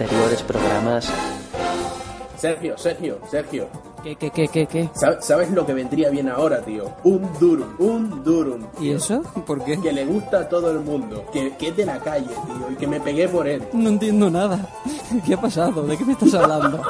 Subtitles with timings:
[0.00, 1.12] anteriores programas.
[2.38, 3.68] Sergio, Sergio, Sergio.
[4.02, 4.88] ¿Qué, qué, qué, qué, qué?
[4.94, 6.90] ¿Sabes, lo que vendría bien ahora, tío?
[7.04, 8.62] Un Durum, un Durum.
[8.78, 8.96] ¿Y tío.
[8.96, 9.20] eso?
[9.46, 9.78] ¿Por qué?
[9.78, 12.76] Que le gusta a todo el mundo, que, que es de la calle, tío, y
[12.76, 13.62] que me pegué por él.
[13.74, 14.66] No entiendo nada.
[15.26, 15.82] ¿Qué ha pasado?
[15.82, 16.80] ¿De qué me estás hablando?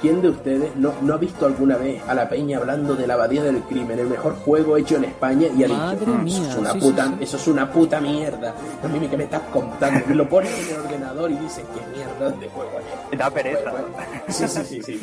[0.00, 3.14] ¿Quién de ustedes no, no ha visto alguna vez a la peña hablando de la
[3.14, 6.38] abadía del crimen, el mejor juego hecho en España, y ha Madre dicho, "Mm, mía,
[6.40, 7.24] eso es una sí, puta, sí, sí.
[7.24, 8.54] eso es una puta mierda.
[8.82, 11.96] A mí que me estás contando, y lo pones en el ordenador y dices, qué
[11.96, 12.70] mierda de juego
[13.10, 13.18] es.
[13.18, 13.70] Da pereza.
[13.70, 14.10] Bueno, bueno.
[14.28, 14.82] Sí, sí, sí,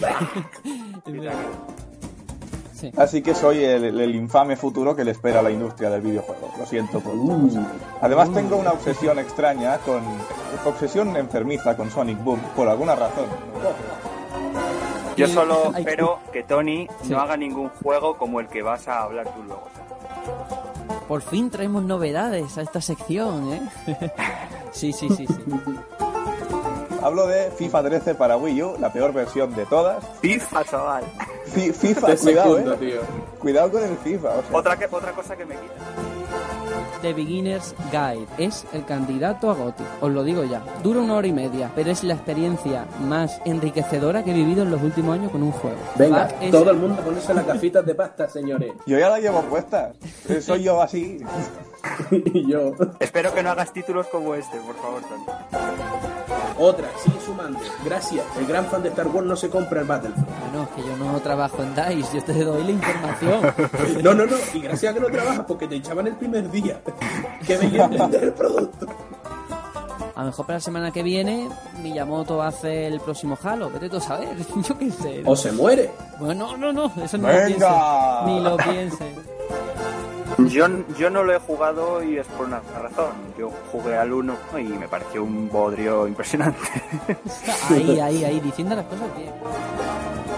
[2.76, 2.92] sí.
[2.96, 6.52] Así que soy el, el infame futuro que le espera a la industria del videojuego.
[6.60, 7.54] Lo siento por todos.
[8.02, 10.02] Además tengo una obsesión extraña con...
[10.66, 13.26] Obsesión enfermiza con Sonic Boom, por alguna razón.
[15.18, 17.10] Yo solo espero que Tony Sí.
[17.10, 19.68] no haga ningún juego como el que vas a hablar tú luego.
[21.08, 23.62] Por fin traemos novedades a esta sección, ¿eh?
[24.72, 25.44] sí, sí, sí, sí.
[27.02, 30.04] Hablo de FIFA 13 para Wii U, la peor versión de todas.
[30.22, 31.04] FIFA, chaval.
[31.46, 32.78] Fi- FIFA, cuidado, eh.
[32.78, 33.02] tío.
[33.40, 34.30] Cuidado con el FIFA.
[34.30, 34.58] o sea.
[34.58, 35.74] Otra, que, otra cosa que me quita.
[37.02, 40.62] The Beginner's Guide es el candidato a GOTY, os lo digo ya.
[40.84, 44.72] Dura una hora y media, pero es la experiencia más enriquecedora que he vivido en
[44.72, 45.78] los últimos años con un juego.
[45.96, 48.74] Venga, Back es- todo el mundo ponerse las gafitas de pasta, señores.
[48.86, 49.94] Yo ya la llevo puesta.
[50.30, 51.20] Eh, Soy yo así.
[52.12, 52.72] y yo.
[53.00, 56.17] Espero que no hagas títulos como este, por favor, Tony.
[56.60, 57.60] Otra, sigue sumando.
[57.86, 58.26] Gracias.
[58.40, 60.28] El gran fan de Star Wars no se compra el Battlefront.
[60.40, 63.54] Bueno, es que yo no trabajo en DICE, yo te doy la información.
[64.04, 64.36] No, no, no.
[64.54, 66.82] Y gracias a que no trabajas porque te echaban el primer día.
[67.46, 68.88] Que veía entender el producto.
[70.16, 71.48] A lo mejor para la semana que viene
[71.84, 74.36] Miyamoto hace el próximo Halo, vete tú a saber,
[74.68, 75.22] yo qué sé.
[75.26, 75.92] O se muere.
[76.20, 77.40] Bueno, no, no, eso no Venga.
[77.40, 78.26] lo pienses.
[78.26, 79.16] Ni lo pienses.
[80.38, 83.12] Yo, yo no lo he jugado y es por una razón.
[83.38, 86.60] Yo jugué al 1 y me pareció un bodrio impresionante.
[87.70, 89.32] Ahí, ahí, ahí, diciendo las cosas bien.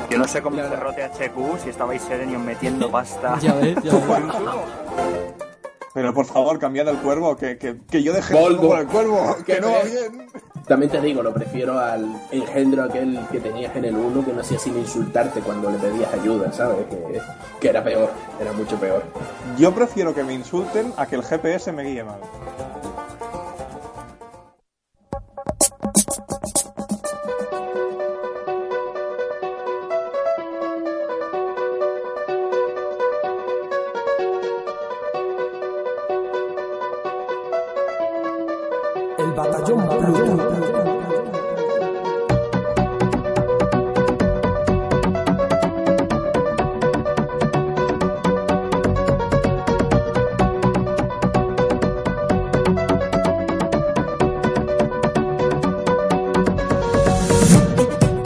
[0.09, 0.69] Yo no sé cómo Claro.
[0.69, 3.37] cerró THQ si estabais Serenion metiendo pasta.
[3.39, 4.03] Ya ves, ya ves.
[5.93, 9.35] Pero por favor, cambiad al cuervo, que, que, que yo dejé todo por el cuervo,
[9.45, 10.27] que ¿Qué no va bien.
[10.67, 14.41] También te digo, lo prefiero al engendro aquel que tenías en el 1 que no
[14.41, 16.85] hacía sin insultarte cuando le pedías ayuda, ¿sabes?
[16.87, 17.19] Que,
[17.59, 19.01] que era peor, era mucho peor.
[19.57, 22.19] Yo prefiero que me insulten a que el GPS me guíe mal.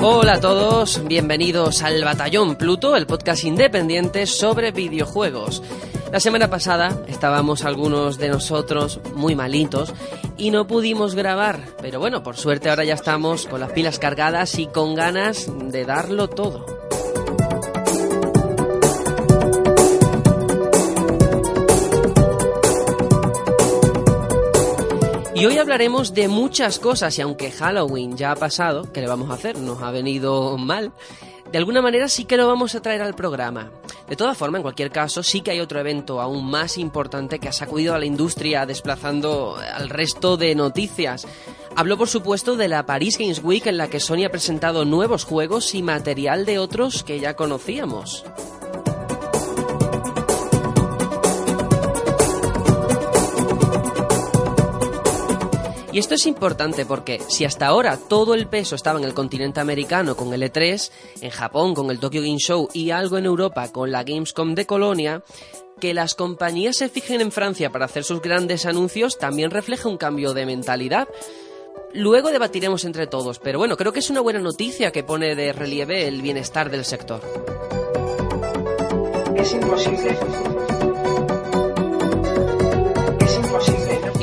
[0.06, 5.64] Hola a todos, bienvenidos al Batallón Pluto, el podcast independiente sobre videojuegos.
[6.12, 9.94] La semana pasada estábamos algunos de nosotros muy malitos
[10.36, 14.59] y no pudimos grabar, pero bueno, por suerte ahora ya estamos con las pilas cargadas
[14.59, 16.83] y con ganas de darlo todo.
[25.44, 29.30] Y hoy hablaremos de muchas cosas y aunque Halloween ya ha pasado, ¿qué le vamos
[29.30, 29.59] a hacer?
[29.59, 30.94] Nos ha venido mal.
[31.52, 33.70] De alguna manera sí que lo vamos a traer al programa.
[34.08, 37.50] De todas formas, en cualquier caso, sí que hay otro evento aún más importante que
[37.50, 41.28] ha sacudido a la industria desplazando al resto de noticias.
[41.76, 45.26] Hablo, por supuesto, de la Paris Games Week en la que Sony ha presentado nuevos
[45.26, 48.24] juegos y material de otros que ya conocíamos.
[55.94, 59.59] Y esto es importante porque si hasta ahora todo el peso estaba en el continente
[59.59, 60.90] americano con el E3,
[61.22, 64.66] en Japón con el Tokyo Game Show y algo en Europa con la Gamescom de
[64.66, 65.22] Colonia,
[65.80, 69.97] que las compañías se fijen en Francia para hacer sus grandes anuncios también refleja un
[69.97, 71.08] cambio de mentalidad.
[71.94, 75.53] Luego debatiremos entre todos, pero bueno, creo que es una buena noticia que pone de
[75.53, 77.22] relieve el bienestar del sector.
[79.35, 80.17] Es imposible.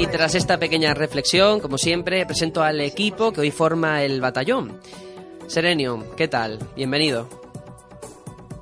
[0.01, 4.81] Y tras esta pequeña reflexión, como siempre, presento al equipo que hoy forma el batallón.
[5.47, 6.59] Serenio, ¿qué tal?
[6.75, 7.29] Bienvenido.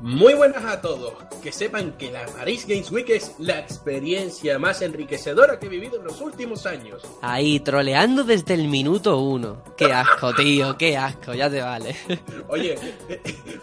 [0.00, 1.12] Muy buenas a todos.
[1.40, 5.99] Que sepan que la Paris Games Week es la experiencia más enriquecedora que he vivido
[5.99, 7.02] en los últimos años.
[7.23, 9.62] Ahí, troleando desde el minuto uno.
[9.76, 11.94] Qué asco, tío, qué asco, ya te vale.
[12.49, 12.76] Oye,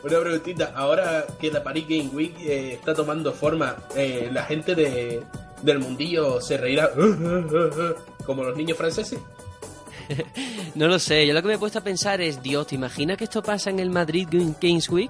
[0.01, 0.71] una preguntita.
[0.74, 5.24] Ahora que la Paris Game Week eh, está tomando forma, eh, la gente de,
[5.66, 6.92] del mundillo se reirá
[8.26, 9.20] como los niños franceses.
[10.76, 13.18] No lo sé, yo lo que me he puesto a pensar es, Dios, ¿te imaginas
[13.18, 14.28] que esto pasa en el Madrid
[14.62, 15.10] Games Week?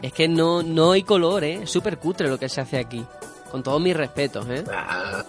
[0.00, 1.60] Es que no, no hay color, ¿eh?
[1.64, 3.04] Es súper cutre lo que se hace aquí.
[3.50, 4.64] Con todos mis respetos, ¿eh?
[4.72, 5.22] Ah,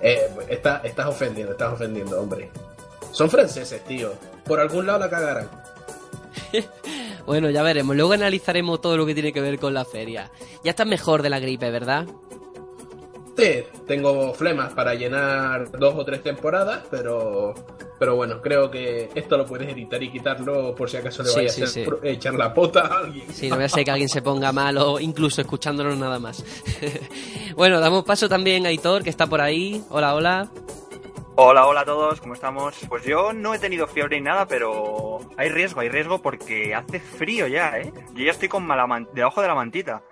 [0.00, 2.50] eh, está- estás ofendiendo, estás ofendiendo, hombre.
[3.12, 4.14] Son franceses, tío.
[4.46, 5.50] Por algún lado la cagarán.
[7.26, 7.94] Bueno, ya veremos.
[7.94, 10.30] Luego analizaremos todo lo que tiene que ver con la feria.
[10.64, 12.06] Ya estás mejor de la gripe, ¿verdad?
[13.86, 17.54] Tengo flemas para llenar dos o tres temporadas, pero
[17.98, 21.36] pero bueno, creo que esto lo puedes editar y quitarlo por si acaso le Sí,
[21.36, 21.84] vaya sí, a sí.
[22.04, 23.32] echar la pota a alguien.
[23.32, 26.44] Sí, no voy a ser que alguien se ponga mal o incluso escuchándonos nada más.
[27.56, 29.82] bueno, damos paso también a Aitor, que está por ahí.
[29.90, 30.48] Hola, hola.
[31.40, 32.74] Hola, hola a todos, ¿cómo estamos?
[32.88, 36.98] Pues yo no he tenido fiebre ni nada, pero hay riesgo, hay riesgo porque hace
[36.98, 37.92] frío ya, ¿eh?
[38.14, 40.02] Yo ya estoy con mala man- debajo de la mantita.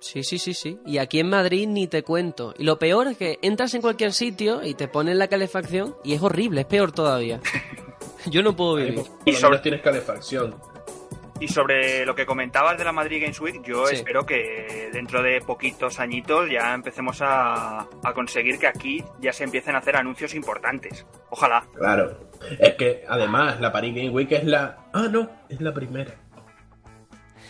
[0.00, 0.78] Sí, sí, sí, sí.
[0.86, 2.54] Y aquí en Madrid ni te cuento.
[2.58, 6.14] Y lo peor es que entras en cualquier sitio y te ponen la calefacción y
[6.14, 7.40] es horrible, es peor todavía.
[8.30, 9.02] Yo no puedo vivir.
[9.24, 10.54] Y sobre- tienes calefacción.
[11.40, 13.94] Y sobre lo que comentabas de la Madrid Games Week, yo Sí.
[13.94, 19.44] espero que dentro de poquitos añitos ya empecemos a, a conseguir que aquí ya se
[19.44, 21.06] empiecen a hacer anuncios importantes.
[21.30, 21.64] Ojalá.
[21.76, 22.28] Claro.
[22.58, 24.88] Es que además la Paris Game Week es la...
[24.92, 26.12] Ah, no, es la primera.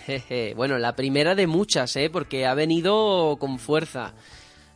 [0.09, 0.55] Jeje.
[0.55, 2.09] Bueno, la primera de muchas, ¿eh?
[2.11, 4.15] Porque ha venido con fuerza.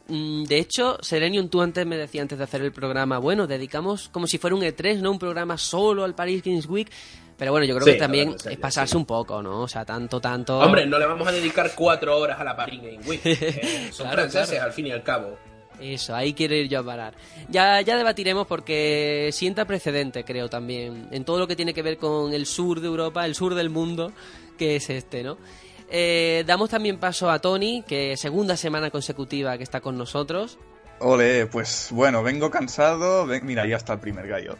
[0.08, 4.08] Mm, De hecho, Serenium, tú antes me decías antes de hacer el programa, bueno, dedicamos
[4.10, 5.10] como si fuera un E3, ¿no?
[5.10, 6.90] Un programa solo al Paris Games Week.
[7.38, 8.96] Pero bueno, yo creo Sí, que también es pasarse sí.
[8.98, 9.62] un poco, ¿no?
[9.62, 10.58] O sea, tanto, tanto...
[10.58, 13.20] Hombre, no le vamos a dedicar cuatro horas a la Paris Game Week.
[13.24, 14.64] Eh, son Claro, franceses claro.
[14.66, 15.38] al fin y al cabo.
[15.80, 17.14] Eso, ahí quiero ir yo a parar.
[17.48, 21.96] Ya, ya debatiremos porque sienta precedente, creo también, en todo lo que tiene que ver
[21.96, 24.12] con el sur de Europa, el sur del mundo,
[24.58, 25.38] que es este, ¿no?
[25.90, 30.58] Eh, damos también paso a Tony, que segunda semana consecutiva que está con nosotros.
[31.00, 33.26] Ole, pues bueno, vengo cansado.
[33.26, 34.56] ven- Mira, ya está el primer gallo.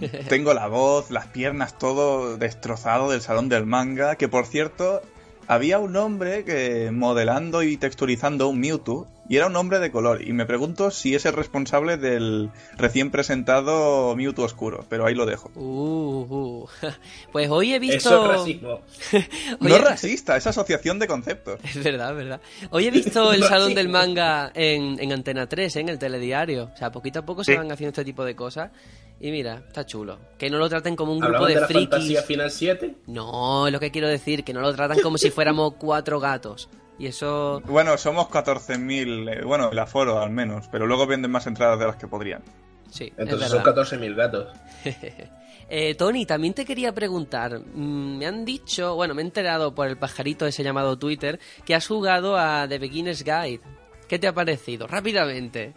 [0.28, 4.16] Tengo la voz, las piernas, todo destrozado del salón del manga.
[4.16, 5.02] Que por cierto,
[5.46, 10.26] había un hombre que modelando y texturizando un Mewtwo y era un hombre de color.
[10.26, 14.84] Y me pregunto si es el responsable del recién presentado Mewtwo Oscuro.
[14.88, 15.50] Pero ahí lo dejo.
[15.54, 16.68] Uh, uh.
[17.32, 17.96] Pues hoy he visto...
[17.96, 18.80] Eso es racismo.
[19.60, 21.60] No es racista, es asociación de conceptos.
[21.64, 22.40] Es verdad, es verdad.
[22.70, 25.80] Hoy he visto el Salón del Manga en, en Antena 3, ¿eh?
[25.80, 26.70] en el telediario.
[26.74, 28.70] O sea, poquito a poco se van haciendo este tipo de cosas.
[29.18, 30.18] Y mira, está chulo.
[30.38, 31.88] Que no lo traten como un grupo ¿Hablamos de, de la frikis.
[31.90, 32.94] fantasía final 7?
[33.06, 36.68] No, es lo que quiero decir, que no lo tratan como si fuéramos cuatro gatos.
[36.98, 37.60] Y eso...
[37.66, 41.86] Bueno, somos 14.000, eh, bueno, el aforo al menos, pero luego venden más entradas de
[41.86, 42.42] las que podrían.
[42.90, 43.82] Sí, Entonces es son verdad.
[43.84, 44.56] 14.000 gatos.
[45.68, 47.58] Eh, Tony, también te quería preguntar.
[47.58, 51.74] mm, Me han dicho, bueno, me he enterado por el pajarito ese llamado Twitter, que
[51.74, 53.60] has jugado a The Beginner's Guide.
[54.06, 54.86] ¿Qué te ha parecido?
[54.86, 55.74] Rápidamente.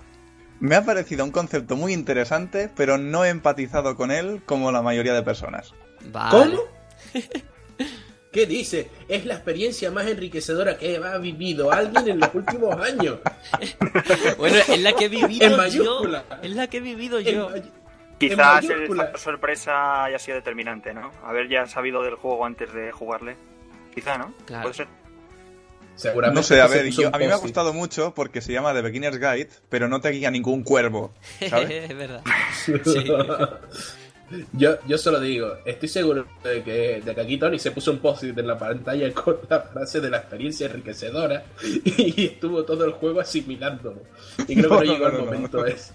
[0.59, 4.83] Me ha parecido un concepto muy interesante, pero no he empatizado con él como la
[4.83, 5.73] mayoría de personas.
[6.11, 6.29] Vale.
[6.55, 6.61] ¿Cómo?
[8.31, 8.89] ¿Qué dice?
[9.07, 13.17] Es la experiencia más enriquecedora que ha vivido alguien en los últimos años.
[14.37, 15.57] Bueno, es la que he vivido En yo.
[15.57, 16.23] mayúscula.
[16.43, 17.49] Es la que he vivido En yo.
[18.19, 21.11] Quizás el factor sorpresa haya sido determinante, ¿no?
[21.23, 23.35] Haber ya sabido del juego antes de jugarle.
[23.95, 24.33] Quizá, ¿no?
[24.45, 24.63] Claro.
[24.63, 24.87] Puede ser.
[25.95, 28.73] Seguramente No sé, a ver, yo- a mí me ha gustado mucho porque se llama
[28.73, 31.13] The Beginner's Guide, pero no te guía ningún cuervo,
[31.49, 31.89] ¿sabes?
[31.89, 32.23] es verdad.
[32.85, 33.03] Sí.
[34.53, 37.99] Yo, yo solo digo, estoy seguro de que, de que aquí Tony se puso un
[37.99, 41.43] post-it en la pantalla con la frase de la experiencia enriquecedora
[41.85, 44.03] y estuvo todo el juego asimilándolo.
[44.47, 45.25] Y creo que no, No, llegó no, el no, no.
[45.25, 45.93] momento ese.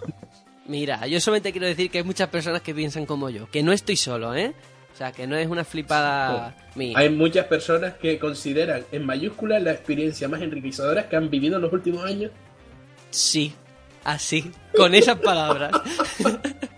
[0.66, 3.50] Mira, yo solamente quiero decir que hay muchas personas que piensan como yo.
[3.50, 4.54] Que no estoy solo, ¿eh?
[4.92, 6.96] O sea, que no es una flipada mía.
[6.96, 11.62] Hay muchas personas que consideran en mayúsculas la experiencia más enriquecedora que han vivido en
[11.62, 12.30] los últimos años.
[13.10, 13.52] Sí,
[14.04, 15.72] así, con esas palabras.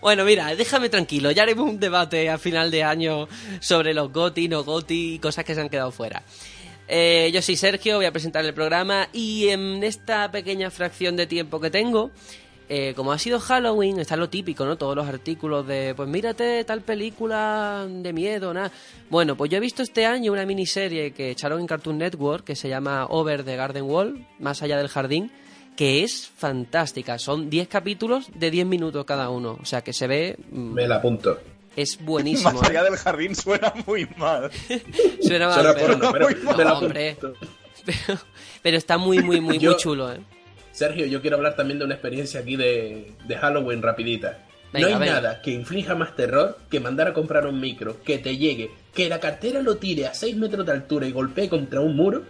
[0.00, 3.28] bueno, mira, déjame tranquilo, ya haremos un debate a final de año
[3.60, 6.22] sobre los GOTI, no GOTI y cosas que se han quedado fuera.
[6.88, 11.26] Eh, yo soy Sergio, voy a presentar el programa y en esta pequeña fracción de
[11.26, 12.10] tiempo que tengo,
[12.70, 14.76] eh, como ha sido Halloween, está lo típico, ¿no?
[14.76, 18.70] Todos los artículos de, pues mírate tal película de miedo, nada.
[19.10, 22.56] Bueno, pues yo he visto este año una miniserie que echaron en Cartoon Network que
[22.56, 25.30] se llama Over the Garden Wall, más allá del jardín,
[25.78, 27.20] que es fantástica.
[27.20, 30.88] Son 10 capítulos de 10 minutos cada uno, o sea que se ve, mm, Me
[30.88, 31.38] la apunto.
[31.76, 32.50] es buenísimo.
[32.60, 32.84] Más allá ¿eh?
[32.90, 34.50] del jardín suena muy mal.
[35.22, 37.16] Suena mal, Suena pero- porno, pero no, me la hombre.
[37.86, 38.18] pero,
[38.60, 40.18] pero está muy, muy, muy, Yo- muy chulo, ¿eh?
[40.72, 44.44] Sergio, yo quiero hablar también de una experiencia aquí de, de Halloween rapidita.
[44.72, 45.20] Venga, no hay venga.
[45.20, 49.08] nada que inflija más terror que mandar a comprar un micro, que te llegue, que
[49.08, 52.24] la cartera lo tire a 6 metros de altura y golpee contra un muro,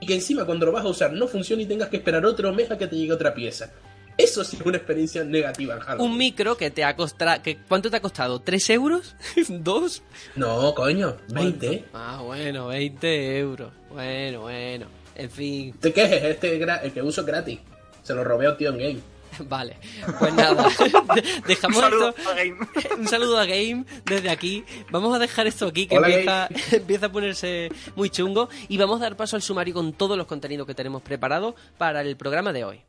[0.00, 2.52] y que encima cuando lo vas a usar no funcione y tengas que esperar otro
[2.52, 3.70] mes a que te llegue otra pieza.
[4.18, 6.00] Eso sí es una experiencia negativa en.
[6.00, 7.42] Un micro que te ha costado...
[7.42, 8.42] Que, ¿Cuánto te ha costado?
[8.42, 9.14] ¿3 euros?
[9.48, 10.02] ¿Dos?
[10.36, 11.84] No, coño, 20.
[11.92, 13.72] Ah, bueno, 20 euros.
[13.90, 14.86] Bueno, bueno.
[15.14, 15.74] En fin.
[15.80, 16.24] ¿Te quejes?
[16.24, 17.58] Este el que uso es gratis.
[18.02, 19.15] Se lo robé a tío en game.
[19.48, 19.76] Vale.
[20.18, 20.66] Pues nada.
[20.78, 22.30] Un Dejamos saludo esto...
[22.30, 22.56] a Game.
[22.98, 24.64] Un saludo a Game desde aquí.
[24.90, 29.00] Vamos a dejar esto aquí que Hola, empieza, empieza a ponerse muy chungo y vamos
[29.00, 32.52] a dar paso al sumario con todos los contenidos que tenemos preparados para el programa
[32.52, 32.80] de hoy.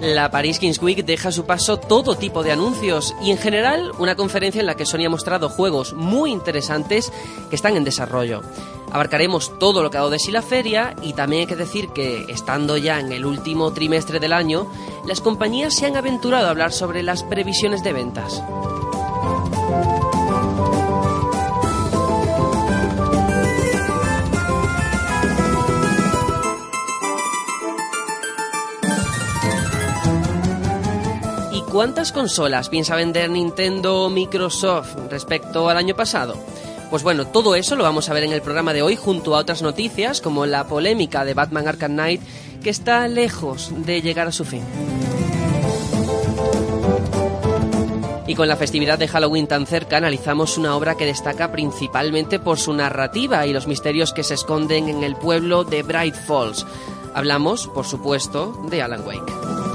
[0.00, 3.92] La Paris Kings Week deja a su paso todo tipo de anuncios y en general
[3.98, 7.12] una conferencia en la que Sony ha mostrado juegos muy interesantes
[7.50, 8.40] que están en desarrollo.
[8.90, 11.90] Abarcaremos todo lo que ha dado de sí la feria y también hay que decir
[11.90, 14.66] que, estando ya en el último trimestre del año,
[15.06, 18.42] las compañías se han aventurado a hablar sobre las previsiones de ventas.
[31.70, 36.34] Cuántas consolas piensa vender Nintendo o Microsoft respecto al año pasado?
[36.90, 39.38] Pues bueno, todo eso lo vamos a ver en el programa de hoy junto a
[39.38, 42.20] otras noticias como la polémica de Batman Arkham Knight
[42.62, 44.62] que está lejos de llegar a su fin.
[48.26, 52.58] Y con la festividad de Halloween tan cerca, analizamos una obra que destaca principalmente por
[52.58, 56.66] su narrativa y los misterios que se esconden en el pueblo de Bright Falls.
[57.14, 59.69] Hablamos, por supuesto, de Alan Wake.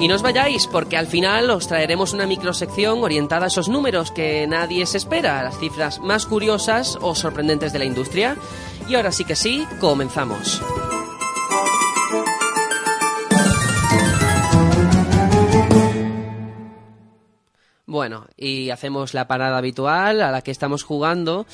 [0.00, 4.12] Y no os vayáis, porque al final os traeremos una microsección orientada a esos números
[4.12, 8.36] que nadie se espera, las cifras más curiosas o sorprendentes de la industria.
[8.88, 10.62] Y ahora sí que sí, comenzamos.
[17.86, 21.46] Bueno, y hacemos la parada habitual a la que estamos jugando,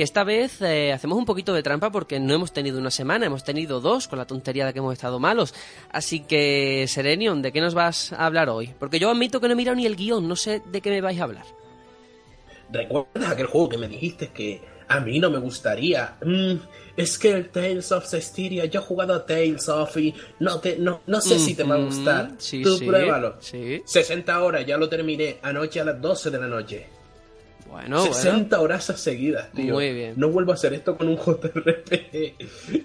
[0.00, 3.26] que esta vez eh, hacemos un poquito de trampa porque no hemos tenido una semana,
[3.26, 5.54] hemos tenido dos con la tontería de que hemos estado malos.
[5.92, 8.72] Así que, Serenion, ¿de qué nos vas a hablar hoy?
[8.78, 11.02] Porque yo admito que no he mirado ni el guion, no sé de qué me
[11.02, 11.44] vais a hablar.
[12.72, 16.16] ¿Recuerdas aquel juego que me dijiste que a mí no me gustaría?
[16.24, 16.54] Mm,
[16.96, 20.78] es que el Tales of Cestiria, yo he jugado a Tales of y no, te,
[20.78, 22.30] no, no sé si te va a gustar.
[22.38, 23.36] sí, Tú sí, pruébalo.
[23.40, 23.82] sí.
[23.84, 26.99] 60 horas, ya lo terminé anoche a las 12 de la noche.
[27.70, 28.12] Bueno, bueno.
[28.14, 29.74] 60 horas seguidas, tío.
[29.74, 30.14] Muy bien.
[30.16, 32.34] No vuelvo a hacer esto con un JRPG.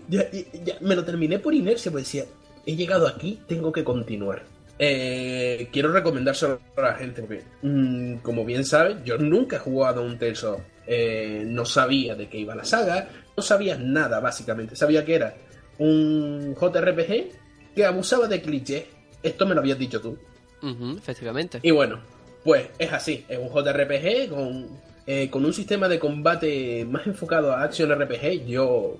[0.09, 2.25] ya, ya- ya me lo terminé por inercia, pues decía,
[2.65, 4.43] he llegado aquí, tengo que continuar.
[4.77, 10.01] Eh, quiero recomendárselo a la gente, porque mm, como bien sabes, yo nunca he jugado
[10.01, 10.59] a un Tales of.
[10.87, 14.75] Eh, no sabía de qué iba la saga, no sabía nada básicamente.
[14.75, 15.35] Sabía que era
[15.79, 18.83] un JRPG que abusaba de clichés.
[19.23, 20.17] Esto me lo habías dicho tú.
[20.61, 21.59] Ujú, efectivamente.
[21.63, 21.99] Y bueno,
[22.45, 24.67] pues es así, es un JRPG con,
[25.07, 28.45] eh, con un sistema de combate más enfocado a Action RPG.
[28.45, 28.97] Yo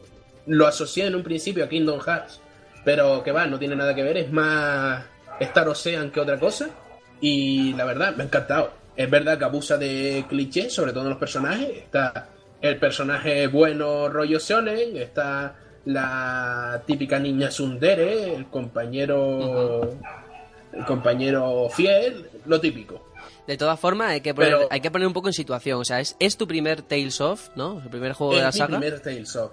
[0.48, 2.42] lo asocié en un principio a Kingdom Hearts,
[2.84, 5.06] pero que va, no tiene nada que ver, es más
[5.40, 6.72] Star Ocean que otra cosa.
[7.22, 8.74] Y la verdad, me ha encantado.
[8.96, 11.70] Es verdad que abusa de clichés, sobre todo en los personajes.
[11.70, 12.30] Está
[12.62, 19.96] el personaje bueno rollo shonen, está la típica niña Sundere, el compañero
[20.74, 23.02] el compañero fiel, lo típico.
[23.48, 25.80] De todas formas, hay que poner, Pero- hay que poner un poco en situación.
[25.80, 27.82] O sea, es, es tu primer Tales of, ¿no?
[27.84, 28.80] El primer juego de la mi saga.
[28.80, 29.52] primer Tales of.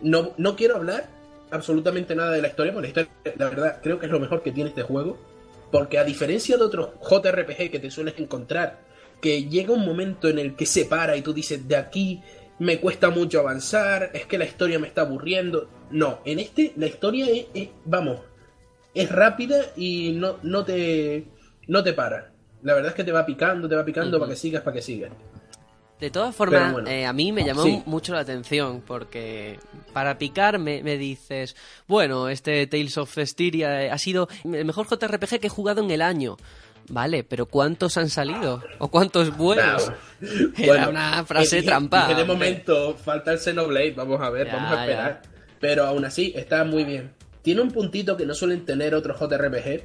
[0.00, 1.08] No, no quiero hablar
[1.50, 4.42] absolutamente nada de la historia, porque la historia, la verdad, creo que es lo mejor
[4.42, 5.18] que tiene este juego.
[5.70, 8.80] Porque a diferencia de otros JRPG que te sueles encontrar,
[9.20, 12.20] que llega un momento en el que se para y tú dices, de aquí
[12.58, 15.68] me cuesta mucho avanzar, es que la historia me está aburriendo.
[15.90, 18.20] No, en este la historia es, es- vamos,
[18.94, 21.24] es rápida y no, no te
[21.66, 22.30] no te para.
[22.64, 24.82] La verdad es que te va picando, te va picando para que sigas, para que
[24.82, 25.12] sigas.
[26.00, 27.82] De todas formas, bueno, eh, a mí me llamó sí.
[27.86, 29.58] mucho la atención porque
[29.92, 31.54] para picar me, dices,
[31.86, 35.90] bueno, este Tales of Cestiria eh, ha sido el mejor JRPG que he jugado en
[35.90, 36.36] el año.
[36.88, 38.62] Vale, pero ¿cuántos han salido?
[38.78, 39.92] ¿O cuántos buenos?
[40.54, 40.74] Claro.
[40.74, 44.72] Era una frase dije- trampa, de momento falta el Xenoblade, vamos a ver, Ya, vamos
[44.72, 45.22] a esperar.
[45.60, 47.12] Pero aún así está muy bien.
[47.42, 49.82] Tiene un puntito que no suelen tener otros JRPG,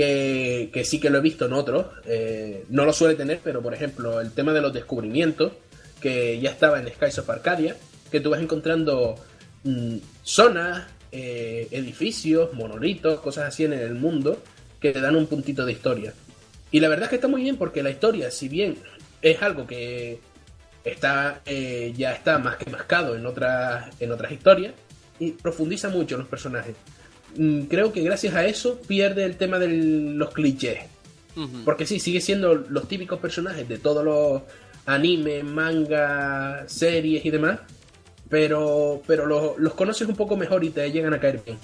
[0.00, 1.86] que, sí que lo he visto en otros.
[2.06, 5.52] eh, no lo suele tener, pero por ejemplo, el tema de los descubrimientos,
[6.00, 7.76] que ya estaba en Skies of Arcadia,
[8.10, 9.16] que tú vas encontrando
[9.64, 14.42] mm, zonas, eh, edificios, monolitos, cosas así en el mundo,
[14.80, 16.14] que te dan un puntito de historia.
[16.70, 18.78] Y la verdad es que está muy bien porque la historia, si bien
[19.20, 20.20] es algo que
[20.82, 24.72] está eh, ya está más que mascado en otras en otras historias
[25.18, 26.74] y profundiza mucho en los personajes.
[27.36, 30.78] Mm, Creo que gracias a eso pierde el tema de los clichés.
[31.64, 34.42] Porque sí, sigue siendo los típicos personajes de todos los
[34.84, 37.60] anime, manga, series y demás,
[38.28, 41.58] pero, pero los, los conoces un poco mejor y te llegan a caer bien.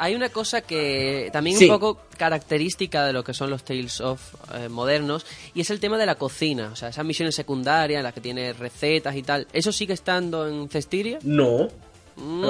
[0.00, 1.64] Hay una cosa que también Sí.
[1.64, 4.20] un poco característica de lo que son los Tales of
[4.54, 8.04] eh, modernos y es el tema de la cocina, o sea, esas misiones secundarias en
[8.04, 9.48] las que tiene recetas y tal.
[9.52, 11.18] ¿Eso sigue estando en Cestiria?
[11.24, 11.68] No,
[12.14, 12.48] Mm.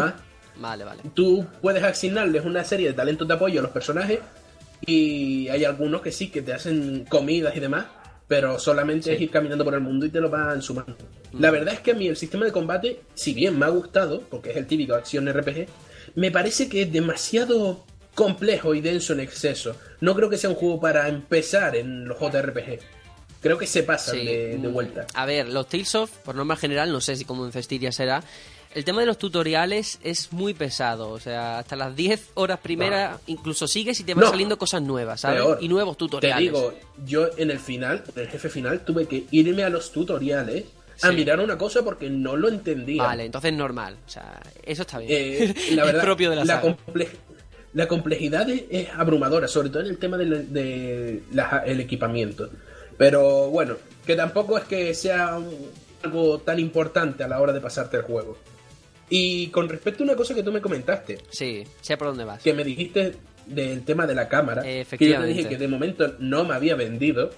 [0.59, 1.03] Vale, vale.
[1.15, 4.19] tú puedes asignarles una serie de talentos de apoyo a los personajes
[4.87, 7.87] y hay algunos que sí, que te hacen comidas y demás,
[8.27, 10.97] pero solamente es ir caminando por el mundo y te lo van sumando.
[11.38, 14.23] La verdad es que a mí el sistema de combate, si bien me ha gustado,
[14.31, 15.67] porque es el típico acción RPG,
[16.15, 17.85] me parece que es demasiado
[18.15, 19.77] complejo y denso en exceso.
[20.00, 22.79] No creo que sea un juego para empezar en los JRPG.
[23.41, 24.25] Creo que se pasan Sí.
[24.27, 25.07] de, de Mm, vuelta.
[25.15, 28.23] A ver, los Tales of, por norma general, no sé si como en Cestiria será.
[28.75, 33.19] El tema de los tutoriales es muy pesado, o sea, hasta las 10 horas primeras
[33.27, 34.31] incluso sigues y te van No.
[34.31, 35.41] saliendo cosas nuevas, ¿sabes?
[35.43, 35.59] Peor.
[35.61, 36.45] Y nuevos Te tutoriales.
[36.53, 36.75] digo,
[37.07, 40.65] yo en el final, en el jefe final, tuve que irme a los tutoriales
[41.03, 43.03] a mirar una cosa porque no lo entendía.
[43.05, 45.11] Vale, entonces normal, o sea, eso está bien.
[45.13, 47.09] Eh, la verdad, es propio de la, comple-
[47.73, 52.51] la complejidad es, es abrumadora, sobre todo en el tema del de la- el equipamiento.
[52.99, 55.39] Pero bueno, que tampoco es que sea
[56.03, 58.37] algo tan importante a la hora de pasarte el juego.
[59.11, 62.43] Y con respecto a una cosa que tú me comentaste, Sí, sé por dónde vas.
[62.43, 63.15] que me dijiste
[63.47, 66.75] del tema de la cámara, que yo te dije que de momento no me había
[66.75, 67.31] vendido,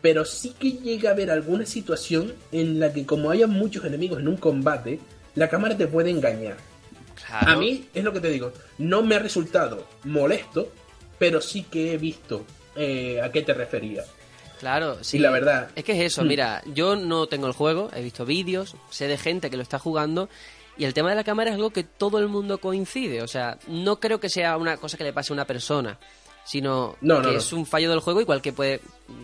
[0.00, 4.18] pero sí que llega a haber alguna situación en la que como haya muchos enemigos
[4.18, 4.98] en un combate,
[5.36, 6.56] la cámara te puede engañar.
[7.26, 7.52] Claro.
[7.52, 10.72] A mí, es lo que te digo, no me ha resultado molesto,
[11.20, 14.02] pero sí que he visto eh, a qué te refería.
[14.58, 15.18] Claro, sí.
[15.18, 16.28] Y la verdad- Es que es eso, Hmm.
[16.28, 19.78] mira, yo no tengo el juego, he visto vídeos, sé de gente que lo está
[19.78, 20.28] jugando.
[20.76, 23.22] Y el tema de la cámara es algo que todo el mundo coincide.
[23.22, 25.98] O sea, no creo que sea una cosa que le pase a una persona,
[26.44, 27.38] sino No, no, que no.
[27.38, 28.80] es un fallo del juego, igual que puede.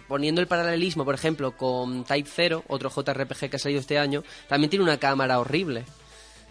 [0.06, 4.22] Poniendo el paralelismo, por ejemplo, con Type 0, otro JRPG que ha salido este año,
[4.46, 5.84] también tiene una cámara horrible.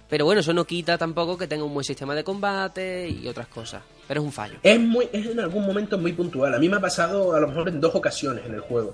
[0.09, 3.47] Pero bueno, eso no quita tampoco que tenga un buen sistema de combate y otras
[3.47, 3.83] cosas.
[4.07, 4.57] Pero es un fallo.
[4.63, 6.53] Es, muy, es en algún momento muy puntual.
[6.55, 8.93] A mí me ha pasado a lo mejor en dos ocasiones en el juego.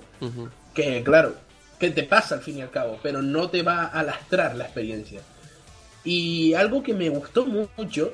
[0.74, 1.36] Que claro,
[1.78, 4.64] que te pasa al fin y al cabo, pero no te va a lastrar la
[4.64, 5.20] experiencia.
[6.04, 8.12] Y algo que me gustó mucho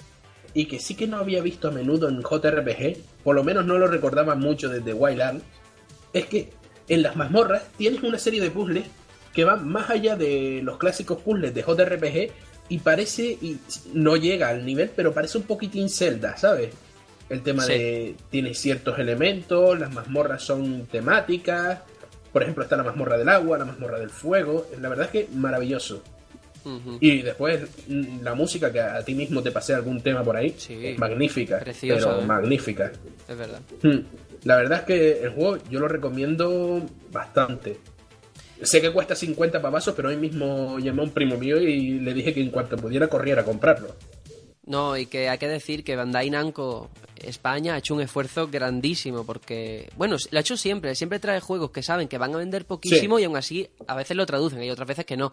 [0.54, 3.78] y que sí que no había visto a menudo en JRPG, por lo menos no
[3.78, 5.42] lo recordaba mucho desde Wild Arms,
[6.12, 6.50] es que
[6.88, 8.86] en las mazmorras tienes una serie de puzzles
[9.32, 12.32] que van más allá de los clásicos puzzles de JRPG
[12.68, 13.58] y parece, y
[13.92, 16.70] no llega al nivel, pero parece un poquitín Zelda, ¿sabes?
[17.28, 17.72] El tema Sí.
[17.72, 21.80] de tiene ciertos elementos, las mazmorras son temáticas,
[22.32, 25.28] por ejemplo está la mazmorra del agua, la mazmorra del fuego, la verdad es que
[25.34, 26.02] maravilloso.
[27.00, 30.54] Y después mm, la música que a ti mismo te pasé algún tema por ahí,
[30.58, 30.78] Sí.
[30.86, 32.26] es magnífica, Preciosa, pero ¿eh?
[32.26, 32.92] magnífica.
[33.28, 33.60] Es verdad.
[33.82, 33.98] Hmm.
[34.44, 37.78] La verdad es que el juego yo lo recomiendo bastante.
[38.62, 42.12] Sé que cuesta 50 pavazos, pero hoy mismo llamé a un primo mío y le
[42.12, 43.94] dije que en cuanto pudiera corriera a comprarlo.
[44.66, 49.24] No, y que hay que decir que Bandai Namco España ha hecho un esfuerzo grandísimo
[49.24, 52.64] porque, bueno, lo ha hecho siempre, siempre trae juegos que saben que van a vender
[52.66, 55.32] poquísimo y aún así a veces lo traducen, hay otras veces que no.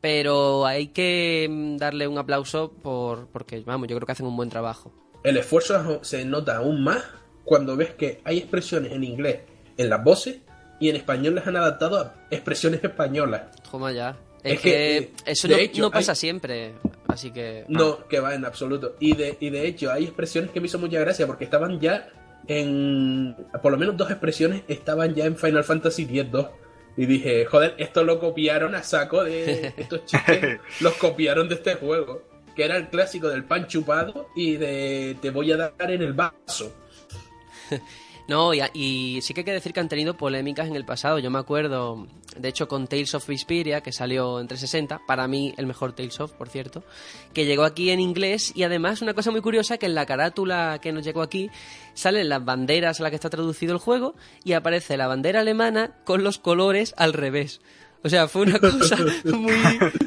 [0.00, 4.36] Pero hay que mm, darle un aplauso por porque, vamos, yo creo que hacen un
[4.36, 4.92] buen trabajo.
[5.24, 7.02] El esfuerzo se nota aún más
[7.44, 9.40] cuando ves que hay expresiones en inglés
[9.76, 10.38] en las voces
[10.80, 13.42] y en español les han adaptado a expresiones españolas.
[13.70, 14.16] Toma ya.
[14.44, 16.74] Es, Es que, que, eh, eso no, hecho, no pasa hay- siempre,
[17.08, 17.64] así que...
[17.66, 18.94] No, que va en absoluto.
[19.00, 22.08] Y de, y de hecho, hay expresiones que me hizo mucha gracia porque estaban ya
[22.46, 23.34] en.
[23.62, 26.48] Por lo menos dos expresiones estaban ya en Final Fantasy X-2.
[26.98, 30.58] Y dije, joder, esto lo copiaron a saco de estos chistes.
[30.80, 32.24] los copiaron de este juego.
[32.56, 36.12] Que era el clásico del pan chupado y de te voy a dar en el
[36.12, 36.74] vaso.
[38.28, 41.18] No, y, y sí que hay que decir que han tenido polémicas en el pasado.
[41.18, 45.54] Yo me acuerdo, de hecho, con Tales of Vesperia, que salió en 360, para mí
[45.56, 46.84] el mejor Tales of, por cierto,
[47.32, 50.78] que llegó aquí en inglés y además una cosa muy curiosa que en la carátula
[50.82, 51.50] que nos llegó aquí
[51.94, 54.14] salen las banderas a las que está traducido el juego
[54.44, 57.62] y aparece la bandera alemana con los colores al revés.
[58.02, 59.54] O sea, fue una cosa muy...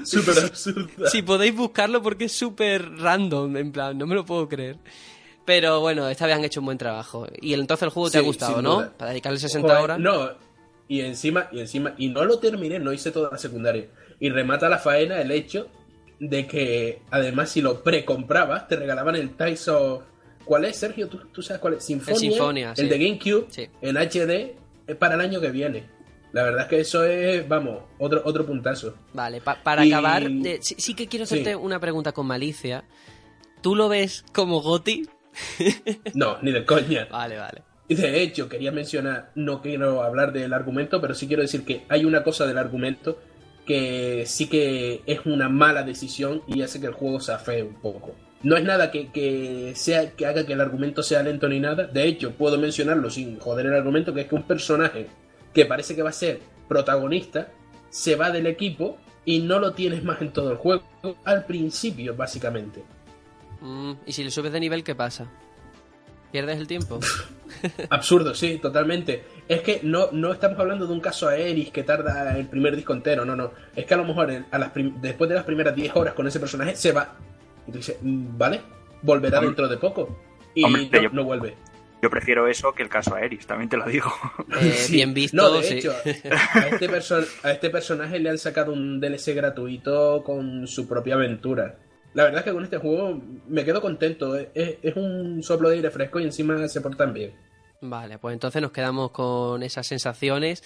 [0.05, 1.09] Súper absurda.
[1.09, 4.77] Si podéis buscarlo porque es súper random, en plan, no me lo puedo creer.
[5.51, 7.27] Pero bueno, esta vez han hecho un buen trabajo.
[7.41, 8.75] Y entonces el juego te ha gustado, ¿no?
[8.75, 8.93] duda.
[8.97, 9.99] Para dedicarle 60 Joder, horas.
[9.99, 10.29] No,
[10.87, 13.87] y encima, y encima, y no lo terminé, no hice toda la secundaria.
[14.19, 15.67] Y remata la faena el hecho
[16.19, 19.31] de que, además, si lo precomprabas, te regalaban el
[19.69, 20.03] of.
[20.45, 21.07] ¿Cuál es, Sergio?
[21.07, 21.83] ¿Tú, tú sabes cuál es?
[21.85, 22.15] Sinfonia.
[22.19, 22.87] Sinfonia, el sí.
[22.87, 23.67] de GameCube, Sí.
[23.81, 24.55] en HD,
[24.87, 25.83] es para el año que viene.
[26.33, 28.95] La verdad es que eso es, vamos, otro, otro puntazo.
[29.13, 32.85] Vale, pa- para Y- acabar, eh, sí, sí que quiero hacerte una pregunta con malicia.
[33.61, 35.07] ¿Tú lo ves como Goti?
[36.13, 37.07] No, ni de coña.
[37.09, 37.61] Vale, vale.
[37.87, 41.83] Y de hecho, quería mencionar, no quiero hablar del argumento, pero sí quiero decir que
[41.89, 43.19] hay una cosa del argumento
[43.65, 47.75] que sí que es una mala decisión y hace que el juego se afee un
[47.75, 48.15] poco.
[48.43, 51.85] No es nada que, que sea que haga que el argumento sea lento ni nada.
[51.85, 55.07] De hecho, puedo mencionarlo sin joder el argumento, que es que un personaje
[55.53, 57.49] que parece que va a ser protagonista
[57.89, 60.83] se va del equipo y no lo tienes más en todo el juego.
[61.25, 62.83] Al principio, básicamente.
[63.61, 65.27] Mm, y si le subes de nivel, ¿qué pasa?
[66.31, 66.99] ¿Pierdes el tiempo?
[67.89, 69.23] Absurdo, sí, totalmente.
[69.47, 72.75] Es que no, no estamos hablando de un caso a Eris que tarda el primer
[72.75, 73.51] disco entero, no, no.
[73.75, 76.25] Es que a lo mejor a las prim- después de las primeras 10 horas con
[76.27, 77.15] ese personaje se va.
[77.67, 78.61] Y tú dices, "Mm, vale,
[79.01, 79.49] volverá Hombre.
[79.49, 80.17] dentro de poco.
[80.55, 81.55] Y Hombre, no, yo- no vuelve.
[82.01, 84.11] Yo prefiero eso que el caso a Eris, también te lo digo.
[84.61, 84.93] Eh, Sí.
[84.93, 85.73] Bien visto, No, de sí.
[85.77, 86.89] hecho, a este,
[87.43, 91.75] a este personaje le han sacado un DLC gratuito con su propia aventura.
[92.13, 94.35] La verdad es que con este juego me quedo contento.
[94.35, 94.49] Es,
[94.81, 97.33] es un soplo de aire fresco y encima se portan bien.
[97.81, 100.63] Vale, pues entonces nos quedamos con esas sensaciones.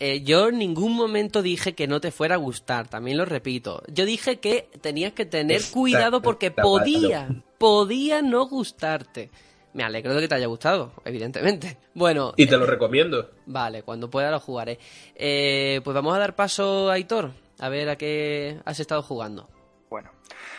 [0.00, 3.82] Eh, yo en ningún momento dije que no te fuera a gustar, también lo repito.
[3.88, 7.42] Yo dije que tenías que tener Está- cuidado porque podía, malo.
[7.58, 9.30] podía no gustarte.
[9.74, 11.76] Me alegro de que te haya gustado, evidentemente.
[11.94, 13.28] Bueno, Y te lo recomiendo.
[13.46, 14.78] vale, cuando pueda lo jugaré.
[15.16, 19.48] Eh, pues vamos a dar paso a Aitor, a ver a qué has estado jugando.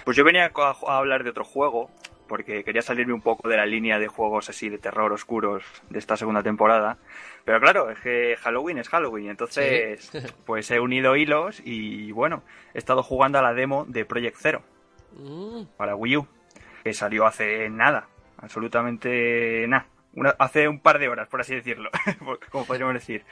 [0.09, 1.91] Pues yo venía a, a hablar de otro juego,
[2.27, 5.99] porque quería salirme un poco de la línea de juegos así de terror oscuros de
[5.99, 6.97] esta segunda temporada.
[7.45, 10.11] Pero claro, es que Halloween es Halloween, entonces
[10.47, 12.41] pues he unido hilos y bueno,
[12.73, 14.63] he estado jugando a la demo de Project Zero
[15.15, 16.27] Mm, para Wii U,
[16.83, 19.85] que salió hace nada, absolutamente nada.
[20.39, 21.91] Hace un par de horas, por así decirlo,
[22.49, 23.25] como podríamos decir.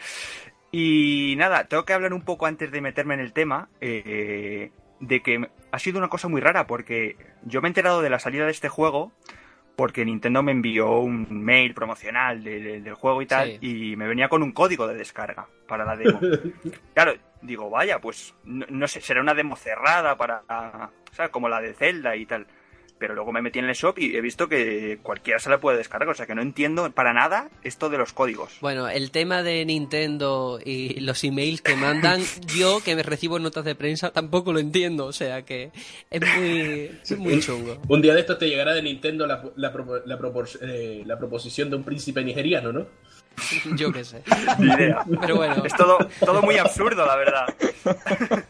[0.72, 5.22] Y nada, tengo que hablar un poco antes de meterme en el tema, eh, de
[5.22, 8.46] que ha sido una cosa muy rara, porque yo me he enterado de la salida
[8.46, 9.12] de este juego
[9.76, 14.08] porque Nintendo me envió un mail promocional de- de- del juego y tal, y me
[14.08, 16.20] venía con un código de descarga para la demo.
[16.96, 20.42] Claro, digo, vaya, pues no, no sé, será una demo cerrada para,
[21.12, 22.48] o sea, como la de Zelda y tal.
[23.00, 25.78] Pero luego me metí en el shop y he visto que cualquiera se la puede
[25.78, 28.58] descargar, o sea que no entiendo para nada esto de los códigos.
[28.62, 32.22] Bueno, el tema de Nintendo y los emails que mandan,
[32.58, 35.72] yo que me recibo notas de prensa tampoco lo entiendo, o sea que
[36.10, 37.78] es muy, es muy chungo.
[37.88, 39.70] Un día de estos te llegará de Nintendo la, la,
[40.06, 42.88] la propor- eh, la proposición de un príncipe nigeriano, ¿no?
[43.78, 44.24] Yo qué sé.
[44.58, 45.06] Ni idea.
[45.22, 47.46] Pero bueno, Es todo, todo muy absurdo, la verdad.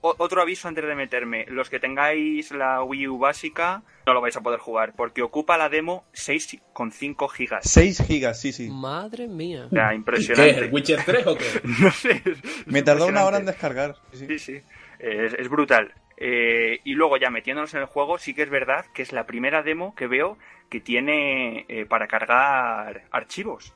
[0.00, 1.44] O- otro aviso antes de meterme.
[1.48, 5.58] Los que tengáis la Wii U básica no lo vais a poder jugar porque ocupa
[5.58, 7.68] la demo 6,5 gigas.
[7.68, 8.68] 6 gigas, sí, sí.
[8.70, 9.66] madre mía.
[9.66, 10.58] O sea, ¿Qué impresionante.
[10.60, 11.44] el Witcher 3 o qué?
[11.82, 12.22] No sé.
[12.24, 13.52] es Me tardó una hora en impresionante.
[13.52, 13.96] descargar.
[14.12, 14.38] sí, sí.
[14.38, 14.62] Sí, sí.
[15.00, 15.92] Es, es brutal.
[16.16, 19.26] Eh, y luego ya metiéndonos en el juego, sí que es verdad que es la
[19.26, 20.36] primera demo que veo
[20.68, 23.72] que tiene eh, para cargar archivos.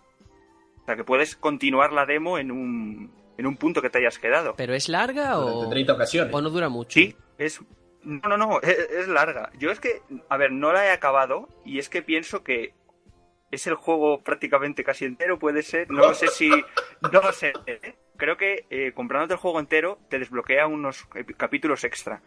[0.83, 4.21] O sea, que puedes continuar la demo en un, en un punto que te hayas
[4.21, 4.55] quedado.
[4.57, 6.35] ¿Pero es larga Durante o, 30 ocasiones.
[6.35, 6.95] o no dura mucho?
[6.95, 7.61] Sí, es...
[8.05, 9.51] No, no, no, es, es larga.
[9.59, 12.73] Yo es que, a ver, no la he acabado y es que pienso que
[13.51, 15.91] es el juego prácticamente casi entero, puede ser.
[15.91, 16.49] No lo sé si...
[16.49, 17.53] No lo sé.
[17.67, 17.95] ¿eh?
[18.17, 22.23] Creo que eh, comprándote el juego entero te desbloquea unos capítulos extra.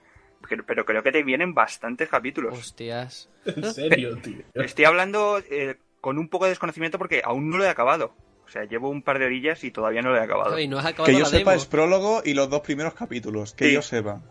[0.50, 2.58] Pero, pero creo que te vienen bastantes capítulos.
[2.58, 3.30] Hostias.
[3.46, 4.44] En serio, tío.
[4.54, 8.14] Estoy hablando eh, con un poco de desconocimiento porque aún no lo he acabado.
[8.46, 10.58] O sea, llevo un par de orillas y todavía no lo he acabado.
[10.60, 11.62] Y no has acabado Que yo la sepa demo.
[11.62, 13.54] es prólogo y los dos primeros capítulos.
[13.54, 13.74] Que Sí.
[13.74, 14.22] yo sepa.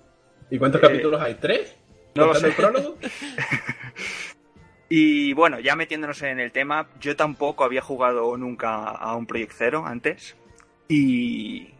[0.50, 1.34] ¿Y cuántos Eh, capítulos hay?
[1.34, 1.76] ¿Tres?
[2.14, 2.46] no lo ¿Contando sé.
[2.48, 2.98] el prólogo?
[4.88, 9.52] Y bueno, ya metiéndonos en el tema, yo tampoco había jugado nunca a un Project
[9.52, 10.36] Zero antes.
[10.88, 11.70] Y,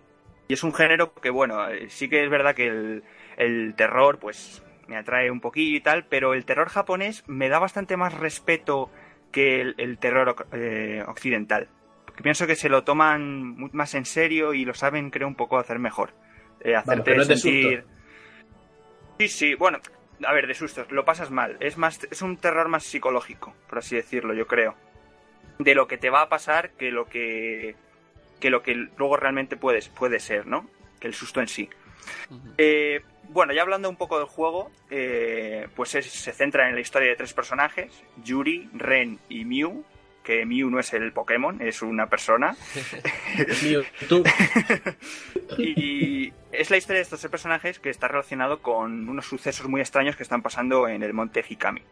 [0.49, 3.05] y es un género que, bueno, eh, sí que es verdad que el,
[3.37, 7.59] el terror, pues, me atrae un poquillo y tal, pero el terror japonés me da
[7.59, 8.91] bastante más respeto
[9.31, 11.69] que el, el terror eh, occidental.
[12.15, 15.59] Porque pienso que se lo toman más en serio y lo saben, creo, un poco
[15.59, 16.13] hacer mejor.
[16.61, 17.81] Eh, hacerte que no sentir.
[17.83, 17.95] susto.
[19.19, 19.81] Sí, sí, bueno,
[20.25, 21.57] a ver, de sustos, lo pasas mal.
[21.59, 24.77] Es más, es un terror más psicológico, por así decirlo, yo creo.
[25.59, 27.75] De lo que te va a pasar que lo que
[28.41, 30.69] que lo que luego realmente puedes, puede ser, ¿no?
[31.01, 31.69] Que el susto en sí.
[32.59, 33.01] Eh,
[33.31, 37.09] bueno, ya hablando un poco del juego, eh, pues es- se centra en la historia
[37.09, 39.85] de tres personajes, Yuri, Ren y Mew,
[40.25, 42.57] que Mew no es el Pokémon, es una persona.
[44.09, 44.25] Tú.
[45.59, 50.17] Y es la historia de estos personajes que está relacionado con unos sucesos muy extraños
[50.17, 51.83] que están pasando en el monte Hikami.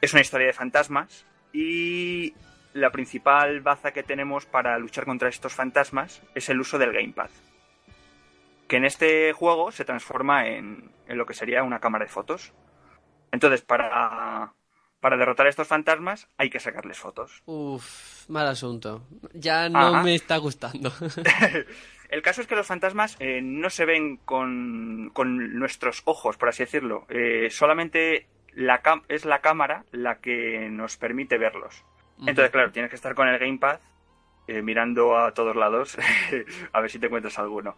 [0.00, 2.34] Es una historia de fantasmas y
[2.72, 7.30] la principal baza que tenemos para luchar contra estos fantasmas es el uso del gamepad.
[8.68, 12.52] Que en este juego se transforma en, en lo que sería una cámara de fotos.
[13.32, 14.52] Entonces, para,
[15.00, 17.42] para derrotar a estos fantasmas hay que sacarles fotos.
[17.46, 19.02] Uf, mal asunto.
[19.34, 20.02] Ya no Ajá.
[20.02, 20.92] me está gustando.
[22.08, 26.48] El caso es que los fantasmas eh, no se ven con, con nuestros ojos, por
[26.48, 27.04] así decirlo.
[27.08, 31.84] Eh, solamente la cam- es la cámara la que nos permite verlos.
[32.20, 33.80] Entonces, claro, tienes que estar con el gamepad
[34.48, 35.98] eh, mirando a todos lados
[36.72, 37.76] a ver si te encuentras alguno.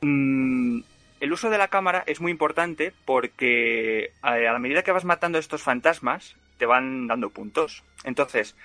[0.00, 0.80] Mm,
[1.20, 5.04] el uso de la cámara es muy importante porque eh, a la medida que vas
[5.04, 7.84] matando a estos fantasmas te van dando puntos.
[8.04, 8.56] Entonces,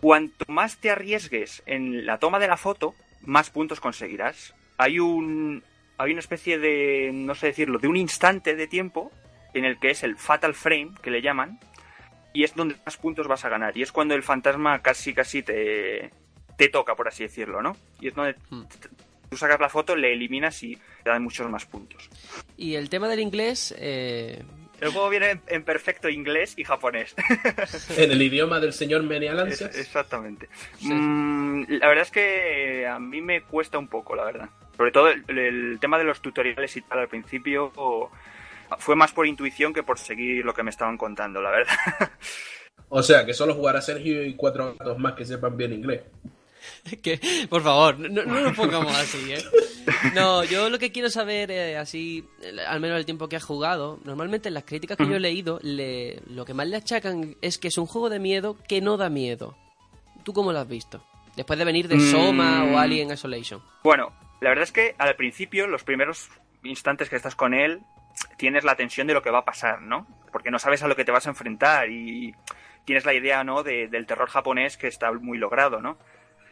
[0.00, 4.54] cuanto más te arriesgues en la toma de la foto, más puntos conseguirás.
[4.78, 5.62] Hay un
[5.96, 9.12] hay una especie de no sé decirlo, de un instante de tiempo
[9.52, 11.60] en el que es el fatal frame que le llaman
[12.32, 15.42] y es donde más puntos vas a ganar y es cuando el fantasma casi casi
[15.42, 16.10] te
[16.56, 17.76] te toca por así decirlo, ¿no?
[18.00, 18.64] Y es donde Hmm.
[19.34, 22.08] Tú sacas la foto, le eliminas y te dan muchos más puntos.
[22.56, 24.40] Y el tema del inglés, eh,
[24.80, 27.14] El juego viene en, perfecto inglés y japonés.
[27.96, 29.76] En el idioma del señor Menialancias.
[29.76, 30.48] Exactamente.
[30.78, 30.92] Sí.
[30.92, 34.48] Mm, la verdad es que a mí me cuesta un poco, la verdad.
[34.76, 38.10] Sobre todo el, el tema de los tutoriales y tal al principio o-
[38.78, 41.74] fue más por intuición que por seguir lo que me estaban contando, la verdad.
[42.90, 46.02] O sea, que solo jugará Sergio y cuatro gatos más que sepan bien inglés.
[47.02, 49.42] que, por favor, no, no nos pongamos así, ¿eh?
[50.14, 52.26] No, yo lo que quiero saber, eh, así,
[52.68, 55.58] al menos el tiempo que has jugado, normalmente en las críticas que yo he leído,
[55.62, 58.96] le, lo que más le achacan es que es un juego de miedo que no
[58.96, 59.56] da miedo.
[60.22, 61.04] ¿Tú cómo lo has visto?
[61.36, 62.10] Después de venir de Mm.
[62.10, 63.60] Soma o Alien Isolation.
[63.82, 66.28] Bueno, la verdad es que al principio, los primeros
[66.62, 67.80] instantes que estás con él,
[68.38, 70.06] tienes la tensión de lo que va a pasar, ¿no?
[70.32, 72.34] Porque no sabes a lo que te vas a enfrentar y
[72.84, 73.62] tienes la idea, ¿no?
[73.62, 75.98] De- del terror japonés que está muy logrado, ¿no?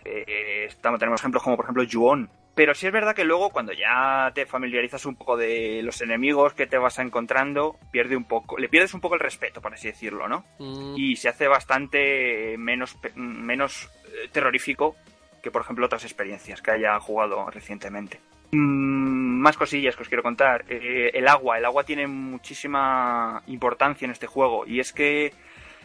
[0.05, 2.29] Eh, estamos, tenemos ejemplos como, por ejemplo, Ju-On.
[2.55, 6.53] Pero sí es verdad que luego, cuando ya te familiarizas un poco de los enemigos
[6.53, 9.89] que te vas encontrando, pierde un poco, le pierdes un poco el respeto, por así
[9.89, 10.45] decirlo, ¿no?
[10.59, 14.97] Mm, y se hace bastante menos, menos eh, terrorífico
[15.43, 18.21] que, por ejemplo, otras experiencias que haya jugado recientemente.
[18.53, 20.65] Mm, más cosillas que os quiero contar.
[20.69, 21.59] Eh, el agua.
[21.59, 25.33] El agua tiene muchísima importancia en este juego y es que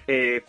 [0.06, 0.44] eh,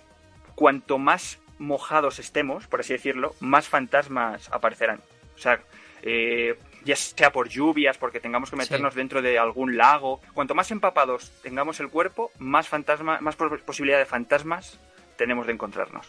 [0.54, 5.00] cuanto más mojados estemos, por así decirlo, más fantasmas aparecerán.
[5.36, 5.60] O sea,
[6.02, 10.20] eh, ya sea por lluvias, porque tengamos que meternos dentro de algún lago.
[10.34, 14.78] Cuanto más empapados tengamos el cuerpo, más fantasma, más pos- posibilidad de fantasmas
[15.16, 16.06] tenemos de encontrarnos.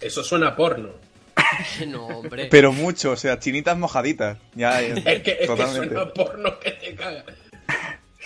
[0.00, 0.90] Eso suena a porno.
[1.86, 2.48] No, hombre.
[2.50, 4.38] Pero mucho, o sea, chinitas mojaditas.
[4.54, 7.24] Ya, Es que, es que suena a porno que te caga.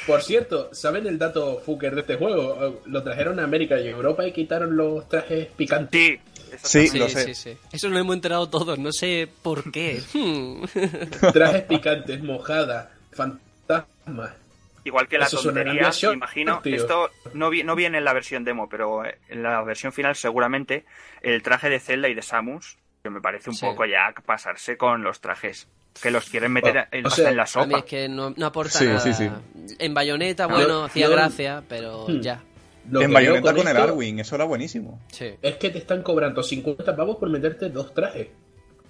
[0.06, 2.80] Por cierto, ¿saben el dato fucker de este juego?
[2.86, 6.00] Lo trajeron a América y Europa y quitaron los trajes picantes.
[6.00, 6.20] Sí,
[6.64, 6.98] Sí, exactamente.
[6.98, 7.34] lo sé.
[7.34, 7.58] sí, sí.
[7.72, 10.02] Eso lo hemos enterado todos, no sé por qué.
[11.32, 14.32] Trajes picantes, mojada, fantasmas.
[14.84, 16.60] Igual que la Eso tontería, Bioshock, imagino.
[16.60, 16.74] tío.
[16.76, 20.16] Esto no, vi- no viene en la versión demo, pero eh, en la versión final
[20.16, 20.84] seguramente
[21.22, 23.64] el traje de Zelda y de Samus, que me parece un Sí.
[23.64, 25.68] poco ya pasarse con los trajes.
[26.00, 27.78] Que los quieren meter Bueno, en, o hasta sea, en la A mí sopa.
[27.78, 29.00] es que no, no aporta Sí, nada.
[29.00, 29.28] sí, sí.
[29.78, 32.20] En Bayonetta, Yo- bueno, hacía yo- gracia, pero Hmm.
[32.20, 32.42] ya.
[32.90, 35.00] Lo En Bayonetta con el esto Arwing, eso era buenísimo.
[35.12, 35.34] Sí.
[35.40, 38.28] Es que te están cobrando 50 pavos por meterte dos trajes.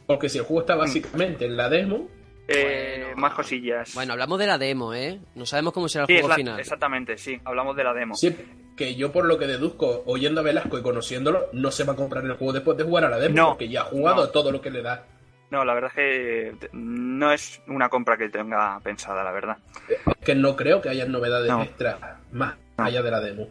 [0.06, 2.08] Porque si el juego está básicamente en la demo,
[2.48, 3.16] Eh, Bueno.
[3.18, 3.94] más cosillas.
[3.94, 5.20] Bueno, hablamos de la demo, ¿eh?
[5.36, 6.58] No sabemos cómo será el juego la- final.
[6.60, 7.40] exactamente, sí.
[7.44, 8.16] Hablamos de la demo.
[8.16, 8.34] sí,
[8.76, 11.96] que yo por lo que deduzco, oyendo a Velasco y conociéndolo, no se va a
[11.96, 14.28] comprar el juego después de jugar a la demo, No, porque ya ha jugado no.
[14.30, 15.04] todo lo que le da.
[15.52, 19.58] No, la verdad es que no es una compra que tenga pensada, la verdad.
[20.24, 21.62] Que no creo que haya novedades No.
[21.62, 21.98] extras
[22.32, 22.84] más No.
[22.84, 23.48] allá de la demo.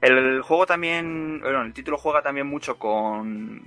[0.00, 3.62] El juego también, bueno, el título juega también mucho con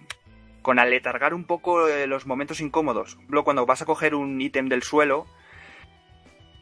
[0.62, 3.18] con aletargar un poco eh, los momentos incómodos.
[3.28, 5.28] Luego cuando vas a coger un ítem del suelo,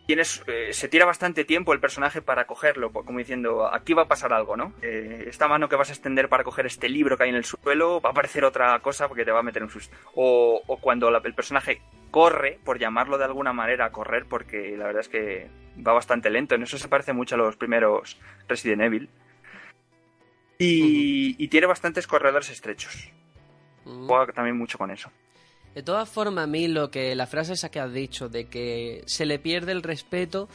[0.07, 4.07] tienes eh, se tira bastante tiempo el personaje para cogerlo, como diciendo, aquí va a
[4.07, 4.73] pasar algo, ¿no?
[4.81, 7.45] Eh, esta mano que vas a extender para coger este libro que hay en el
[7.45, 9.95] suelo va a aparecer otra cosa porque te va a meter un susto.
[10.15, 14.75] O, o cuando la- el personaje corre, por llamarlo de alguna manera, a correr, porque
[14.77, 15.49] la verdad es que
[15.85, 16.55] va bastante lento.
[16.55, 19.09] En eso se parece mucho a los primeros Resident Evil.
[20.57, 23.09] Y, y tiene bastantes corredores estrechos.
[23.85, 24.05] Mm.
[24.07, 25.09] Juega también mucho con eso.
[25.75, 29.03] De todas formas, a mí lo que la frase esa que has dicho de que
[29.05, 30.49] se le pierde el respeto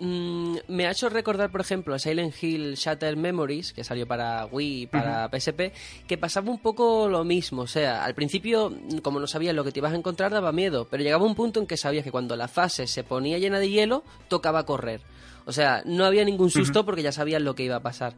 [0.00, 4.46] mm, me ha hecho recordar, por ejemplo, a Silent Hill Shattered Memories, que salió para
[4.46, 5.72] Wii y para PSP,
[6.06, 7.62] que pasaba un poco lo mismo.
[7.62, 10.86] O sea, al principio, como no sabías lo que te ibas a encontrar, daba miedo,
[10.90, 13.68] pero llegaba un punto en que sabías que cuando la fase se ponía llena de
[13.68, 15.02] hielo, tocaba correr.
[15.44, 18.14] O sea, no había ningún susto porque ya sabías lo que iba a pasar.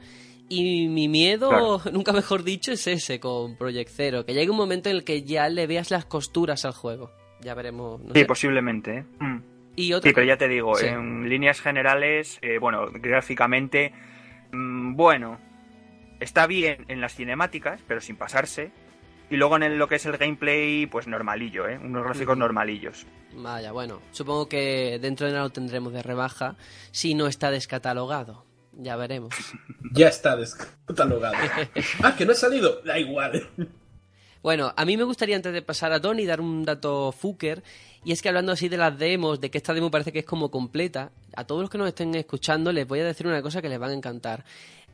[0.48, 1.80] Y mi miedo, Claro.
[1.92, 5.22] nunca mejor dicho, es ese con Project Zero, que llegue un momento en el que
[5.22, 7.10] ya le veas las costuras al juego.
[7.40, 8.00] Ya veremos.
[8.00, 8.26] no Sí, sé.
[8.26, 8.98] posiblemente.
[8.98, 9.04] ¿eh?
[9.20, 9.38] Mm.
[9.76, 10.86] Y otra Sí, pero ya te digo, Sí.
[10.86, 13.92] en líneas generales, eh, bueno, gráficamente,
[14.52, 15.38] mm, bueno,
[16.18, 18.72] está bien en las cinemáticas, pero sin pasarse.
[19.30, 21.78] Y luego en el- lo que es el gameplay, pues normalillo, ¿eh?
[21.78, 23.06] Unos gráficos normalillos.
[23.36, 26.56] Vaya, bueno, supongo que dentro de nada lo tendremos de rebaja
[26.90, 28.46] si no está descatalogado.
[28.78, 29.34] Ya veremos.
[29.90, 31.34] Ya está descatalogado.
[32.02, 32.82] ah, que no ha salido.
[32.82, 33.48] Da igual.
[34.42, 37.62] Bueno, a mí me gustaría antes de pasar a Tony dar un dato fucker
[38.04, 40.24] y es que hablando así de las demos, de que esta demo parece que es
[40.26, 43.62] como completa, a todos los que nos estén escuchando les voy a decir una cosa
[43.62, 44.44] que les va a encantar.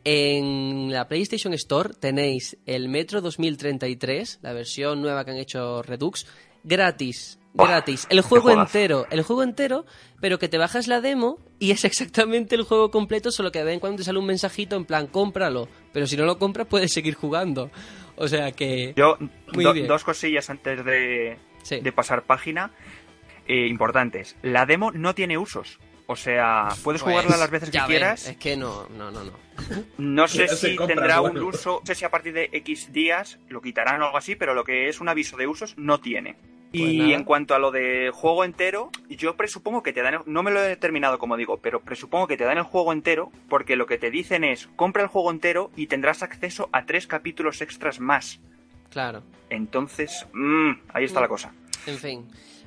[0.05, 6.27] En la PlayStation Store tenéis el Metro 2033, la versión nueva que han hecho Redux,
[6.63, 7.39] gratis.
[7.55, 8.07] Gratis.
[8.11, 9.87] El juego entero, el juego entero,
[10.21, 13.65] pero que te bajas la demo y es exactamente el juego completo, solo que de
[13.67, 15.69] vez en cuando te sale un mensajito en plan, cómpralo.
[15.93, 17.71] Pero si no lo compras, puedes seguir jugando.
[18.17, 18.93] O sea que.
[18.97, 19.17] Yo,
[19.53, 19.87] Muy do- bien.
[19.87, 21.81] dos cosillas antes de, Sí.
[21.81, 22.71] de pasar página.
[23.47, 24.37] eh, importantes.
[24.41, 25.79] La demo no tiene usos.
[26.07, 28.27] O sea, puedes Pues, jugarla las veces que quieras.
[28.29, 29.33] Es que no, no, no, no.
[29.99, 33.61] No sé si tendrá un uso, no sé si a partir de X días lo
[33.61, 36.37] quitarán o algo así, pero lo que es un aviso de usos no tiene.
[36.79, 37.15] Pues y nada.
[37.15, 40.51] en cuanto a lo de juego entero, yo presupongo que te dan, el- no me
[40.51, 43.87] lo he determinado como digo, pero presupongo que te dan el juego entero porque lo
[43.87, 48.01] que te dicen es compra el juego entero y tendrás acceso a tres capítulos extras
[48.01, 48.41] más.
[48.91, 49.23] Claro.
[49.51, 51.53] Entonces, mm, ahí está la cosa.
[51.87, 52.27] En fin.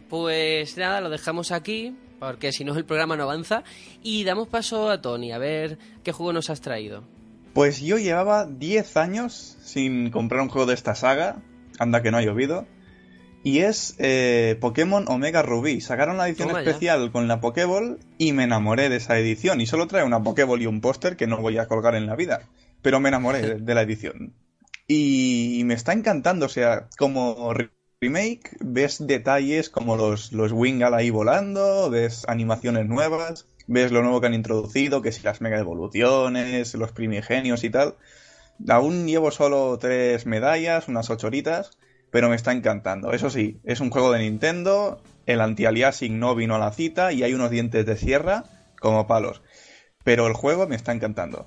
[0.09, 3.63] Pues nada, lo dejamos aquí, porque si no el programa no avanza.
[4.03, 7.03] Y damos paso a Tony, a ver qué juego nos has traído.
[7.53, 11.37] Pues yo llevaba 10 años sin comprar un juego de esta saga,
[11.79, 12.67] anda que no ha llovido,
[13.47, 15.79] y es eh, Pokémon Omega Rubí.
[15.79, 16.69] Sacaron la edición Toma ya.
[16.69, 19.61] especial con la Pokéball y me enamoré de esa edición.
[19.61, 22.17] Y solo trae una Pokéball y un póster que no voy a colgar en la
[22.17, 22.41] vida,
[22.81, 24.33] pero me enamoré de, de la edición.
[24.85, 27.69] Y, me está encantando, o sea, como re-
[28.01, 34.19] remake, ves detalles como los, los Wingal ahí volando, ves animaciones nuevas, ves lo nuevo
[34.19, 37.95] que han introducido, que si las mega evoluciones, los primigenios y tal.
[38.67, 41.71] Aún llevo solo tres medallas, unas ocho horitas,
[42.11, 43.11] pero me está encantando.
[43.11, 47.23] Eso sí, es un juego de Nintendo, el anti-aliasing no vino a la cita y
[47.23, 48.43] hay unos dientes de sierra
[48.79, 49.41] como palos.
[50.03, 51.45] Pero el juego me está encantando.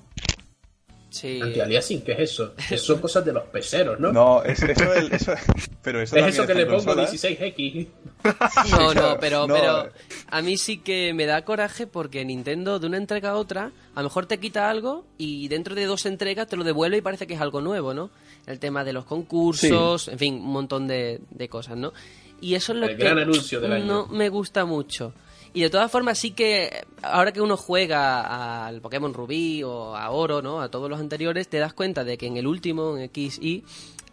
[1.09, 1.41] Sí.
[1.41, 2.53] Anti-aliasing, ¿qué es eso?
[2.69, 4.13] Eso son cosas de los peceros, ¿no?
[4.13, 5.33] No, es, eso, el- eso-
[5.81, 7.11] pero eso es eso que le pongo consolas.
[7.13, 7.87] 16X.
[8.71, 9.53] No, no, pero, No.
[9.55, 9.89] pero
[10.29, 14.01] a mí sí que me da coraje porque Nintendo de una entrega a otra a
[14.01, 17.25] lo mejor te quita algo y dentro de dos entregas te lo devuelve y parece
[17.27, 18.11] que es algo nuevo, ¿no?
[18.47, 21.93] El tema de los concursos, en fin, un montón de, de cosas, ¿no?
[22.41, 23.85] Y eso es lo El que gran anuncio del año.
[23.85, 25.13] no me gusta mucho.
[25.53, 30.09] Y de todas formas sí que ahora que uno juega al Pokémon Rubí o a
[30.09, 30.61] Oro, ¿no?
[30.61, 33.63] A todos los anteriores, te das cuenta de que en el último, en XY,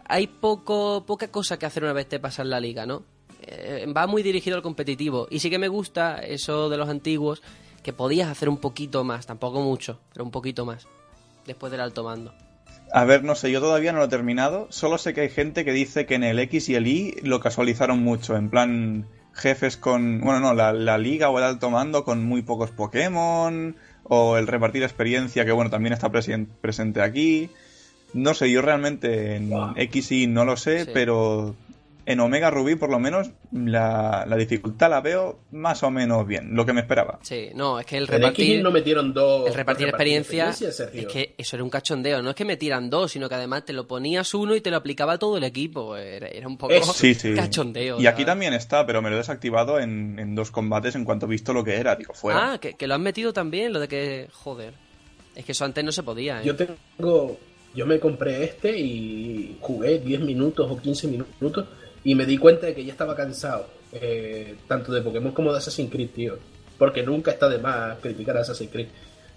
[0.05, 3.03] hay poco poca cosa que hacer una vez te pasas la liga, ¿no?
[3.41, 5.27] Eh, va muy dirigido al competitivo.
[5.31, 7.41] Y sí que me gusta eso de los antiguos,
[7.83, 10.87] que podías hacer un poquito más, tampoco mucho, pero un poquito más,
[11.47, 12.33] después del alto mando.
[12.91, 14.67] A ver, no sé, yo todavía no lo he terminado.
[14.69, 17.39] Solo sé que hay gente que dice que en el X y el Y lo
[17.39, 18.35] casualizaron mucho.
[18.35, 20.21] En plan, jefes con.
[20.21, 23.75] Bueno, no, la, la liga o el alto mando con muy pocos Pokémon.
[24.11, 27.49] O el repartir experiencia, que bueno, también está presen- presente aquí.
[28.13, 29.51] No sé, yo realmente en.
[29.75, 30.91] X y no lo sé, Sí.
[30.93, 31.55] pero
[32.09, 36.55] en Omega Rubí, por lo menos, la, la dificultad la veo más o menos bien,
[36.55, 37.19] lo que me esperaba.
[37.21, 38.63] Sí, no, es que el repartir...
[38.63, 39.47] no metieron dos.
[39.47, 42.23] El repartir experiencia, es que eso era un cachondeo.
[42.23, 44.71] No es que me tiran dos, sino que además te lo ponías uno y te
[44.71, 45.95] lo aplicaba todo el equipo.
[45.95, 46.93] Era, era un poco Eso.
[46.93, 47.35] Sí, sí.
[47.35, 48.01] cachondeo.
[48.01, 51.27] Y aquí también está, pero me lo he desactivado en, en dos combates en cuanto
[51.27, 51.95] he visto lo que era.
[51.95, 52.53] Digo, fuera.
[52.53, 54.27] Ah, que, que lo han metido también, lo de que...
[54.33, 54.73] Joder.
[55.35, 56.45] Es que eso antes no se podía, ¿eh?
[56.45, 57.37] Yo tengo.
[57.75, 61.67] Yo me compré este y jugué 10 minutos o 15 minutos
[62.03, 63.67] y me di cuenta de que ya estaba cansado.
[63.91, 66.37] eh, tanto de Pokémon como de Assassin's Creed, tío.
[66.77, 68.87] Porque nunca está de más criticar a Assassin's Creed.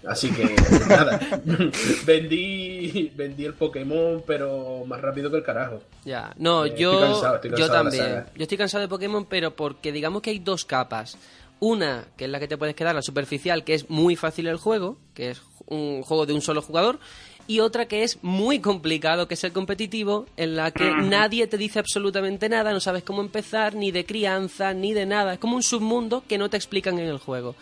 [0.05, 0.43] Así que
[0.87, 1.19] nada.
[2.05, 5.81] vendí, vendí el Pokémon, pero más rápido que el carajo.
[6.05, 8.25] Ya, no, Eh, yo, estoy cansado, estoy yo cansado la también.
[8.35, 11.17] Yo estoy cansado de Pokémon, pero porque digamos que hay dos capas.
[11.59, 14.57] Una, que es la que te puedes quedar, la superficial, que es muy fácil el
[14.57, 16.99] juego, que es un juego de un solo jugador.
[17.45, 21.57] Y otra que es muy complicado, que es el competitivo, en la que nadie te
[21.57, 25.33] dice absolutamente nada, no sabes cómo empezar, ni de crianza, ni de nada.
[25.33, 27.55] Es como un submundo que no te explican en el juego.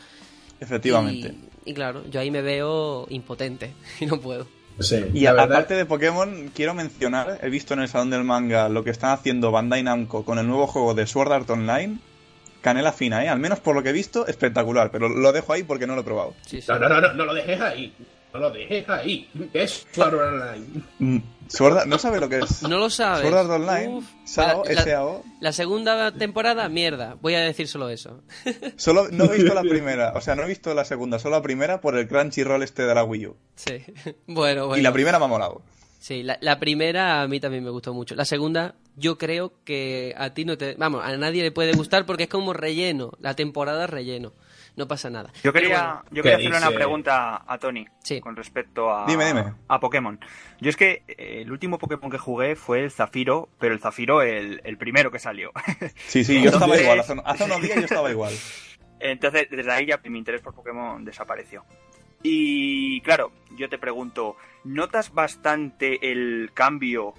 [0.60, 1.34] Efectivamente.
[1.66, 4.48] Y, y claro, yo ahí me veo impotente y no puedo.
[4.80, 8.10] Sí, Y, la a- verdad, aparte de Pokémon, quiero mencionar, he visto en el salón
[8.10, 11.50] del manga lo que están haciendo Bandai Namco con el nuevo juego de Sword Art
[11.50, 11.98] Online.
[12.62, 13.30] Canela fina, ¿eh?
[13.30, 14.92] Al menos por lo que he visto, espectacular.
[14.92, 16.36] Pero lo dejo ahí porque no lo he probado.
[16.46, 16.68] Sí, sí.
[16.70, 17.92] No, no, no, no, no lo dejes ahí.
[18.34, 19.30] No lo dejes ahí.
[19.54, 20.84] Es Sword Art Online.
[21.00, 21.18] Mm,
[21.48, 22.64] Sword Art- ¿No sabe lo que es?
[22.64, 23.22] No lo sabes.
[23.22, 24.06] Sword Art Online, Uf.
[24.24, 25.24] SAO, La- la- SAO.
[25.42, 27.18] La segunda temporada, mierda.
[27.22, 28.22] Voy a decir solo eso.
[28.78, 31.42] Solo no he visto la primera, o sea, no he visto la segunda, solo la
[31.42, 33.36] primera por el Crunchyroll este de la Wii U.
[33.56, 33.84] Sí.
[34.28, 34.78] Bueno, bueno.
[34.80, 35.62] Y la primera me ha molado.
[36.00, 38.16] Sí, la, la primera a mí también me gustó mucho.
[38.16, 40.74] La segunda, yo creo que a ti no te.
[40.76, 43.12] Vamos, a nadie le puede gustar porque es como relleno.
[43.20, 44.34] La temporada es relleno.
[44.82, 45.32] No pasa nada.
[45.44, 48.20] Yo quería, bueno, yo quería ¿Qué hacerle una pregunta a Tony Sí.
[48.20, 49.54] con respecto a, Dime, dime.
[49.68, 50.20] a Pokémon.
[50.60, 54.24] Yo es que eh, el último Pokémon que jugué fue el Zafiro, pero el Zafiro
[54.24, 55.52] el, el primero que salió.
[56.08, 57.00] Sí, sí, yo estaba igual.
[57.00, 58.34] Hace, hace unos días yo estaba igual.
[59.00, 61.64] Entonces, desde ahí ya mi interés por Pokémon desapareció.
[62.24, 67.14] Y claro, yo te pregunto, ¿notas bastante el cambio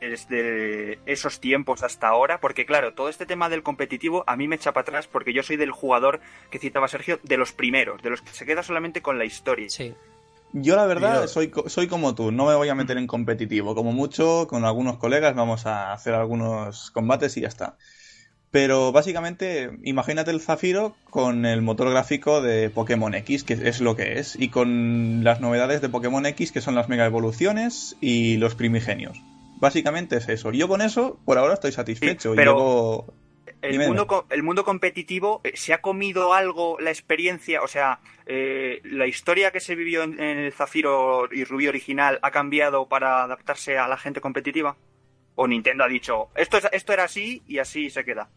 [0.00, 2.40] desde esos tiempos hasta ahora?
[2.40, 5.42] Porque claro, todo este tema del competitivo a mí me echa para atrás porque yo
[5.42, 6.20] soy del jugador
[6.50, 9.68] que citaba Sergio, de los primeros, de los que se queda solamente con la historia.
[9.70, 9.94] Sí.
[10.52, 13.74] Yo la verdad Yo- soy, soy como tú, no me voy a meter en competitivo.
[13.74, 17.76] Como mucho, con algunos colegas vamos a hacer algunos combates y ya está.
[18.50, 23.94] Pero básicamente, imagínate el Zafiro con el motor gráfico de Pokémon X, que es lo
[23.94, 28.38] que es, y con las novedades de Pokémon X, que son las mega evoluciones y
[28.38, 29.22] los primigenios.
[29.60, 30.50] Básicamente es eso.
[30.52, 32.30] Yo con eso, por ahora estoy satisfecho.
[32.32, 33.14] Sí, pero- Llevo-
[33.62, 37.60] El Dime, mundo, el mundo competitivo, eh, ¿se ha comido algo la experiencia?
[37.62, 42.18] O sea, eh, ¿la historia que se vivió en, en el Zafiro y Rubí original
[42.22, 44.76] ha cambiado para adaptarse a la gente competitiva?
[45.34, 48.30] ¿O Nintendo ha dicho, esto, es, esto era así y así se queda?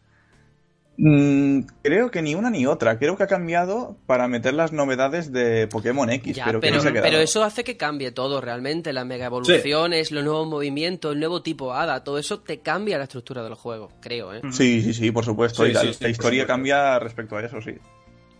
[0.96, 2.98] Mm, creo que ni una ni otra.
[2.98, 6.36] Creo que ha cambiado para meter las novedades de Pokémon X.
[6.36, 8.92] Ya, pero, que pero, no se pero eso hace que cambie todo realmente.
[8.92, 13.04] Las mega evoluciones, los nuevos movimientos, el nuevo tipo hada, todo eso te cambia la
[13.04, 14.42] estructura del juego, creo, ¿eh?
[14.52, 15.64] Sí, sí, sí, por supuesto.
[15.64, 17.74] Sí, y la, sí, historia cambia respecto a eso, sí.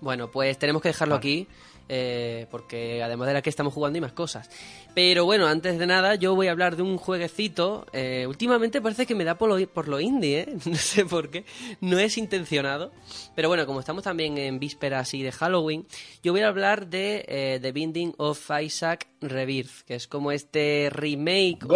[0.00, 1.48] Bueno, pues tenemos que dejarlo aquí,
[1.88, 4.50] eh, porque además de la que estamos jugando hay más cosas.
[4.94, 7.86] Pero bueno, antes de nada, yo voy a hablar de un jueguecito.
[7.92, 10.56] eh, últimamente parece que me da por lo, por lo indie, ¿eh?
[10.66, 11.44] No sé por qué.
[11.80, 12.92] No es intencionado.
[13.34, 15.86] Pero bueno, como estamos también en vísperas y de Halloween,
[16.22, 20.88] yo voy a hablar de eh, The Binding of Isaac Rebirth, que es como este
[20.90, 21.66] remake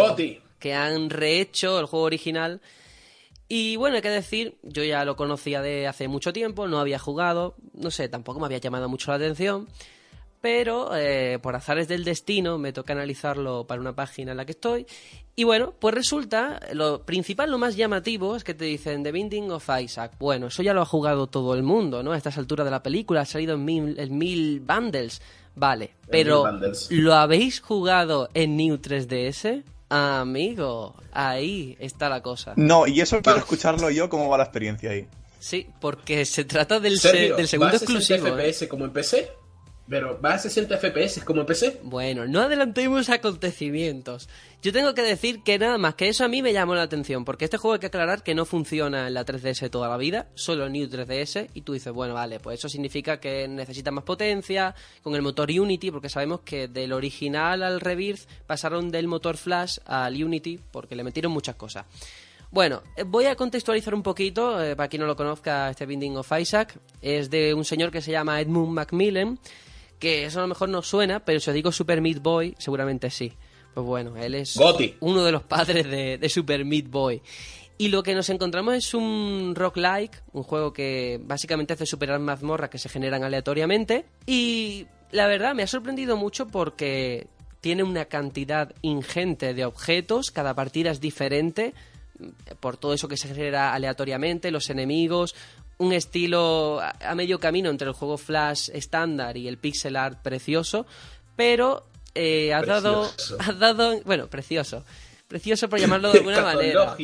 [0.59, 2.61] que han rehecho el juego original.
[3.51, 6.99] Y bueno, hay que decir, yo ya lo conocía de hace mucho tiempo, no había
[6.99, 9.67] jugado, no sé, tampoco me había llamado mucho la atención,
[10.41, 14.51] pero eh, por azares del destino me toca analizarlo para una página en la que
[14.53, 14.85] estoy.
[15.35, 19.51] Y bueno, pues resulta, lo principal, lo más llamativo es que te dicen The Binding
[19.51, 20.13] of Isaac.
[20.19, 22.11] Bueno, eso ya lo ha jugado todo el mundo, ¿no?
[22.11, 25.21] A estas alturas de la película, ha salido en mil, en mil bundles.
[25.55, 26.43] Vale, pero.
[26.89, 29.63] ¿lo habéis jugado en New 3DS?
[29.89, 32.53] Amigo, ahí está la cosa.
[32.55, 35.07] No, y eso quiero escucharlo yo, cómo va la experiencia ahí.
[35.39, 38.37] Sí, porque se trata del, se- Sergio, del segundo ¿va a 60 exclusivo.
[38.39, 38.53] ¿eh?
[38.53, 39.31] FPS como en PC?
[39.89, 41.79] Pero ¿va a 60 FPS como PC?
[41.81, 44.29] Bueno, no adelantemos acontecimientos.
[44.61, 47.25] Yo tengo que decir que nada más que eso a mí me llamó la atención,
[47.25, 50.27] porque este juego hay que aclarar que no funciona en la 3DS toda la vida,
[50.35, 54.03] solo en New 3DS, y tú dices, bueno, vale, pues eso significa que necesita más
[54.03, 59.37] potencia con el motor Unity, porque sabemos que del original al Rebirth pasaron del motor
[59.37, 61.85] Flash al Unity, porque le metieron muchas cosas.
[62.51, 66.17] Bueno, eh, voy a contextualizar un poquito, eh, para quien no lo conozca, este Binding
[66.17, 66.79] of Isaac.
[67.01, 69.39] Es de un señor que se llama Edmund Macmillan,
[69.99, 73.09] que eso a lo mejor no suena, pero si os digo Super Meat Boy, seguramente
[73.09, 73.33] sí.
[73.73, 74.57] Pues bueno, él es
[74.99, 77.21] uno de los padres de, de Super Meat Boy.
[77.77, 82.69] Y lo que nos encontramos es un roguelike, un juego que básicamente hace superar mazmorras
[82.69, 84.05] que se generan aleatoriamente.
[84.25, 87.27] Y la verdad me ha sorprendido mucho porque
[87.61, 91.73] tiene una cantidad ingente de objetos, cada partida es diferente,
[92.59, 95.35] por todo eso que se genera aleatoriamente, los enemigos,
[95.79, 100.85] un estilo a medio camino entre el juego Flash estándar y el pixel art precioso,
[101.35, 103.09] pero eh, ha dado,
[103.57, 104.83] dado, bueno, precioso,
[105.27, 106.95] precioso por llamarlo de alguna manera.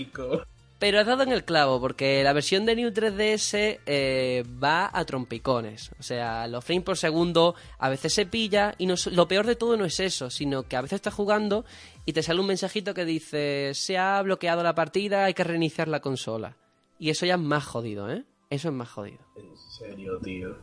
[0.78, 5.06] Pero has dado en el clavo, porque la versión de New 3DS eh, va a
[5.06, 5.92] trompicones.
[5.98, 9.56] O sea, los frames por segundo a veces se pilla y no, lo peor de
[9.56, 11.64] todo no es eso, sino que a veces estás jugando
[12.06, 15.88] y te sale un mensajito que dice se ha bloqueado la partida, hay que reiniciar
[15.88, 16.58] la consola.
[17.00, 18.26] Y eso ya es más jodido, ¿eh?
[18.50, 19.20] Eso es más jodido.
[19.36, 20.56] En serio, tío.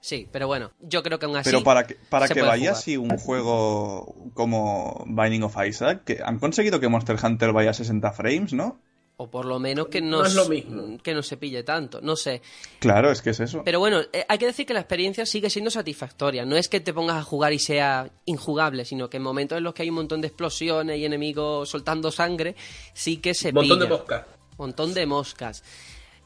[0.00, 1.50] Sí, pero bueno, yo creo que aún así...
[1.50, 2.74] Pero para que, para se que puede vaya jugar.
[2.78, 7.74] así un juego como Binding of Isaac, que han conseguido que Monster Hunter vaya a
[7.74, 8.80] 60 frames, ¿no?
[9.16, 10.98] O por lo menos que no, No es lo s- mismo.
[11.02, 12.42] que no se pille tanto, no sé.
[12.78, 13.62] Claro, es que es eso.
[13.64, 16.44] Pero bueno, eh, hay que decir que la experiencia sigue siendo satisfactoria.
[16.44, 19.64] No es que te pongas a jugar y sea injugable, sino que en momentos en
[19.64, 22.54] los que hay un montón de explosiones y enemigos soltando sangre,
[22.92, 23.96] sí que se Montón de pilla.
[23.98, 24.26] moscas.
[24.58, 25.64] Montón de moscas.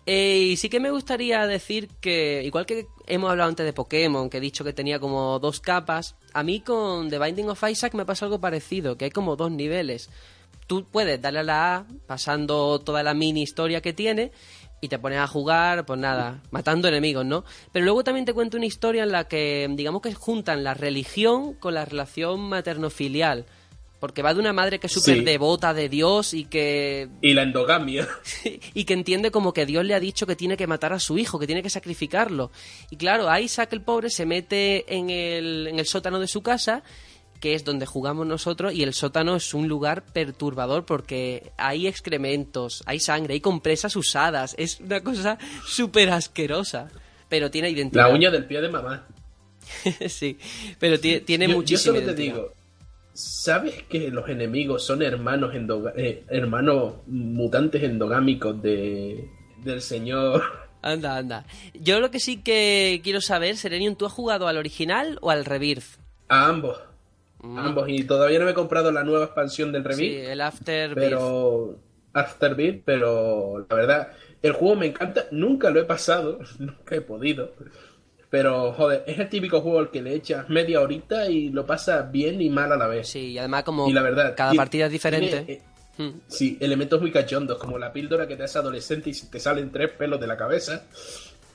[0.07, 4.31] Eh, y sí que me gustaría decir que, igual que hemos hablado antes de Pokémon,
[4.31, 7.95] que he dicho que tenía como dos capas, a mí con The Binding of Isaac
[7.95, 10.09] me pasa algo parecido, que hay como dos niveles.
[10.67, 14.33] Tú puedes darle a la A, pasando toda la mini historia que tiene,
[14.81, 17.45] y te pones a jugar, pues nada, matando enemigos, ¿no?
[17.71, 21.55] Pero luego también te cuento una historia en la que, digamos que juntan la religión
[21.55, 23.45] con la relación materno-filial.
[24.01, 25.25] Porque va de una madre que es súper Sí.
[25.25, 28.09] devota de Dios y que Y la endogamia.
[28.75, 31.19] y que entiende como que Dios le ha dicho que tiene que matar a su
[31.19, 32.51] hijo, que tiene que sacrificarlo.
[32.91, 36.83] Y claro, Isaac el pobre se mete en el, en el sótano de su casa,
[37.41, 42.83] que es donde jugamos nosotros, y el sótano es un lugar perturbador porque hay excrementos,
[42.87, 46.91] hay sangre, hay compresas usadas, es una cosa súper asquerosa.
[47.29, 48.09] Pero tiene identidad.
[48.09, 49.07] La uña del pie de mamá.
[50.09, 50.39] sí,
[50.79, 52.35] pero tiene, tiene yo, yo muchísima solo te identidad.
[52.35, 52.53] digo,
[53.21, 55.53] ¿sabes que los enemigos son hermanos
[55.97, 59.29] eh, hermanos mutantes endogámicos de
[59.65, 60.43] del señor?
[60.83, 61.45] Anda, anda.
[61.75, 65.45] Yo lo que sí que quiero saber, Serenium, ¿tú has jugado al original o al
[65.45, 65.99] Rebirth?
[66.29, 66.79] A ambos.
[67.43, 67.87] A ambos.
[67.91, 69.93] Y todavía no me he comprado la nueva expansión del Mm.
[69.93, 71.79] Sí, el After pero
[72.15, 75.27] Afterbirth, pero la verdad, el juego me encanta.
[75.31, 77.53] Nunca lo he pasado, nunca he podido.
[78.31, 82.11] Pero, joder, es el típico juego al que le echas media horita y lo pasas
[82.13, 83.09] bien y mal a la vez.
[83.09, 85.29] Sí, y además como Y la verdad, cada tiene- partida es diferente.
[85.43, 85.61] tiene, eh,
[85.99, 86.21] Mm.
[86.29, 89.91] Sí, elementos muy cachondos, como la píldora que te hace adolescente y te salen tres
[89.91, 90.85] pelos de la cabeza.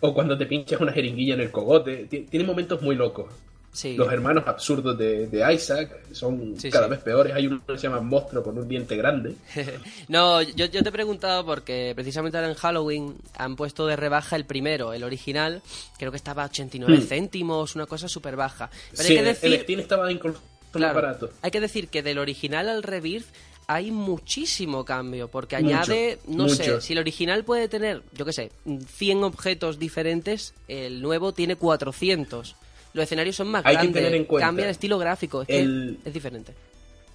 [0.02, 2.06] O cuando te pinchas una jeringuilla en el cogote.
[2.06, 3.34] Ti- Tiene momentos muy locos.
[3.76, 3.98] Sí.
[3.98, 6.92] Los hermanos absurdos de, de Isaac son Sí, cada sí.
[6.92, 7.34] vez peores.
[7.34, 9.36] Hay uno que se llama monstruo con un diente grande.
[10.08, 14.38] no, yo, yo te he preguntado porque precisamente ahora en Halloween han puesto de rebaja
[14.38, 15.62] el primero, el original,
[16.00, 17.08] creo que estaba a 89 Hmm.
[17.08, 18.70] céntimos, una cosa súper baja.
[18.96, 20.40] Pero hay que decir, el Steam estaba incluso
[20.72, 23.28] claro, hay que decir que del original al Rebirth
[23.68, 26.56] hay muchísimo cambio, porque Mucho, añade, no mucho.
[26.56, 28.52] sé, si el original puede tener, yo qué sé,
[28.96, 32.56] 100 objetos diferentes, el nuevo tiene 400.
[32.96, 35.50] Los escenarios son más Hay que grandes, tener en cuenta cambia el estilo gráfico, es
[35.50, 36.54] el- que es diferente.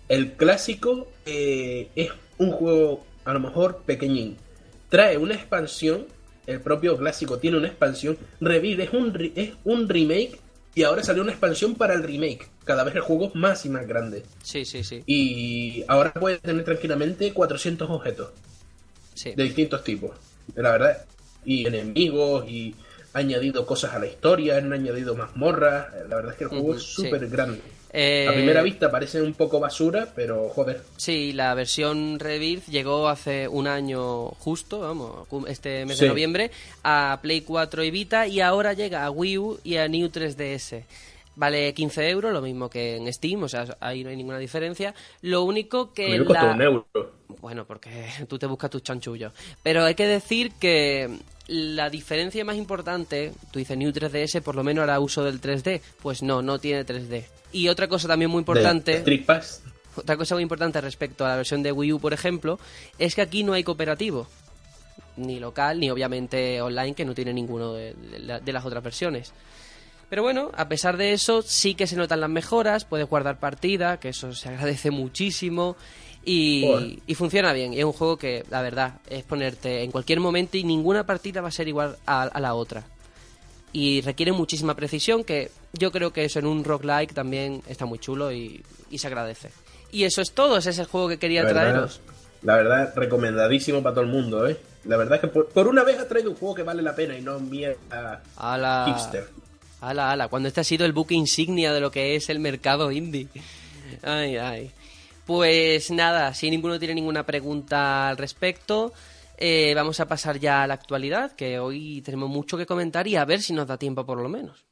[0.09, 4.37] El clásico eh, es un juego a lo mejor pequeñín.
[4.91, 6.07] Trae una expansión,
[6.47, 8.19] el propio clásico tiene una expansión.
[8.41, 10.39] Revive es un, re- es un remake
[10.75, 12.47] y ahora salió una expansión para el remake.
[12.65, 14.23] Cada vez el juego es más y más grande.
[14.43, 15.03] Sí, sí, sí.
[15.07, 18.31] Y ahora puede tener tranquilamente 400 objetos
[19.15, 19.33] sí.
[19.35, 20.11] de distintos tipos.
[20.57, 21.07] La verdad.
[21.45, 22.75] Y enemigos y
[23.13, 25.89] ha añadido cosas a la historia, han añadido mazmorras.
[26.09, 27.03] La verdad es que el juego es sí.
[27.03, 27.61] súper grande.
[27.93, 33.09] Eh, A primera vista parece un poco basura, pero joder, Sí, la versión Rebirth llegó
[33.09, 36.05] hace un año justo, vamos, este mes Sí.
[36.05, 36.51] de noviembre,
[36.85, 40.85] a Play 4 y Vita y ahora llega a Wii U y a New 3DS.
[41.35, 44.95] Vale 15 euros, lo mismo que en Steam, o sea, ahí no hay ninguna diferencia.
[45.23, 46.45] Lo único que me la...
[46.53, 46.87] un euro.
[47.41, 49.33] Bueno, porque tú te buscas tus chanchullos.
[49.65, 51.09] Pero hay que decir que
[51.51, 55.81] la diferencia más importante, tú dices New 3DS, por lo menos hará uso del 3D.
[56.01, 57.25] Pues no, no tiene 3D.
[57.51, 59.03] Y otra cosa también muy importante...
[59.27, 59.63] Pass.
[59.97, 62.61] Otra cosa muy importante respecto a la versión de Wii U, por ejemplo,
[62.99, 64.29] es que aquí no hay cooperativo.
[65.17, 67.95] Ni local, ni obviamente online, que no tiene ninguno de,
[68.43, 69.33] de las otras versiones.
[70.09, 73.99] Pero bueno, a pesar de eso, sí que se notan las mejoras, puedes guardar partida,
[73.99, 75.77] que eso se agradece muchísimo.
[76.25, 77.73] Y, funciona bien.
[77.73, 81.41] Y es un juego que, la verdad, es ponerte en cualquier momento y ninguna partida
[81.41, 82.85] va a ser igual a, a la otra.
[83.73, 87.99] Y requiere muchísima precisión, que yo creo que eso en un roguelike también está muy
[87.99, 89.51] chulo y, y se agradece.
[89.93, 92.01] Y eso es todo, ese es el juego que quería La verdad, traeros.
[92.43, 94.57] la verdad, recomendadísimo para todo el mundo, ¿eh?
[94.85, 96.95] La verdad es que por, por una vez ha traído un juego que vale la
[96.97, 99.29] pena y no mierda Ala, hipster.
[99.81, 102.91] ala, ala, cuando este ha sido el buque insignia de lo que es el mercado
[102.91, 103.29] indie.
[104.03, 104.71] Ay, ay.
[105.31, 108.93] Pues nada, si ninguno tiene ninguna pregunta al respecto,
[109.39, 113.15] eh, vamos a pasar ya a la actualidad, que hoy tenemos mucho que comentar y
[113.15, 114.67] a ver si nos da tiempo por lo menos.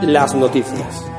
[0.00, 1.17] Las noticias.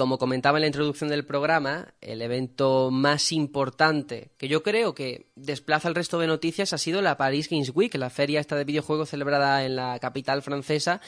[0.00, 5.26] Como comentaba en la introducción del programa, el evento más importante que yo creo que
[5.36, 8.64] desplaza el resto de noticias ha sido la Paris Games Week, la feria esta de
[8.64, 11.02] videojuegos celebrada en la capital francesa,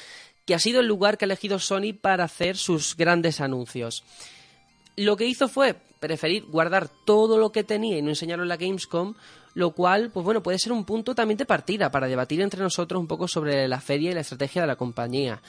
[0.45, 4.05] que ha sido el lugar que ha elegido Sony para hacer sus grandes anuncios.
[4.97, 8.59] Lo que hizo fue preferir guardar todo lo que tenía y no enseñarlo en la
[8.59, 9.15] Gamescom,
[9.55, 13.01] lo cual, pues bueno, puede ser un punto también de partida para debatir entre nosotros
[13.01, 15.41] un poco sobre la feria y la estrategia de la compañía.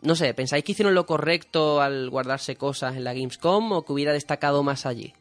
[0.00, 3.92] No sé, ¿pensáis que hicieron lo correcto al guardarse cosas en la Gamescom o que
[3.92, 5.12] hubiera destacado más allí?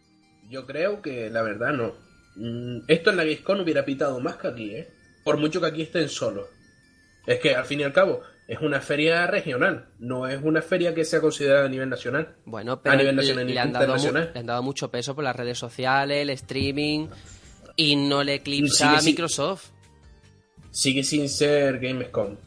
[0.49, 1.93] Yo creo que la verdad no.
[2.35, 4.87] Mm, Esto en la Gamescom hubiera pitado más que aquí, ¿eh?
[5.23, 6.47] Por mucho que aquí estén solos.
[7.25, 10.95] Es que al fin y al cabo es una feria regional, no es una feria
[10.95, 12.35] que sea considerada a nivel nacional.
[12.45, 14.31] Bueno, pero a nivel nacional le, y han dado internacional.
[14.33, 17.07] le han dado mucho peso por las redes sociales, el streaming
[17.75, 19.71] y no le eclipsa Sigue a Microsoft.
[20.71, 22.37] Sigue sin ser Gamescom.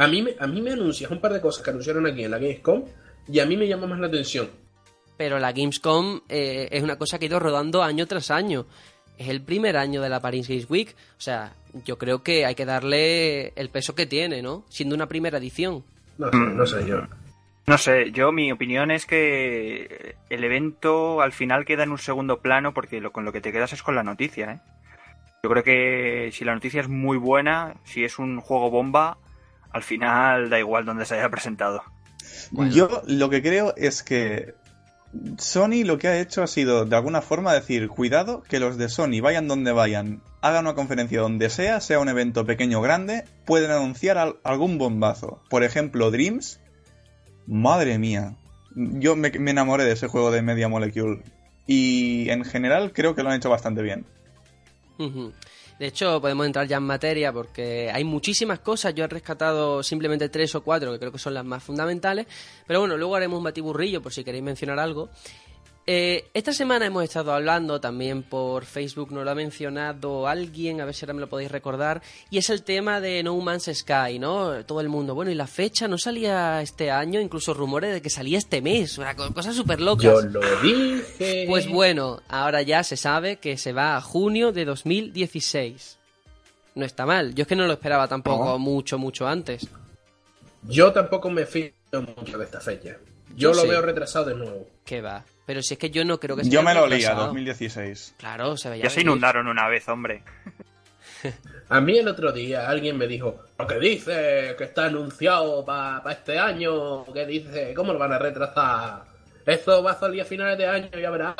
[0.00, 2.30] A mí, me- a mí me anuncias un par de cosas que anunciaron aquí en
[2.30, 2.84] la Gamescom
[3.28, 4.48] y a mí me llama más la atención.
[5.16, 8.66] Pero la Gamescom eh, es una cosa que ha ido rodando año tras año.
[9.18, 10.96] es el primer año de la Paris Games Week.
[11.18, 11.52] O sea,
[11.84, 14.64] yo creo que hay que darle el peso que tiene, ¿no?
[14.70, 15.84] Siendo una primera edición.
[16.16, 17.02] No sé, no sé yo.
[17.66, 22.38] No sé, yo mi opinión es que el evento al final queda en un segundo
[22.40, 24.60] plano porque lo, con lo que te quedas es con la noticia, ¿eh?
[25.42, 29.18] Yo creo que si la noticia es muy buena, si es un juego bomba,
[29.72, 31.82] al final da igual donde se haya presentado.
[32.50, 32.72] Bueno.
[32.72, 34.54] Yo lo que creo es que
[35.38, 38.88] Sony lo que ha hecho ha sido de alguna forma decir, cuidado, que los de
[38.88, 43.24] Sony vayan donde vayan, hagan una conferencia donde sea, sea un evento pequeño o grande,
[43.44, 45.42] pueden anunciar al- algún bombazo.
[45.50, 46.60] Por ejemplo, Dreams.
[47.46, 48.36] Madre mía.
[48.76, 51.22] Yo me, me enamoré de ese juego de Media Molecule.
[51.66, 54.06] Y en general creo que lo han hecho bastante bien.
[55.80, 58.94] De hecho, podemos entrar ya en materia porque hay muchísimas cosas.
[58.94, 62.26] Yo he rescatado simplemente tres o cuatro que creo que son las más fundamentales.
[62.66, 65.08] Pero bueno, luego haremos un batiburrillo por si queréis mencionar algo.
[65.92, 70.84] Eh, esta semana hemos estado hablando, también por Facebook nos lo ha mencionado alguien, a
[70.84, 74.20] ver si ahora me lo podéis recordar, y es el tema de No Man's Sky,
[74.20, 74.64] ¿no?
[74.66, 78.08] Todo el mundo, bueno, y la fecha no salía este año, incluso rumores de que
[78.08, 80.04] salía este mes, una co- cosa súper locas.
[80.04, 81.46] Yo lo dije.
[81.48, 85.98] Pues bueno, ahora ya se sabe que se va a junio de 2016.
[86.76, 87.34] No está mal.
[87.34, 88.58] Yo es que no lo esperaba tampoco No.
[88.60, 89.66] mucho, mucho antes.
[90.68, 91.72] Yo tampoco me fío
[92.16, 92.96] mucho de esta fecha.
[93.36, 93.68] Yo Yo, lo sí.
[93.68, 94.68] veo retrasado de nuevo.
[94.84, 95.24] Que va.
[95.46, 97.26] Pero si es que yo no creo que Yo esté me lo olía, retrasado.
[97.26, 98.14] 2016.
[98.18, 98.84] Claro, se veía.
[98.84, 100.22] Ya se inundaron una vez, hombre.
[101.68, 106.10] A mí el otro día alguien me dijo, lo que dice que está anunciado para
[106.12, 109.02] este año, que dice, ¿cómo lo van a retrasar?
[109.46, 111.36] Esto va a salir a finales de año, ya verás.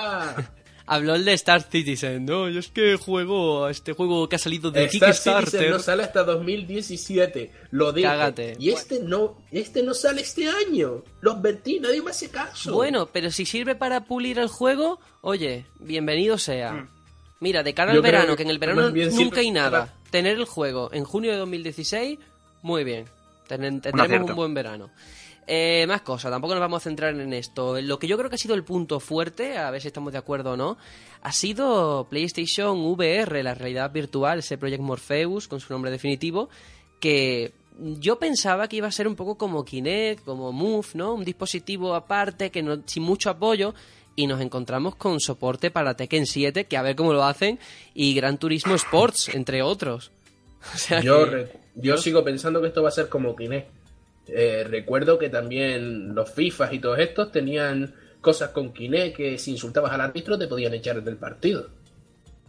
[0.93, 2.24] Habló el de Star Citizen.
[2.26, 5.70] No, yo es que juego a este juego que ha salido de Star Citizen Kickstarter.
[5.70, 8.09] no sale hasta 2017, lo dije.
[8.09, 8.57] Cágate.
[8.59, 11.03] Y este no, este no sale este año.
[11.20, 12.72] Lo advertí, nadie me hace caso.
[12.74, 16.72] Bueno, pero si sirve para pulir el juego, oye, bienvenido sea.
[16.72, 16.88] Mm.
[17.41, 19.70] Mira, de cara al verano, que que en el verano nunca hay nada.
[19.86, 22.18] para- Tener el juego en junio de 2016,
[22.62, 23.05] muy bien.
[23.47, 24.91] Ten- tendremos un buen verano.
[25.53, 27.80] Eh, más cosas, tampoco nos vamos a centrar en esto.
[27.80, 30.18] Lo que yo creo que ha sido el punto fuerte, a ver si estamos de
[30.18, 30.78] acuerdo o no,
[31.22, 36.51] ha sido PlayStation VR, la realidad virtual, ese Project Morpheus con su nombre definitivo,
[37.01, 41.14] que yo pensaba que iba a ser un poco como Kinect, como Move, ¿no?
[41.14, 43.74] Un dispositivo aparte, que no, sin mucho apoyo,
[44.14, 47.59] y nos encontramos con soporte para Tekken 7, que a ver cómo lo hacen,
[47.92, 50.12] y Gran Turismo Sports, entre otros.
[50.74, 53.79] O sea Yo, que- yo sigo pensando que esto va a ser como Kinect.
[54.32, 59.52] Eh, recuerdo que también los FIFAs y todos estos tenían cosas con Kinect que si
[59.52, 61.68] insultabas al árbitro te podían echar del partido.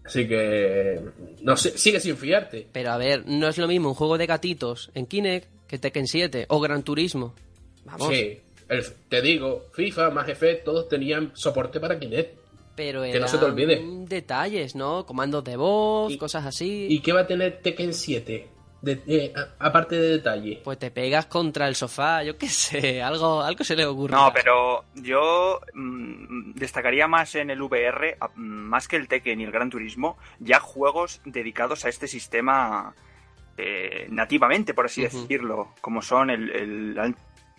[0.04, 1.00] Así que,
[1.42, 2.68] no sé, sigue sin fiarte.
[2.72, 6.08] Pero a ver, no es lo mismo un juego de gatitos en Kinect que Tekken
[6.08, 7.34] 7 o Gran Turismo.
[7.86, 8.10] Vamos.
[8.10, 12.40] Sí, el- te digo, FIFA, más F, todos tenían soporte para Kinect.
[12.76, 13.82] Pero Que no se te olvide.
[14.08, 15.06] detalles, ¿no?
[15.06, 16.88] Comandos de voz, Y- cosas así.
[16.90, 18.48] ¿Y qué va a tener Tekken 7?
[18.82, 20.62] De- eh, a- aparte de detalle.
[20.64, 24.14] Pues te pegas contra el sofá, yo qué sé, algo, algo se le ocurre.
[24.14, 29.44] No, pero yo mm, destacaría más en el VR, a- más que el Tekken y
[29.44, 32.96] el Gran Turismo, ya juegos dedicados a este sistema
[33.58, 36.98] eh, nativamente, por así decirlo, como son el, el,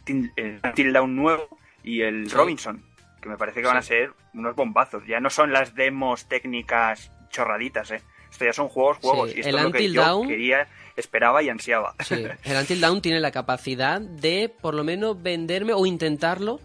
[0.00, 2.34] Until, el Until Dawn nuevo y el Sí.
[2.34, 2.82] Robinson,
[3.20, 5.06] que me parece que van a ser unos bombazos.
[5.06, 8.02] Ya no son las demos técnicas chorraditas, ¿eh?
[8.30, 9.30] Esto ya son juegos, juegos.
[9.30, 10.66] Sí, y esto el es lo que Until yo Dawn- quería,
[10.96, 11.94] esperaba y ansiaba.
[12.00, 12.14] Sí,
[12.44, 16.60] el Until Dawn tiene la capacidad de, por lo menos, venderme o intentarlo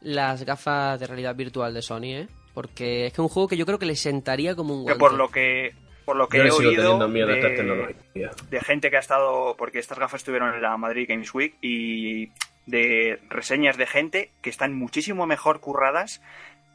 [0.00, 2.28] las gafas de realidad virtual de Sony, ¿eh?
[2.54, 4.92] Porque es que es un juego que yo creo que le sentaría como un Que
[4.94, 4.98] guante.
[4.98, 5.74] por lo que
[6.04, 8.30] por lo que Yo he oído teniendo miedo a de, esta tecnología.
[8.50, 12.30] de gente que ha estado porque estas gafas estuvieron en la Madrid Games Week y
[12.66, 16.20] de reseñas de gente que están muchísimo mejor curradas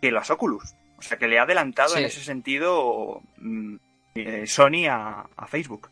[0.01, 1.99] que las Oculus o sea que le ha adelantado Sí.
[1.99, 3.75] en ese sentido mm,
[4.15, 5.89] eh, Sony a, a Facebook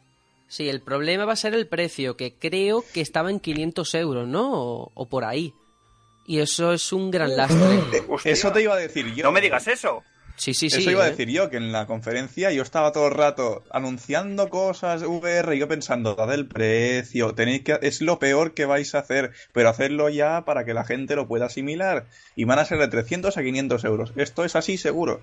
[0.47, 4.27] Sí, el problema va a ser el precio, que creo que estaba en 500 euros,
[4.27, 4.53] ¿no?
[4.53, 5.53] O, o por ahí.
[6.27, 8.03] Y eso es un gran lastre.
[8.09, 9.23] Hostia, Eso te iba a decir yo.
[9.23, 10.03] no me digas eso
[10.37, 10.81] Sí, sí, sí.
[10.81, 11.11] Eso iba a ¿eh?
[11.11, 15.59] decir yo, que en la conferencia yo estaba todo el rato anunciando cosas VR y
[15.59, 19.69] yo pensando, dad el precio, tenéis que, es lo peor que vais a hacer, pero
[19.69, 22.07] hacerlo ya para que la gente lo pueda asimilar.
[22.35, 24.13] Y van a ser de 300 a 500 euros.
[24.17, 25.21] Esto es así seguro.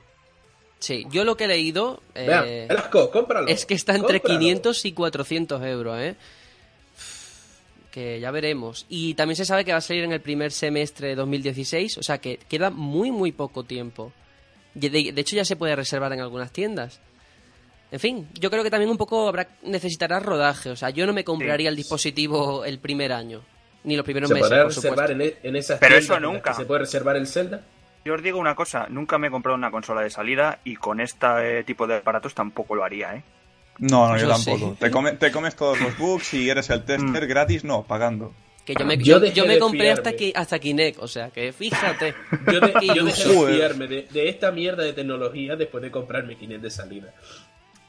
[0.83, 3.47] Sí, yo lo que he leído eh, Vea, Velasco, cómpralo.
[3.47, 4.41] es que está entre cómpralo.
[4.41, 6.17] 500 y 400 euros, ¿eh?
[7.93, 8.87] Que ya veremos.
[8.89, 12.03] Y también se sabe que va a salir en el primer semestre de 2016, o
[12.03, 14.13] sea que queda muy, muy poco tiempo.
[14.75, 17.01] De, de hecho, ya se puede reservar en algunas tiendas.
[17.91, 20.71] En fin, yo creo que también un poco habrá necesitará rodaje.
[20.71, 23.43] O sea, yo no me compraría el dispositivo el primer año.
[23.85, 24.97] Ni los primeros ¿Se meses, podrá por supuesto.
[25.03, 26.55] reservar en, e- en esas Pero tiendas eso nunca.
[26.55, 27.61] ¿Se puede reservar el Zelda?
[28.05, 31.01] Yo os digo una cosa, nunca me he comprado una consola de salida y con
[31.01, 33.23] este tipo de aparatos tampoco lo haría, ¿eh?
[33.79, 34.71] No, no, yo Yo tampoco.
[34.73, 34.77] sí.
[34.81, 38.35] Te, come- te comes todos los bugs y eres el tester gratis, no, pagando.
[38.67, 41.31] Que yo me, Yo yo, dejé yo me compré hasta, ki- hasta Kinect, o sea,
[41.31, 42.15] que fíjate.
[42.53, 46.37] Yo, de- yo dejé de fiarme de, de esta mierda de tecnología después de comprarme
[46.37, 47.13] Kinect de salida.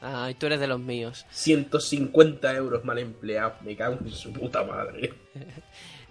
[0.00, 1.26] Ay, tú eres de los míos.
[1.30, 5.12] 150 euros mal empleados, me cago en su puta madre.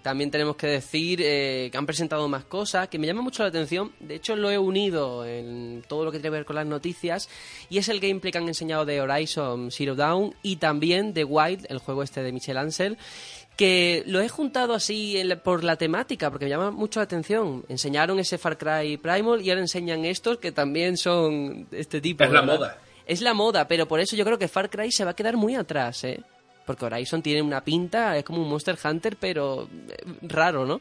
[0.04, 3.48] También tenemos que decir eh, que han presentado más cosas que me llaman mucho la
[3.48, 3.90] atención.
[4.00, 7.30] De hecho, lo he unido en todo lo que tiene que ver con las noticias.
[7.70, 11.64] Y es el gameplay que han enseñado de Horizon Zero Dawn y también de Wild,
[11.70, 12.98] el juego este de Michel Ansel.
[13.56, 17.04] Que lo he juntado así en la- por la temática, porque me llama mucho la
[17.04, 17.64] atención.
[17.70, 22.24] Enseñaron ese Far Cry Primal y ahora enseñan estos que también son este tipo.
[22.24, 22.78] Es la moda.
[23.06, 25.36] Es la moda, pero por eso yo creo que Far Cry se va a quedar
[25.38, 26.20] muy atrás, ¿eh?
[26.64, 30.80] Porque Horizon tiene una pinta, es como un Monster Hunter, pero eh, raro, ¿no?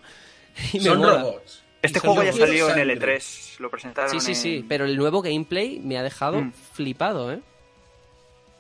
[0.73, 1.17] Y me Son mola.
[1.23, 1.63] robots.
[1.81, 2.99] Este son juego ya salió en Sangre.
[3.19, 6.53] L3, lo presentaron Sí, sí, en- sí, pero el nuevo gameplay me ha dejado Mm.
[6.53, 7.41] flipado, ¿eh?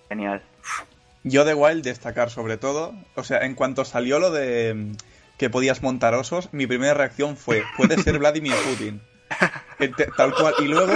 [0.09, 0.41] Genial.
[1.23, 4.91] Yo de Wild destacar sobre todo, o sea, en cuanto salió lo de mm,
[5.37, 9.01] que podías montar osos, mi primera reacción fue, puede ser Vladimir Putin.
[10.17, 10.53] Tal cual.
[10.59, 10.93] Y luego,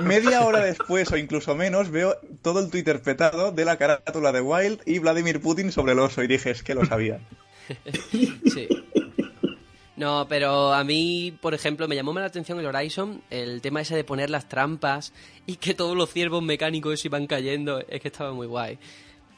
[0.00, 4.40] media hora después o incluso menos, veo todo el Twitter petado de la carátula de
[4.40, 6.22] Wild y Vladimir Putin sobre el oso.
[6.22, 7.20] Y dije, es que lo sabía.
[8.12, 8.68] Sí.
[9.96, 13.80] No, pero a mí, por ejemplo, me llamó más la atención el Horizon, el tema
[13.80, 15.12] ese de poner las trampas
[15.46, 18.78] y que todos los ciervos mecánicos se iban cayendo, es que estaba muy guay.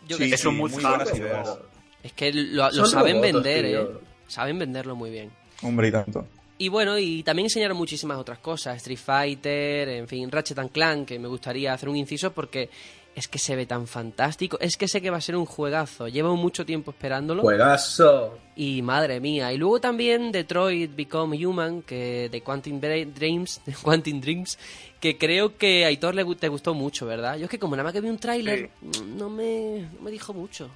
[0.08, 1.58] Yo Sí, es un muy muy buenas ideas.
[2.02, 3.82] es que lo, lo Son saben vender, tío.
[3.82, 3.98] ¿eh?
[4.26, 5.30] Saben venderlo muy bien.
[5.62, 6.26] Hombre, y tanto.
[6.58, 11.06] Y bueno, y también enseñaron muchísimas otras cosas, Street Fighter, en fin, Ratchet and Clank,
[11.06, 12.68] que me gustaría hacer un inciso porque
[13.14, 16.08] es que se ve tan fantástico, es que sé que va a ser un juegazo,
[16.08, 18.38] llevo mucho tiempo esperándolo Juegazo.
[18.54, 24.20] y madre mía, y luego también Detroit Become Human, que de Quantum Dreams, de Quantum
[24.20, 24.58] Dreams,
[25.00, 27.36] que creo que a Aitor le te gustó mucho, ¿verdad?
[27.36, 30.10] Yo es que como nada más que vi un tráiler, mm, no me, no me
[30.10, 30.70] dijo mucho.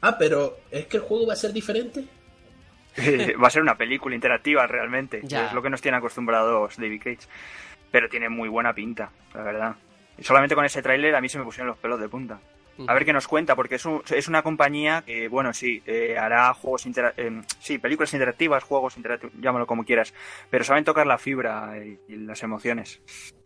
[0.00, 2.04] Ah, pero ¿es que el juego va a ser diferente?
[2.96, 5.20] Eh, Va a ser una película interactiva realmente.
[5.24, 5.46] Ya.
[5.46, 7.28] Es lo que nos tiene acostumbrados David Cage.
[7.90, 9.76] Pero tiene muy buena pinta, la verdad.
[10.18, 12.40] Y solamente con ese tráiler a mí se me pusieron los pelos de punta.
[12.86, 16.16] A ver qué nos cuenta, porque es, un- es una compañía que, bueno, sí, eh,
[16.18, 20.12] hará juegos intera- eh, sí, películas interactivas, juegos interactivos, llámalo como quieras,
[20.50, 23.00] pero saben tocar la fibra y, y las emociones.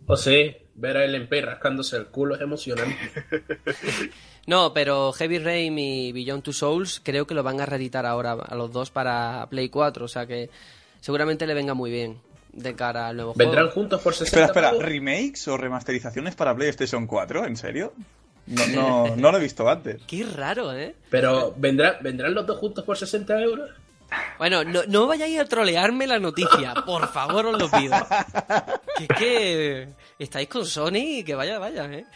[0.06, 2.96] O sea, ver a LMP rascándose el culo es emocionante.
[4.46, 8.32] No, pero Heavy Rain y Beyond Two Souls creo que lo van a reeditar ahora
[8.32, 10.48] a los dos para Play 4, o sea que
[11.02, 12.16] seguramente le venga muy bien
[12.54, 13.74] de cara al nuevo ¿Vendrán juego.
[13.74, 14.86] juntos por 60 Espera, espera?
[14.88, 17.44] ¿remakes o remasterizaciones para PlayStation 4?
[17.44, 17.92] ¿En serio?
[18.48, 20.00] No, no, no lo he visto antes.
[20.06, 20.94] Qué raro, ¿eh?
[21.10, 23.70] Pero ¿vendrá, ¿vendrán los dos juntos por 60 euros?
[24.38, 27.94] Bueno, no, no vayáis a trolearme la noticia, por favor os lo pido.
[28.96, 29.88] Que es que
[30.18, 32.06] estáis con Sony y que vaya, vaya, ¿eh?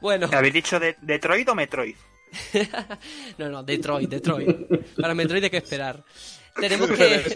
[0.00, 1.94] Bueno, ¿Habéis dicho de Detroit o Metroid?
[3.38, 4.96] no, no, Detroit, Detroit.
[4.98, 6.02] Para Metroid hay que esperar.
[6.54, 7.34] Tenemos que,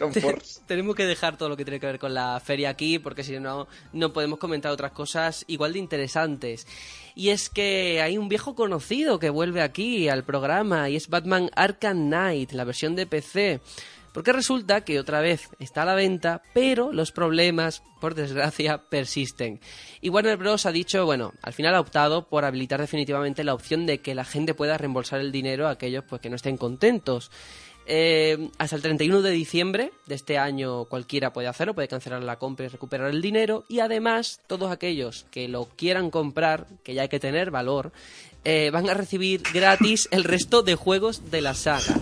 [0.67, 3.39] tenemos que dejar todo lo que tiene que ver con la feria aquí, porque si
[3.41, 6.67] no, no podemos comentar otras cosas igual de interesantes.
[7.15, 11.51] Y es que hay un viejo conocido que vuelve aquí al programa, y es Batman
[11.55, 13.61] Arkham Knight, la versión de PC.
[14.17, 19.61] Porque resulta que otra vez está a la venta, pero los problemas, por desgracia, persisten.
[20.01, 20.65] Y Warner Bros.
[20.65, 24.25] ha dicho, bueno, al final ha optado por habilitar definitivamente la opción de que la
[24.25, 27.31] gente pueda reembolsar el dinero a aquellos pues, que no estén contentos.
[27.89, 32.37] Eh, hasta el 31 de diciembre de este año cualquiera puede hacerlo, puede cancelar la
[32.37, 33.65] compra y recuperar el dinero.
[33.69, 37.93] Y además, todos aquellos que lo quieran comprar, que ya hay que tener valor,
[38.45, 42.01] eh, van a recibir gratis el resto de juegos de la saga.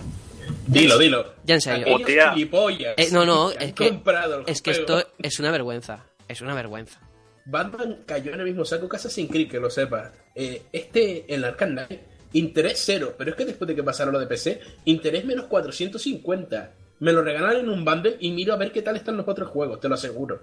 [0.67, 1.33] Dilo, dilo.
[1.43, 1.85] Ya en serio.
[1.87, 3.99] Eh, no, no, es que,
[4.47, 6.05] es que esto es una vergüenza.
[6.27, 6.99] Es una vergüenza.
[7.45, 10.11] Batman cayó en el mismo saco que Assassin's Creed, que lo sepas.
[10.33, 12.01] Eh, este, el Arkham Knight,
[12.35, 16.71] interés cero, pero es que después de que pasaron lo de PC, interés menos 450.
[16.99, 19.49] Me lo regalaron en un bundle y miro a ver qué tal están los otros
[19.49, 20.41] juegos, te lo aseguro.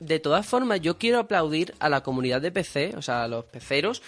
[0.00, 3.44] De todas formas, yo quiero aplaudir a la comunidad de PC, o sea, a los
[3.44, 4.02] peceros,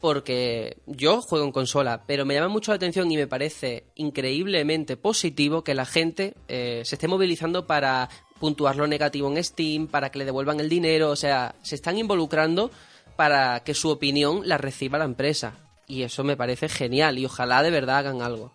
[0.00, 4.96] porque yo juego en consola, pero me llama mucho la atención y me parece increíblemente
[4.96, 8.08] positivo que la gente eh, se esté movilizando para
[8.38, 11.98] puntuar lo negativo en Steam, para que le devuelvan el dinero, o sea, se están
[11.98, 12.70] involucrando
[13.16, 15.67] para que su opinión la reciba la empresa.
[15.88, 18.52] Y eso me parece genial y ojalá de verdad hagan algo.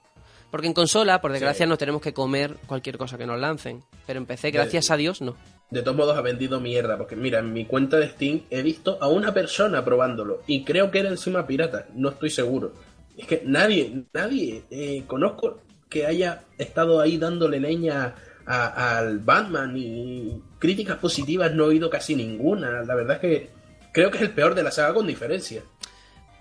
[0.51, 3.84] Porque en consola, por desgracia, nos tenemos que comer cualquier cosa que nos lancen.
[4.05, 5.36] Pero en PC, gracias a Dios, no.
[5.71, 8.99] De todos modos ha vendido mierda, porque mira, en mi cuenta de Steam he visto
[9.01, 12.73] a una persona probándolo y creo que era encima pirata, no estoy seguro.
[13.17, 18.13] Es que nadie, nadie eh, conozco que haya estado ahí dándole leña
[18.45, 22.84] a- al Batman y críticas positivas no he oído casi ninguna.
[22.84, 23.49] La verdad es que
[23.91, 25.63] creo que es el peor de la saga con diferencia.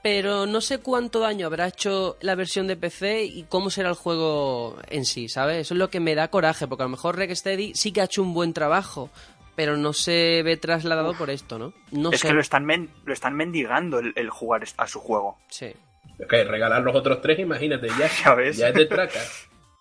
[0.03, 3.95] Pero no sé cuánto daño habrá hecho la versión de PC y cómo será el
[3.95, 5.59] juego en sí, ¿sabes?
[5.59, 8.05] Eso es lo que me da coraje, porque a lo mejor Rocksteady sí que ha
[8.05, 9.11] hecho un buen trabajo,
[9.55, 11.73] pero no se ve trasladado por esto, ¿no?
[11.93, 12.29] No es sé.
[12.29, 15.39] que lo están, men- lo están mendigando el, el jugar a su juego.
[15.49, 15.73] Sí.
[16.19, 18.57] Es que regalar los otros tres, imagínate, ya, Ya ves.
[18.57, 19.21] ya es de traca.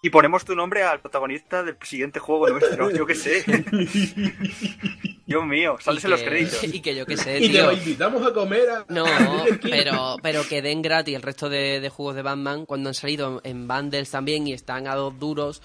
[0.04, 3.44] Y ponemos tu nombre al protagonista del siguiente juego nuestro, yo qué sé.
[5.28, 6.64] Dios mío, sales Y en los créditos.
[6.64, 7.66] Y que yo qué sé, y te tío.
[7.68, 8.86] lo invitamos a comer a...
[8.90, 9.06] No,
[9.62, 13.42] pero, pero que den gratis el resto de, de juegos de Batman cuando han salido
[13.44, 15.62] en bundles también y están a dos duros.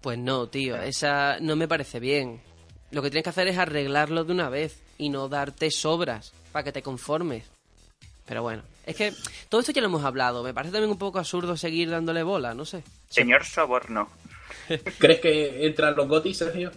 [0.00, 2.40] Pues no, tío, esa no me parece bien.
[2.92, 6.62] Lo que tienes que hacer es arreglarlo de una vez y no darte sobras para
[6.62, 7.50] que te conformes.
[8.26, 9.12] Pero bueno, es que
[9.48, 10.42] todo esto ya lo hemos hablado.
[10.42, 12.82] Me parece también un poco absurdo seguir dándole bola, no sé.
[13.08, 14.08] Señor Soborno.
[14.98, 16.70] ¿Crees que entran los gotis, Sergio?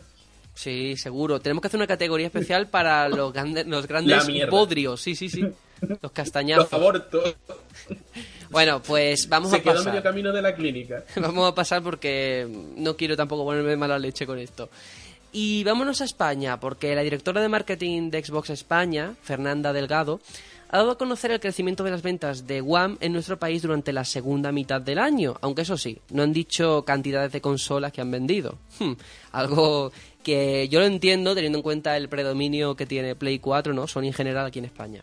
[0.53, 1.39] Sí, seguro.
[1.41, 5.01] Tenemos que hacer una categoría especial para los, grandes los grandes bodrios.
[5.01, 5.41] Sí, sí, sí.
[5.81, 6.73] Los Los castañazos.
[6.73, 7.35] abortos.
[8.51, 9.87] Bueno, pues vamos Se a quedó pasar.
[9.91, 11.03] medio camino de la clínica.
[11.17, 14.69] Vamos a pasar porque no quiero tampoco ponerme mala leche con esto.
[15.31, 20.21] Y vámonos a España, porque la directora de marketing de Xbox España, Fernanda Delgado,
[20.75, 23.93] ha dado a conocer el crecimiento de las ventas de One en nuestro país durante
[23.93, 28.01] la segunda mitad del año, aunque eso sí, no han dicho cantidades de consolas que
[28.01, 28.57] han vendido.
[28.77, 28.95] Hmm,
[29.31, 33.87] algo que yo lo entiendo teniendo en cuenta el predominio que tiene Play 4, ¿no?
[33.87, 35.01] Sony en general aquí en España.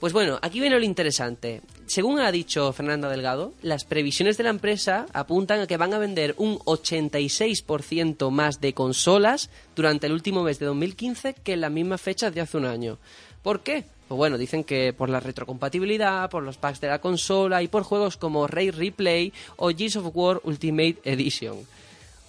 [0.00, 1.60] Pues bueno, aquí viene lo interesante.
[1.86, 5.98] Según ha dicho Fernanda Delgado, las previsiones de la empresa apuntan a que van a
[5.98, 11.70] vender un 86% más de consolas durante el último mes de 2015 que en las
[11.70, 12.98] mismas fechas de hace un año.
[13.42, 13.84] ¿Por qué?
[14.12, 17.82] Pues bueno, dicen que por la retrocompatibilidad, por los packs de la consola y por
[17.82, 21.56] juegos como Ray Replay o Gears of War Ultimate Edition.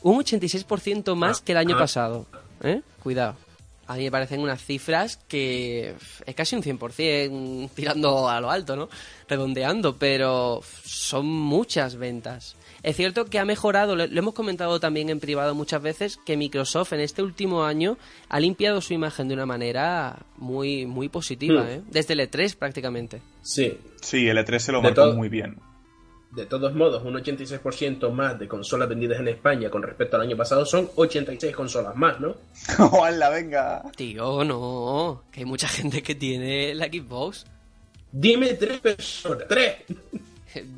[0.02, 1.80] Un 86% más que el año ah.
[1.80, 2.26] pasado.
[2.64, 2.80] ¿eh?
[3.04, 3.36] Cuidado.
[3.86, 5.94] A mí me parecen unas cifras que
[6.26, 8.88] es casi un 100% tirando a lo alto, ¿no?
[9.28, 12.56] Redondeando, pero son muchas ventas.
[12.84, 16.92] Es cierto que ha mejorado, lo, hemos comentado también en privado muchas veces, que Microsoft
[16.94, 17.98] en este último año
[18.30, 21.68] ha limpiado su imagen de una manera muy, muy positiva, Hmm.
[21.70, 21.82] ¿eh?
[21.90, 23.22] Desde el E3 prácticamente.
[23.42, 23.78] Sí.
[24.02, 25.58] Sí, el E3 se lo De marcó todo- muy bien.
[26.32, 30.36] De todos modos, un 86% más de consolas vendidas en España con respecto al año
[30.36, 32.36] pasado son 86 consolas más, ¿no?
[32.92, 33.84] ¡Hola, venga!
[33.96, 37.46] Tío, no, que hay mucha gente que tiene la Xbox.
[38.12, 39.48] Dime tres personas.
[39.48, 39.76] ¡Tres!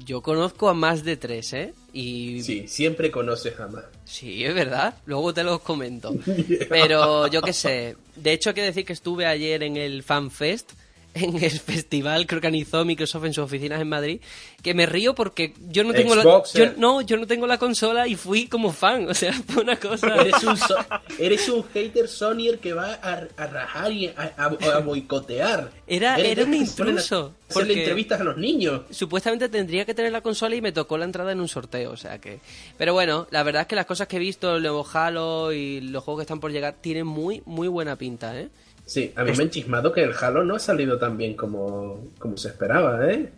[0.06, 1.74] Yo conozco a más de tres, ¿eh?
[1.94, 3.86] Y Sí, siempre conoces a más.
[4.06, 4.96] Sí, es verdad.
[5.06, 6.14] Luego te los comento.
[6.70, 7.96] Pero yo qué sé.
[8.16, 10.72] De hecho, hay que decir que estuve ayer en el FanFest,
[11.16, 14.20] en el festival que organizó Microsoft en sus oficinas en Madrid,
[14.62, 16.74] que me río porque yo no tengo Xbox, la, yo, eh.
[16.78, 19.10] no, yo no tengo la consola y fui como fan.
[19.10, 20.16] O sea, fue una cosa.
[20.16, 20.76] Eres un, so-
[21.18, 25.72] eres un hater Sonyer que va a, a rajar y a, a- a boicotear.
[25.88, 28.82] Era- era un intruso, Hacerle entrevistas a los niños.
[28.90, 31.98] Supuestamente tendría que tener la consola y me tocó la entrada en un sorteo, o
[31.98, 32.40] sea que...
[32.78, 35.80] Pero bueno, la verdad es que las cosas que he visto, el nuevo Halo y
[35.82, 38.50] los juegos que están por llegar, tienen muy, muy buena pinta, ¿eh?
[38.86, 42.10] Sí, a mí me han chismado que el Halo no ha salido tan bien como,
[42.20, 43.32] como se esperaba, ¿eh?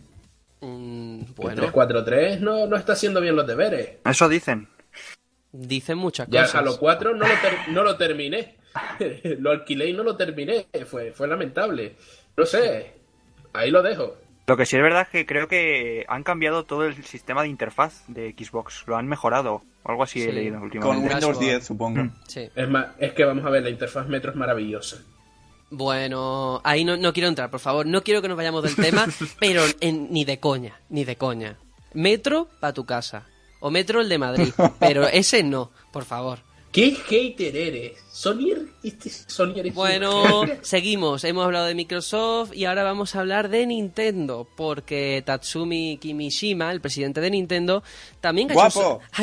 [0.62, 3.98] Mm, bueno, 343 no, no está haciendo bien los deberes.
[4.04, 4.68] Eso dicen.
[5.52, 6.62] dicen muchas Ya el cosas.
[6.62, 8.56] Halo 4 no lo, ter- no lo terminé.
[9.39, 10.68] lo alquilé y no lo terminé.
[10.86, 11.95] Fue, fue lamentable.
[12.36, 12.93] No sé.
[13.54, 14.18] Ahí lo dejo.
[14.48, 17.50] Lo que sí es verdad es que creo que han cambiado todo el sistema de
[17.50, 18.84] interfaz de Xbox.
[18.88, 19.62] Lo han mejorado.
[19.84, 20.28] O algo así Sí.
[20.30, 21.10] he leído Con últimamente.
[21.10, 21.24] Dashboard.
[21.38, 22.04] Windows 10, supongo.
[22.04, 22.12] Mm.
[22.28, 22.50] Sí.
[22.56, 24.98] Es más, es que vamos a ver, la interfaz Metro es maravillosa.
[25.70, 27.86] Bueno, ahí no, no quiero entrar, por favor.
[27.86, 29.05] No quiero que nos vayamos del tema,
[29.39, 31.57] pero en- ni de coña, ni de coña.
[31.93, 33.26] Metro para tu casa.
[33.59, 34.53] O Metro el de Madrid.
[34.80, 36.39] Pero ese no, por favor.
[36.72, 37.97] ¿Qué hater eres?
[38.11, 38.68] ¿Sonyer?
[38.84, 41.24] Este Sonyer es Bueno, seguimos.
[41.24, 46.82] Hemos hablado de Microsoft y ahora vamos a hablar de Nintendo, porque Tatsumi Kimishima, el
[46.82, 47.82] presidente de Nintendo,
[48.22, 48.68] también ha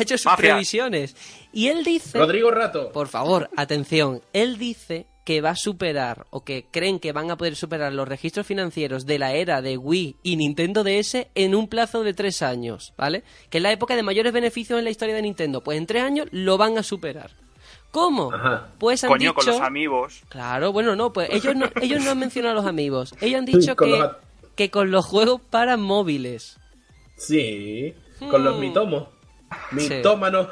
[0.01, 0.49] hecho, sus Mafia.
[0.49, 1.15] previsiones.
[1.53, 2.17] Y él dice...
[2.17, 2.91] Rodrigo Rato.
[2.91, 4.21] Por favor, atención.
[4.33, 8.07] Él dice que va a superar o que creen que van a poder superar los
[8.07, 12.41] registros financieros de la era de Wii y Nintendo DS en un plazo de tres
[12.41, 13.23] años, ¿vale?
[13.49, 15.61] Que es la época de mayores beneficios en la historia de Nintendo.
[15.61, 17.31] Pues en tres años lo van a superar.
[17.91, 18.31] ¿Cómo?
[18.33, 18.67] Ajá.
[18.77, 19.33] Pues han Coño, dicho...
[19.33, 20.21] con los amigos.
[20.29, 23.13] Claro, bueno, no, pues ellos no, ellos no han mencionado a los amigos.
[23.19, 24.11] Ellos han dicho Con que, los
[24.55, 26.57] que con los juegos para móviles.
[27.17, 27.93] Sí,
[28.29, 28.59] con los Hmm.
[28.59, 29.07] mitomos.
[29.71, 30.49] Mitómanos.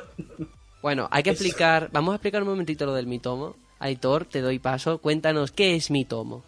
[0.81, 3.55] Bueno, hay que explicar, vamos a explicar un momentito lo del mitomo.
[3.83, 6.43] Aitor, te doy paso, cuéntanos qué es mitomo.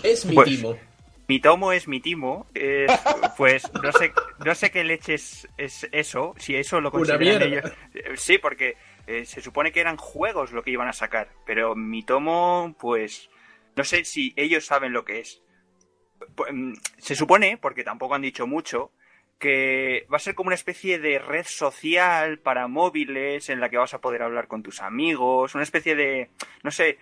[0.00, 0.78] ¿Qué es mi Pues- timo?
[1.26, 2.46] Mi tomo es mi timo.
[2.54, 2.90] es,
[3.36, 4.12] pues no sé,
[4.44, 6.34] no sé qué leche es, es eso.
[6.38, 7.72] Si eso lo consideran ellos.
[8.16, 8.76] Sí, porque
[9.10, 13.30] Eh, se supone que eran juegos lo que iban a sacar, pero mi tomo, pues
[13.74, 15.40] no sé si ellos saben lo que es.
[16.52, 18.90] Mm, Se supone, porque tampoco han dicho mucho,
[19.38, 23.76] que va a ser como una especie de red social para móviles en la que
[23.78, 26.30] vas a poder hablar con tus amigos, una especie de,
[26.62, 26.98] no sé,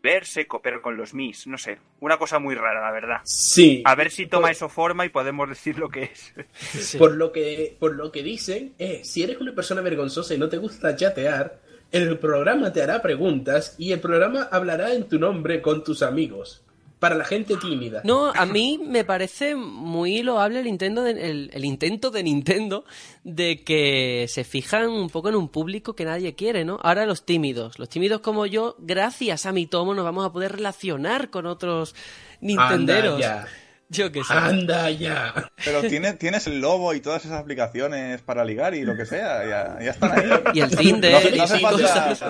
[0.00, 3.20] verse, pero con los mis, no sé, una cosa muy rara, la verdad.
[3.24, 3.82] Sí.
[3.84, 6.32] A ver si toma Por- eso forma y podemos decir lo que es.
[6.54, 6.96] Sí.
[6.98, 10.48] Por lo que, por lo que dicen, eh, si eres una persona vergonzosa y no
[10.48, 15.60] te gusta chatear, el programa te hará preguntas y el programa hablará en tu nombre
[15.60, 16.62] con tus amigos.
[16.98, 18.00] Para la gente tímida.
[18.04, 22.84] No, a mí me parece muy loable el intento de, el, el intento de Nintendo
[23.24, 26.78] de que se fijan un poco en un público que nadie quiere, ¿no?
[26.82, 30.52] Ahora los tímidos, los tímidos como yo, gracias a mi tomo nos vamos a poder
[30.52, 31.94] relacionar con otros
[32.40, 33.14] nintenderos.
[33.14, 33.46] Anda ya.
[33.90, 34.34] Yo qué sé.
[34.34, 35.50] Anda ya.
[35.64, 39.46] Pero tiene- tienes el lobo y todas esas aplicaciones para ligar y lo que sea,
[39.48, 40.28] ya, ya están ahí.
[40.52, 42.20] Y el Tinder No, no hace y falta- cosas.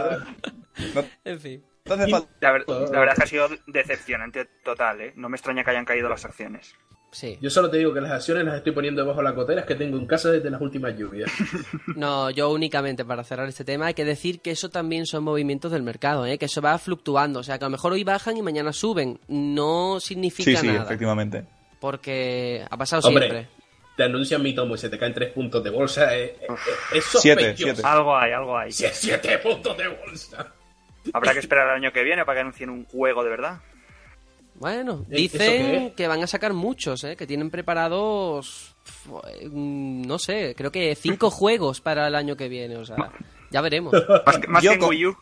[0.95, 1.65] No, En fin.
[1.89, 5.13] Falta- La, ver- la verdad es que ha sido decepcionante total, ¿eh?
[5.17, 6.75] No me extraña que hayan caído las acciones.
[7.11, 7.39] Sí.
[7.41, 9.75] Yo solo te digo que las acciones las estoy poniendo debajo de las goteras que
[9.75, 11.31] tengo en casa desde las últimas lluvias.
[11.97, 15.73] No, yo únicamente para cerrar este tema hay que decir que eso también son movimientos
[15.73, 16.37] del mercado, ¿eh?
[16.39, 19.19] que eso va fluctuando, o sea que a lo mejor hoy bajan y mañana suben,
[19.27, 21.45] no significa Sí, sí, nada, efectivamente.
[21.81, 23.49] porque ha pasado Hombre, siempre.
[23.97, 26.15] te anuncian mi tomo y se te caen tres puntos de bolsa.
[26.17, 26.55] eh, eh, eh,
[26.99, 27.65] es Siete, sospechoso.
[27.75, 27.83] siete.
[27.89, 28.71] Algo hay, algo hay.
[28.71, 30.53] Siete puntos de bolsa.
[31.13, 33.61] Habrá que esperar al año que viene para que anuncien un juego de verdad.
[34.55, 37.15] Bueno, ¿Eh, eso dicen que van a sacar muchos, ¿eh?
[37.17, 38.75] que tienen preparados,
[39.51, 42.97] mm, no sé, creo que cinco juegos para el año que viene, o sea,
[43.51, 43.93] ya veremos.
[44.27, 45.17] Más que, más Yo que en con- Wii U.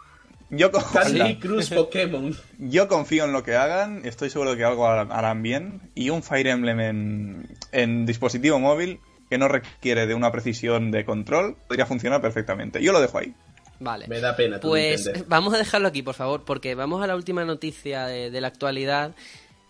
[0.48, 2.34] Yo, con- Candy Cruz Pokémon.
[2.58, 5.90] yo confío en lo que hagan, estoy seguro de que algo harán harán bien.
[5.96, 11.04] Y un Fire Emblem en, en dispositivo móvil que no requiere de una precisión de
[11.04, 12.80] control podría funcionar perfectamente.
[12.80, 13.34] Yo lo dejo ahí.
[13.80, 14.06] Vale.
[14.08, 14.60] Me da pena.
[14.60, 18.40] Pues vamos a dejarlo aquí, por favor, porque vamos a la última noticia de, de
[18.40, 19.14] la actualidad.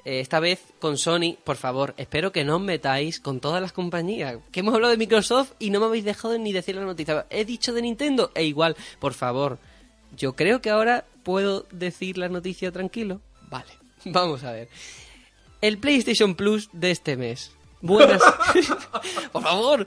[0.07, 3.73] Eh, esta vez con Sony, por favor, espero que no os metáis con todas las
[3.73, 4.39] compañías.
[4.53, 7.27] Que hemos hablado de Microsoft y no me habéis dejado ni decir la noticia.
[7.29, 9.59] He dicho de Nintendo e igual, por favor.
[10.17, 13.21] Yo creo que ahora puedo decir la noticia tranquilo.
[13.51, 13.73] Vale,
[14.05, 14.69] vamos a ver.
[15.61, 17.56] El PlayStation Plus de este mes.
[17.87, 18.23] Buenas.
[19.33, 19.87] por favor,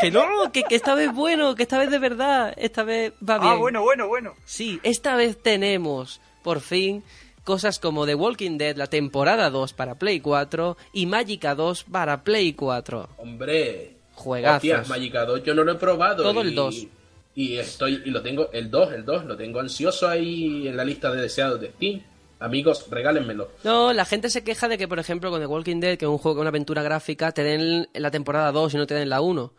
[0.00, 3.38] que no, que, que esta vez bueno, que esta vez de verdad, esta vez va
[3.38, 3.52] bien.
[3.52, 4.34] Ah, bueno, bueno, bueno.
[4.44, 7.02] Sí, esta vez tenemos, por fin,
[7.44, 12.22] cosas como The Walking Dead, la temporada 2 para Play 4 y Magica 2 para
[12.22, 13.08] Play 4.
[13.18, 13.96] Hombre.
[14.14, 14.56] Juegazos.
[14.56, 16.22] Hostias, Magica 2 yo no lo he probado.
[16.22, 16.86] Todo y- el 2.
[17.34, 20.84] Y estoy y lo tengo, el 2, el 2, lo tengo ansioso ahí en la
[20.84, 22.02] lista de deseados de Steam.
[22.40, 23.50] Amigos, regálenmelo.
[23.64, 26.10] No, la gente se queja de que, por ejemplo, con The Walking Dead, que es
[26.10, 29.08] un juego con una aventura gráfica, te den la temporada 2 y no te den
[29.10, 29.52] la 1.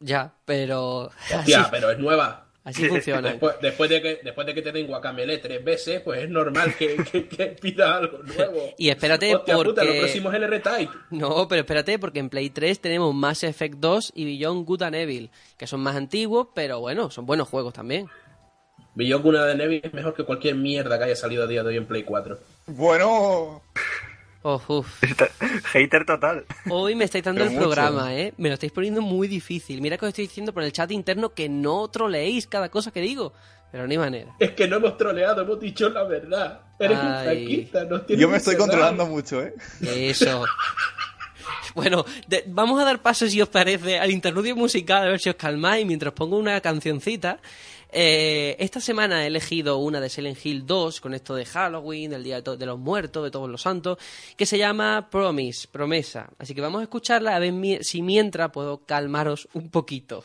[0.00, 2.50] Ya, pero Hostia, así, pero es nueva.
[2.64, 3.30] así funciona.
[3.30, 6.74] Después, después de que, después de que te den Guacamele tres veces, pues es normal
[6.76, 8.74] que, que, que pida algo nuevo.
[8.76, 10.92] Y espérate, Hostia puta, porque- lo próximo es el R-Type.
[11.10, 14.94] No, pero espérate, porque en Play 3 tenemos Mass Effect 2 y Beyond Good and
[14.96, 18.06] Evil, que son más antiguos, pero bueno, son buenos juegos también.
[18.98, 21.68] Beyond Good and Evil es mejor que cualquier mierda que haya salido a día de
[21.68, 22.36] hoy en Play 4.
[22.66, 23.62] Bueno,
[24.42, 25.02] Oh, uf.
[25.72, 26.44] Hater total.
[26.68, 27.68] Hoy me estáis dando Pero el mucho.
[27.70, 28.32] programa, ¿eh?
[28.38, 29.80] Me lo estáis poniendo muy difícil.
[29.80, 33.00] Mira que os estoy diciendo por el chat interno que no troleéis cada cosa que
[33.00, 33.32] digo.
[33.70, 34.34] Pero ni manera.
[34.40, 36.60] Es que no hemos troleado, hemos dicho la verdad.
[36.80, 37.24] Eres un Ay.
[37.26, 39.54] franquista, nos tienes yo me estoy controlando mucho, ¿eh?
[39.82, 40.44] Eso.
[41.74, 45.28] Bueno, de- vamos a dar paso, si os parece, al interludio musical, a ver si
[45.28, 47.38] os calmáis mientras pongo una cancioncita.
[47.90, 52.22] Eh, esta semana he elegido una de Silent Hill 2, con esto de Halloween, del
[52.22, 53.98] Día de, los Muertos, de todos los santos,
[54.36, 56.30] que se llama Promise, promesa.
[56.38, 60.24] Así que vamos a escucharla a ver si mientras puedo calmaros un poquito.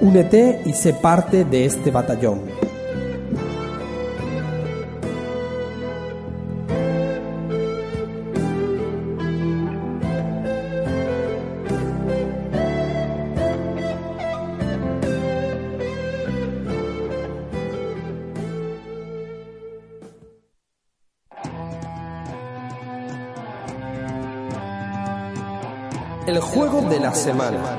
[0.00, 2.42] Únete y sé parte de este batallón.
[26.26, 27.75] El juego de la semana.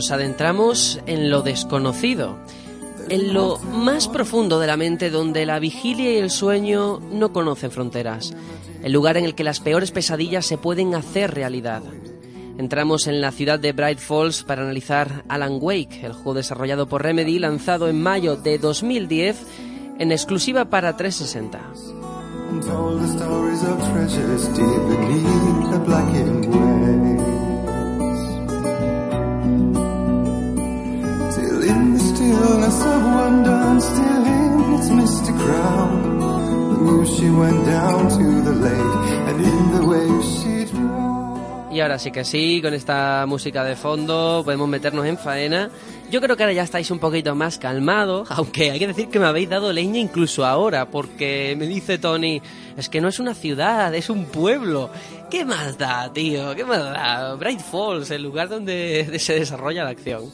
[0.00, 2.38] Nos adentramos en lo desconocido,
[3.10, 7.70] en lo más profundo de la mente donde la vigilia y el sueño no conocen
[7.70, 8.34] fronteras,
[8.82, 11.82] el lugar en el que las peores pesadillas se pueden hacer realidad.
[12.56, 17.02] Entramos en la ciudad de Bright Falls para analizar Alan Wake, el juego desarrollado por
[17.02, 19.36] Remedy lanzado en mayo de 2010
[19.98, 21.60] en exclusiva para 360.
[32.40, 34.26] Stillness of wonder still
[34.90, 36.18] in its crown,
[36.84, 38.96] moon she went down to the lake,
[39.28, 40.46] and in the waves.
[41.72, 45.70] Y ahora sí que sí, con esta música de fondo podemos meternos en faena.
[46.10, 49.20] Yo creo que ahora ya estáis un poquito más calmados, aunque hay que decir que
[49.20, 52.42] me habéis dado leña incluso ahora, porque me dice Tony,
[52.76, 54.90] es que no es una ciudad, es un pueblo.
[55.30, 56.56] ¿Qué más da, tío?
[56.56, 57.34] ¿Qué más da?
[57.34, 60.24] Bright Falls, el lugar donde se desarrolla la acción.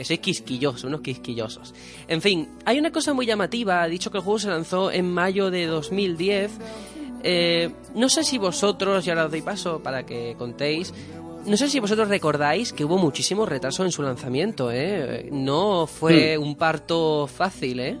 [0.00, 1.74] Que sois quisquillosos, unos quisquillosos.
[2.08, 5.12] En fin, hay una cosa muy llamativa, ha dicho que el juego se lanzó en
[5.12, 6.52] mayo de 2010
[7.22, 10.94] eh, no sé si vosotros, y ahora os doy paso para que contéis,
[11.44, 15.28] no sé si vosotros recordáis que hubo muchísimo retraso en su lanzamiento, ¿eh?
[15.30, 17.98] No fue un parto fácil, ¿eh?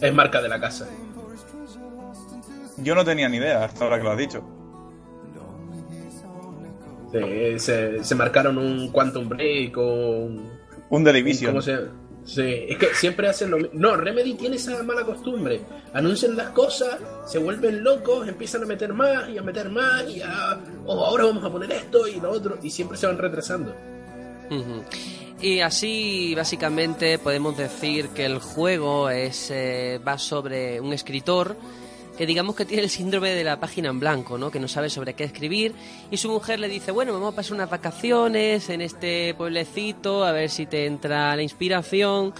[0.00, 0.88] Es marca de la casa.
[2.78, 4.59] Yo no tenía ni idea hasta ahora que lo has dicho.
[7.12, 10.50] Sí, se, se marcaron un Quantum Break o un,
[10.90, 11.52] Un The Division.
[11.52, 11.78] ¿Cómo se
[12.24, 13.72] Sí, es que siempre hacen lo mismo.
[13.74, 15.60] No, Remedy tiene esa mala costumbre.
[15.94, 20.20] Anuncian las cosas, se vuelven locos, empiezan a meter más y a meter más y
[20.22, 20.60] a.
[20.86, 22.58] Oh, ahora vamos a poner esto y lo otro.
[22.62, 23.74] Y siempre se van retrasando.
[25.40, 31.56] Y así, básicamente, podemos decir que el juego es eh, va sobre un escritor
[32.20, 34.50] que digamos que tiene el síndrome de la página en blanco, ¿no?
[34.50, 35.74] Que no sabe sobre qué escribir
[36.10, 40.32] y su mujer le dice, bueno, vamos a pasar unas vacaciones en este pueblecito a
[40.32, 42.34] ver si te entra la inspiración.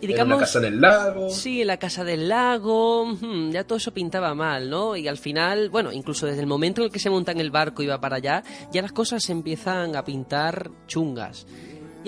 [0.00, 1.30] Y En digamos, una casa en el lago.
[1.30, 3.16] Sí, en la casa del lago,
[3.52, 4.96] ya todo eso pintaba mal, ¿no?
[4.96, 7.52] Y al final, bueno, incluso desde el momento en el que se monta en el
[7.52, 8.42] barco y va para allá,
[8.72, 11.46] ya las cosas se empiezan a pintar chungas.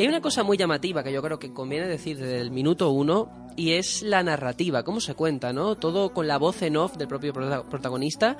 [0.01, 3.31] Hay una cosa muy llamativa que yo creo que conviene decir desde el minuto uno,
[3.57, 5.77] y es la narrativa, cómo se cuenta, ¿no?
[5.77, 8.39] Todo con la voz en off del propio prota- protagonista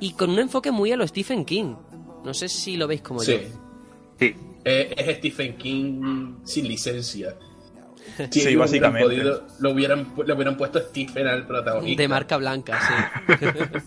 [0.00, 1.74] y con un enfoque muy a lo Stephen King.
[2.24, 3.38] No sé si lo veis como yo.
[4.18, 4.34] Sí.
[4.64, 7.36] Eh, es Stephen King sin licencia.
[8.30, 9.04] Sí, básicamente.
[9.08, 12.02] podido- lo hubieran, le hubieran puesto Stephen al protagonista.
[12.02, 13.34] De marca blanca, sí.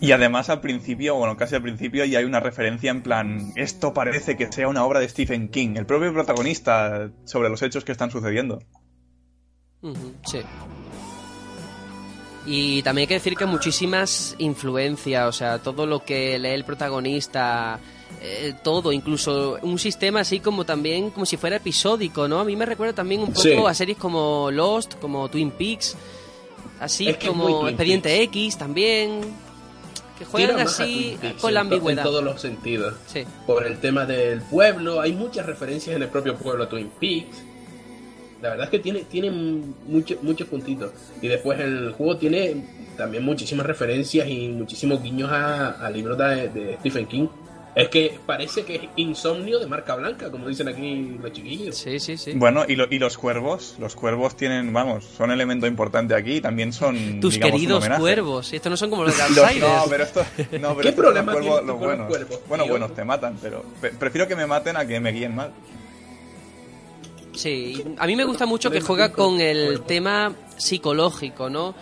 [0.00, 3.92] Y además al principio, bueno, casi al principio ya hay una referencia en plan, esto
[3.92, 7.92] parece que sea una obra de Stephen King, el propio protagonista, sobre los hechos que
[7.92, 8.60] están sucediendo.
[10.24, 10.40] Sí.
[12.44, 16.64] Y también hay que decir que muchísimas influencias, o sea, todo lo que lee el
[16.64, 17.78] protagonista,
[18.20, 22.40] eh, todo, incluso un sistema así como también, como si fuera episódico, ¿no?
[22.40, 23.54] A mí me recuerda también un poco Sí.
[23.66, 25.96] a series como Lost, como Twin Peaks,
[26.80, 28.22] así Es que como Expediente.
[28.22, 29.20] X también,
[30.18, 32.04] que juegan así Peaks con la ambigüedad.
[32.04, 32.94] En todos los sentidos.
[33.06, 33.24] Sí.
[33.46, 37.42] Por el tema del pueblo, hay muchas referencias en el propio pueblo a Twin Peaks.
[38.40, 40.90] La verdad es que tiene, tiene mucho- muchos puntitos.
[41.20, 42.64] Y después el juego tiene
[42.96, 47.28] también muchísimas referencias y muchísimos guiños a, a libros de, de Stephen King.
[47.74, 51.74] Es que parece que es insomnio de marca blanca, como dicen aquí los chiquillos.
[51.78, 52.32] Sí, sí, sí.
[52.34, 56.74] Bueno, y, lo- y los cuervos, los cuervos tienen, vamos, son elemento importante aquí, también
[56.74, 58.00] son, Tus digamos, un queridos homenaje.
[58.02, 59.60] cuervos, y estos no son como los de Los- Outsiders.
[59.72, 62.06] no, pero esto, no, pero ¿Qué estos son problema cuervos, los con los buenos.
[62.08, 65.34] cuervos, bueno, buenos te matan, pero pre- prefiero que me maten a que me guíen
[65.34, 65.52] mal.
[67.34, 71.74] Sí, a mí me gusta mucho que juega con el tema psicológico, ¿no?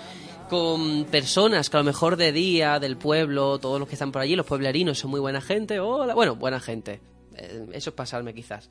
[0.51, 4.21] Con personas que a lo mejor de día, del pueblo, todos los que están por
[4.21, 7.01] allí, los pueblerinos son muy buena gente, hola, bueno, buena gente.
[7.37, 8.69] Eh, Eso es pasarme quizás.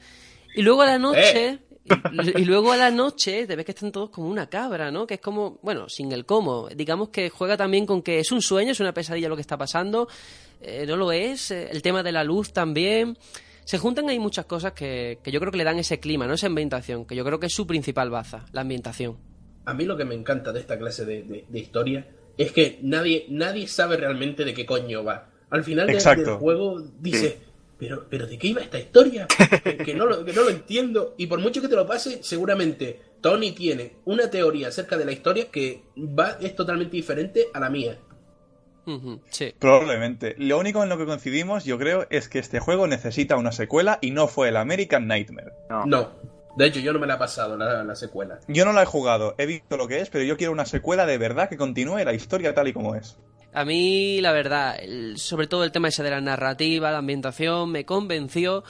[0.56, 1.60] Y luego a la noche,
[2.11, 5.07] y, y luego a la noche te ves que están todos como una cabra, ¿no?
[5.07, 6.68] Que es como, bueno, sin el cómo.
[6.68, 9.57] Digamos que juega también con que es un sueño, es una pesadilla lo que está
[9.57, 10.10] pasando,
[10.60, 13.18] eh, no lo es, eh, el tema de la luz también.
[13.64, 16.34] Se juntan ahí muchas cosas que, que yo creo que le dan ese clima, ¿no?
[16.34, 19.28] Esa ambientación, que yo creo que es su principal baza, la ambientación.
[19.65, 22.07] A mí lo que me encanta de esta clase de, de- de historia
[22.38, 25.30] es que nadie, nadie sabe realmente de qué coño va.
[25.49, 27.38] Al final de- del juego dice,
[27.77, 29.27] pero, pero ¿de qué iba esta historia?
[29.64, 31.15] que, que no lo, que no lo entiendo.
[31.18, 35.11] Y por mucho que te lo pase, seguramente Tony tiene una teoría acerca de la
[35.11, 37.98] historia que va, es totalmente diferente a la mía.
[39.30, 39.53] Sí.
[39.60, 40.34] Probablemente.
[40.40, 43.99] Lo único en lo que coincidimos, yo creo, es que este juego necesita una secuela
[44.02, 45.52] y no fue el American Nightmare.
[45.69, 45.86] No.
[45.86, 46.10] No.
[46.60, 48.40] De hecho, yo no me la he pasado la, la secuela.
[48.48, 51.06] Yo no la he jugado, he visto lo que es, pero yo quiero una secuela
[51.06, 53.18] de verdad que continúe la historia tal y como es.
[53.53, 57.72] A mí, la verdad, el- sobre todo el tema ese de la narrativa, la ambientación,
[57.72, 58.64] me convenció,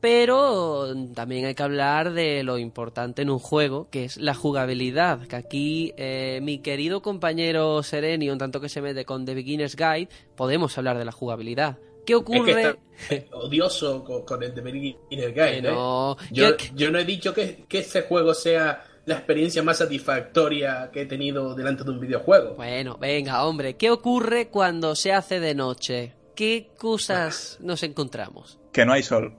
[0.00, 5.26] pero también hay que hablar de lo importante en un juego, que es la jugabilidad,
[5.26, 9.76] que aquí eh, mi querido compañero Serenio, en tanto que se mete con The Beginner's
[9.76, 11.78] Guide, podemos hablar de la jugabilidad.
[12.06, 12.76] ¿Qué Es ocurre?
[13.08, 15.50] que está odioso con, con el de Beginner Guide.
[15.50, 15.62] Que ¿eh?
[15.62, 16.16] no.
[16.30, 20.90] Yo, ¿Qué- yo no he dicho que, que este juego sea la experiencia más satisfactoria
[20.92, 22.54] que he tenido delante de un videojuego.
[22.54, 26.12] Bueno, venga, hombre, ¿qué ocurre cuando se hace de noche?
[26.36, 28.58] ¿Qué cosas nos encontramos?
[28.72, 29.36] Que no hay sol.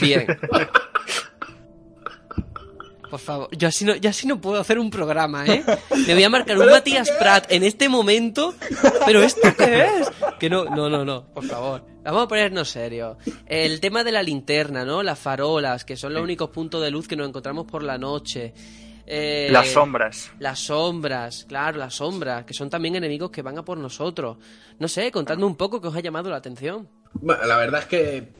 [0.00, 0.26] Bien.
[3.12, 5.62] Por favor, yo así no, yo así no puedo hacer un programa, ¿eh?
[6.06, 8.54] Me voy a marcar un ¿Pero Matías esto qué Prat en este momento,
[9.04, 10.10] pero ¿esto qué es?
[10.40, 11.84] Que no, no, no, no, por favor.
[12.02, 13.18] Vamos a ponernos serios.
[13.44, 15.02] El tema de la linterna, ¿no?
[15.02, 18.54] Las farolas, que son los únicos puntos de luz que nos encontramos por la noche.
[19.06, 20.30] Eh, Las sombras.
[20.38, 24.38] Las sombras, claro, las sombras, que son también enemigos que van a por nosotros.
[24.78, 26.88] No sé, contadme un poco que os ha llamado la atención.
[27.12, 28.32] Bueno, la verdad es que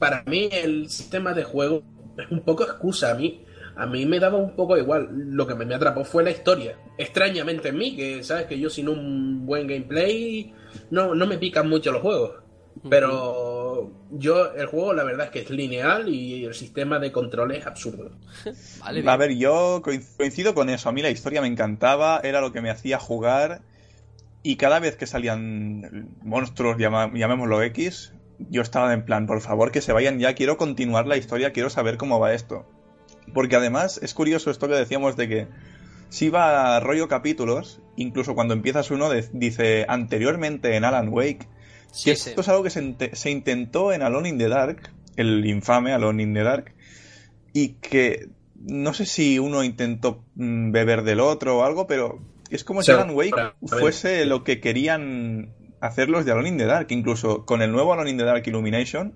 [0.00, 1.84] para mí el sistema de juego
[2.18, 3.12] es un poco excusa.
[3.12, 3.44] A mí,
[3.78, 5.08] a mí me daba un poco igual.
[5.12, 6.76] Lo que me, me atrapó fue la historia.
[6.98, 10.52] Extrañamente en mí, que sabes que yo sin un buen gameplay
[10.90, 12.32] no, no me pican mucho los juegos.
[12.88, 17.52] Pero yo, el juego, la verdad es que es lineal y el sistema de control
[17.52, 18.12] es absurdo.
[18.80, 20.88] Vale, A ver, yo coin- coincido con eso.
[20.88, 23.62] A mí la historia me encantaba, era lo que me hacía jugar.
[24.42, 29.80] Y cada vez que salían monstruos, llamémoslo X, yo estaba en plan, por favor, que
[29.80, 32.64] se vayan ya, quiero continuar la historia, quiero saber cómo va esto.
[33.32, 35.46] Porque además es curioso esto que decíamos de que
[36.08, 41.46] si va a rollo capítulos, incluso cuando empiezas uno de- dice anteriormente en Alan Wake,
[41.90, 42.28] Sí, que sí.
[42.30, 45.92] esto es algo que se, inte- se intentó en Alone in the Dark, el infame
[45.92, 46.74] Alone in the Dark,
[47.52, 48.28] y que
[48.60, 52.90] no sé si uno intentó mm, beber del otro o algo, pero es como si
[52.90, 53.30] Alan Wake
[53.66, 55.50] fuese lo que querían
[55.80, 56.86] hacer los de Alone in the Dark.
[56.90, 59.14] Incluso con el nuevo Alone in the Dark Illumination,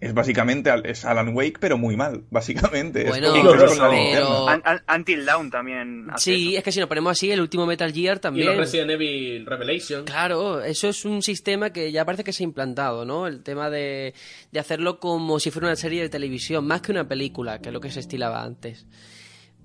[0.00, 3.02] es básicamente al- es Alan Wake, pero muy mal, básicamente.
[3.02, 6.58] Es Bueno, con la pero- Until Dawn también hace Sí, eso.
[6.58, 8.46] es que si nos ponemos así, el último Metal Gear Y también.
[8.46, 10.04] los Resident Evil Revelation.
[10.04, 13.26] Claro, eso es un sistema que ya parece que se ha implantado, ¿no?
[13.26, 14.14] El tema de,
[14.50, 17.72] de hacerlo como si fuera una serie de televisión, más que una película, que es
[17.72, 18.86] lo que se estilaba antes.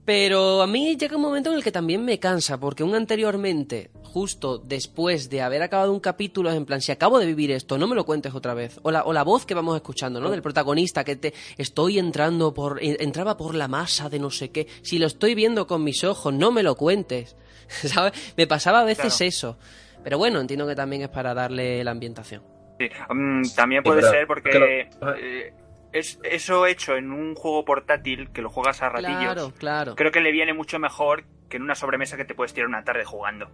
[0.06, 3.90] Pero a mí llega un momento en el que también me cansa, porque un anteriormente,
[4.03, 7.80] justo después de haber acabado un capítulo, es en plan, si acabo de vivir esto,
[7.80, 8.80] no me lo cuentes otra vez.
[8.84, 10.30] O la, o la voz que vamos escuchando, ¿no?
[10.30, 14.52] Del protagonista, que te estoy entrando por, en- entraba por la masa de no sé
[14.52, 14.68] qué.
[14.84, 17.36] Si lo estoy viendo con mis ojos, no me lo cuentes.
[17.68, 18.14] ¿Sabes?
[18.38, 19.27] Me pasaba a veces Claro.
[19.27, 19.57] eso.
[20.03, 22.44] Pero bueno, entiendo que también es para darle la ambientación.
[22.80, 25.52] Sí, mm, también puede pero- ser porque pero- eh,
[25.95, 29.17] es eso hecho en un juego portátil que lo juegas a ratillos.
[29.17, 29.95] Claro, claro.
[29.95, 32.84] Creo que le viene mucho mejor que en una sobremesa que te puedes tirar una
[32.84, 33.49] tarde jugando.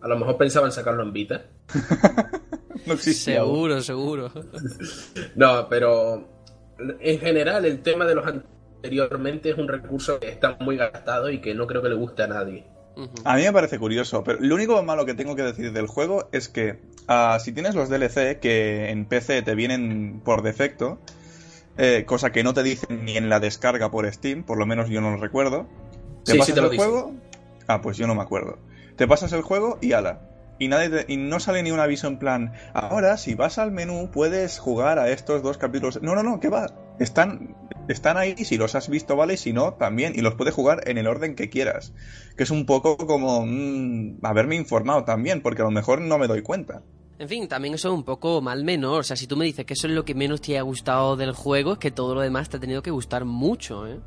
[0.00, 1.46] A lo mejor pensaban sacarlo en Vita.
[2.86, 3.80] No existía aún.
[3.82, 4.30] Seguro, seguro.
[5.34, 6.28] No, pero
[7.00, 11.40] en general el tema de los anteriormente es un recurso que está muy gastado y
[11.40, 12.66] que no creo que le guste a nadie.
[13.24, 16.28] A mí me parece curioso, pero lo único malo que tengo que decir del juego
[16.32, 16.78] es que
[17.08, 21.00] ah, si tienes los DLC que en PC te vienen por defecto,
[21.78, 24.88] eh, cosa que no te dicen ni en la descarga por Steam, por lo menos
[24.88, 25.66] yo no lo recuerdo,
[26.24, 27.14] te Sí, sí pasas te lo el juego,
[27.68, 28.58] ah, pues yo no me acuerdo,
[28.96, 30.20] te pasas el juego y ala.
[30.58, 33.72] Y, nadie te- y no sale ni un aviso en plan, ahora si vas al
[33.72, 36.00] menú puedes jugar a estos dos capítulos.
[36.02, 36.72] No, no, no, ¿qué va?
[36.98, 37.54] Están,
[37.88, 40.14] están ahí, si los has visto, vale, y si no, también.
[40.16, 41.92] Y los puedes jugar en el orden que quieras.
[42.38, 46.26] Que es un poco como mm, haberme informado también, porque a lo mejor no me
[46.26, 46.82] doy cuenta.
[47.18, 49.00] En fin, también eso es un poco mal menor.
[49.00, 51.16] O sea, si tú me dices que eso es lo que menos te ha gustado
[51.16, 53.98] del juego, es que todo lo demás te ha tenido que gustar mucho, ¿eh?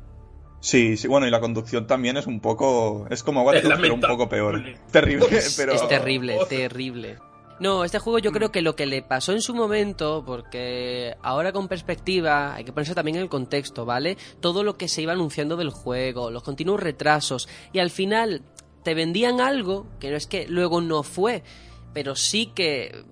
[0.60, 3.06] Sí, sí, bueno, y la conducción también es un poco.
[3.10, 4.62] Es como Watch pero un poco peor.
[4.92, 5.26] Terrible,
[5.56, 5.72] pero.
[5.72, 7.18] Es terrible, terrible.
[7.60, 11.52] No, este juego yo creo que lo que le pasó en su momento, porque ahora
[11.52, 14.16] con perspectiva hay que ponerse también en el contexto, ¿vale?
[14.40, 18.42] Todo lo que se iba anunciando del juego, los continuos retrasos, y al final
[18.82, 21.42] te vendían algo que no es que luego no fue,
[21.92, 23.04] pero sí que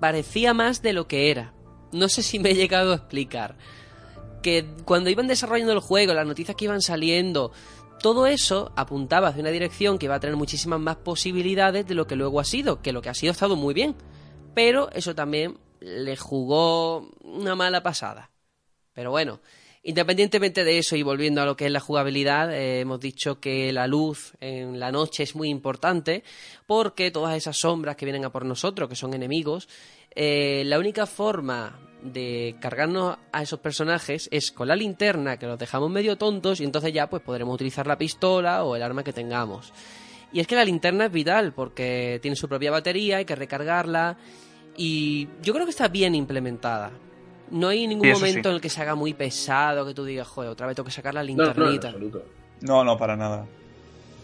[0.00, 1.54] parecía más de lo que era.
[1.92, 3.56] No sé si me he llegado a explicar.
[4.42, 7.52] Que cuando iban desarrollando el juego, las noticias que iban saliendo,
[8.00, 12.06] todo eso apuntaba hacia una dirección que iba a tener muchísimas más posibilidades de lo
[12.06, 13.96] que luego ha sido, que lo que ha sido ha estado muy bien.
[14.54, 18.30] Pero eso también le jugó una mala pasada.
[18.92, 19.40] Pero bueno,
[19.86, 23.72] independientemente de eso y volviendo a lo que es la jugabilidad, eh, hemos dicho que
[23.72, 26.24] la luz en la noche es muy importante
[26.66, 29.68] porque todas esas sombras que vienen a por nosotros, que son enemigos,
[30.10, 35.58] eh, la única forma de cargarnos a esos personajes es con la linterna, que los
[35.58, 39.12] dejamos medio tontos y entonces ya pues podremos utilizar la pistola o el arma que
[39.12, 39.72] tengamos.
[40.32, 44.18] Y es que la linterna es vital porque tiene su propia batería, hay que recargarla
[44.76, 46.90] y yo creo que está bien implementada.
[47.50, 48.48] No hay ningún momento sí.
[48.48, 50.92] en el que se haga muy pesado, que tú digas, joder, otra vez tengo que
[50.92, 51.88] sacar la No, no, linternita.
[51.88, 52.24] absoluto.
[52.62, 53.46] No, no, para nada.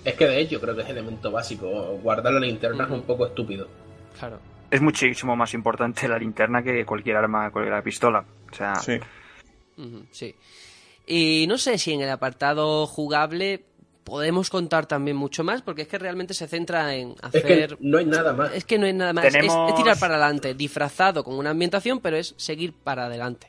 [0.04, 1.68] Es que de hecho creo que es elemento básico.
[2.02, 3.68] Guardar la linterna es un poco estúpido.
[4.18, 4.38] Claro.
[4.70, 8.24] Es muchísimo más importante la linterna que cualquier arma, cualquier pistola.
[8.50, 8.98] O sea, Sí.
[10.10, 10.34] Sí.
[11.06, 13.64] Y no sé si en el apartado jugable
[14.04, 17.42] podemos contar también mucho más, porque es que realmente se centra en Es hacer...
[17.68, 18.52] que no hay nada más.
[18.54, 19.24] Es que no es nada más.
[19.26, 23.48] Es- Tenemos- Es, tirar para adelante, disfrazado con una ambientación, pero es seguir para adelante.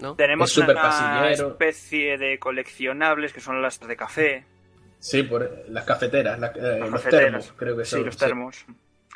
[0.00, 0.16] ¿no?
[0.16, 1.50] tenemos Es una pasillero.
[1.50, 4.44] especie de coleccionables que son las de café,
[4.98, 7.24] Sí, por las cafeteras, la- eh, las los cafeteras.
[7.44, 8.06] termos, creo que sí, son.
[8.06, 8.64] los termos.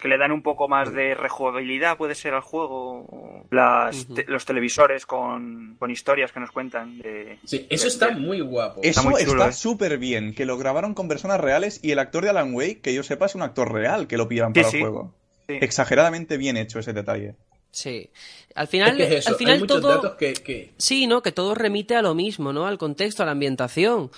[0.00, 3.46] Que le dan un poco más de rejugabilidad, puede ser al juego.
[3.50, 6.98] Las, te- los televisores con, con historias que nos cuentan.
[6.98, 8.80] De, Sí, eso de- está de- muy guapo.
[8.82, 9.52] Eso está ¿eh?
[9.52, 12.92] súper bien, que lo grabaron con personas reales y el actor de Alan Wake, que
[12.92, 14.76] yo sepa, es un actor real que lo pillan Sí, para sí.
[14.76, 15.14] el juego.
[15.48, 15.54] Sí.
[15.62, 17.34] Exageradamente bien hecho ese detalle.
[17.70, 18.10] Sí.
[18.54, 19.94] Al final, Es que es eso, al hay final muchos todo...
[19.94, 21.22] datos que, que- Sí, ¿no?
[21.22, 22.66] Que todo remite a lo mismo, ¿no?
[22.66, 24.10] Al contexto, a la ambientación,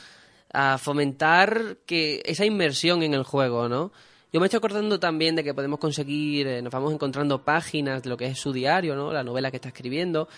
[0.52, 3.92] a fomentar que esa inmersión en el juego, ¿no?
[4.32, 8.10] Yo me estoy acordando también de que podemos conseguir, eh, nos vamos encontrando páginas de
[8.10, 9.12] lo que es su diario, ¿no?
[9.12, 10.28] La novela que está escribiendo.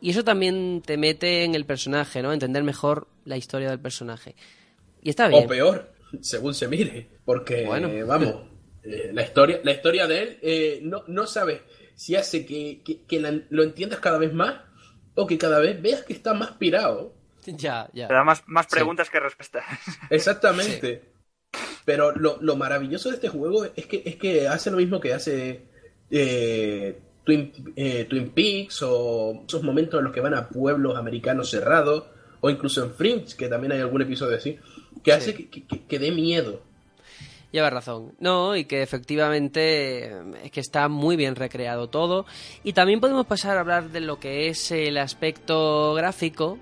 [0.00, 2.32] Y eso también te mete en el personaje, ¿no?
[2.32, 4.34] Entender mejor la historia del personaje.
[5.02, 5.44] Y está bien.
[5.44, 7.88] o peor, según se mire, porque Bueno.
[7.88, 8.34] eh, vamos,
[8.82, 11.60] eh, la historia, la historia de él eh, no, no sabes
[11.94, 14.56] si hace que, que- que la- lo entiendas cada vez más
[15.14, 17.14] o que cada vez veas que está más pirado.
[17.46, 18.08] Ya, ya.
[18.08, 18.72] Te da más, más Sí.
[18.72, 19.64] preguntas que respuestas.
[20.10, 21.02] Exactamente.
[21.84, 25.14] Pero lo, lo maravilloso de este juego es que, es que hace lo mismo que
[25.14, 25.62] hace
[26.10, 31.50] eh, Twin, eh, Twin Peaks o esos momentos en los que van a pueblos americanos
[31.50, 32.04] cerrados
[32.40, 34.58] o incluso en Fringe, que también hay algún episodio así,
[35.02, 36.62] que hace que, que- que- que dé miedo.
[37.52, 38.12] Lleva razón.
[38.20, 42.26] No, y que efectivamente eh, es que está muy bien recreado todo.
[42.64, 46.58] Y también podemos pasar a hablar de lo que es el aspecto gráfico,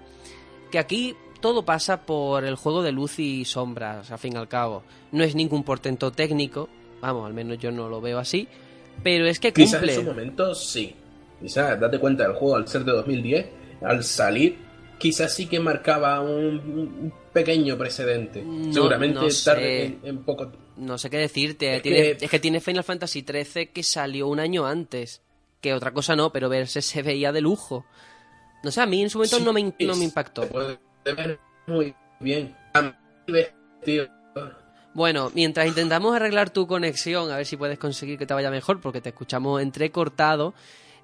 [0.70, 4.48] que aquí todo pasa por el juego de luz y sombras, al fin y al
[4.48, 4.82] cabo.
[5.12, 6.70] No es ningún portento técnico,
[7.02, 8.48] vamos, al menos yo no lo veo así,
[9.02, 9.92] pero es que Quizás cumple.
[9.94, 10.94] en su momento sí.
[11.42, 13.46] Quizás, date cuenta, el juego al ser de 2010,
[13.82, 14.56] al salir,
[14.98, 18.42] quizás sí que marcaba un, pequeño precedente.
[18.42, 19.44] No- Seguramente no sé.
[19.44, 21.76] tarde en, en poco No sé qué decirte.
[21.76, 25.20] Es tiene, que- es que tiene Final Fantasy XIII que salió un año antes.
[25.60, 27.84] Que otra cosa no, pero verse se veía de lujo.
[28.62, 30.48] No sé, a mí en su momento Sí, no, me, no impactó.
[30.48, 30.78] Puede
[31.12, 32.56] ver muy bien.
[34.94, 38.80] Bueno, mientras intentamos arreglar tu conexión, a ver si puedes conseguir que te vaya mejor,
[38.80, 40.54] porque te escuchamos entrecortado.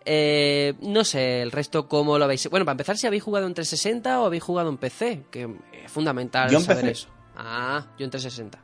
[0.05, 2.48] Eh, no sé, el resto cómo lo veis.
[2.48, 5.90] Bueno, para empezar, si habéis jugado en 360 o habéis jugado en PC, que es
[5.90, 7.09] fundamental Yo saber eso.
[7.36, 8.59] Ah, yo en 360.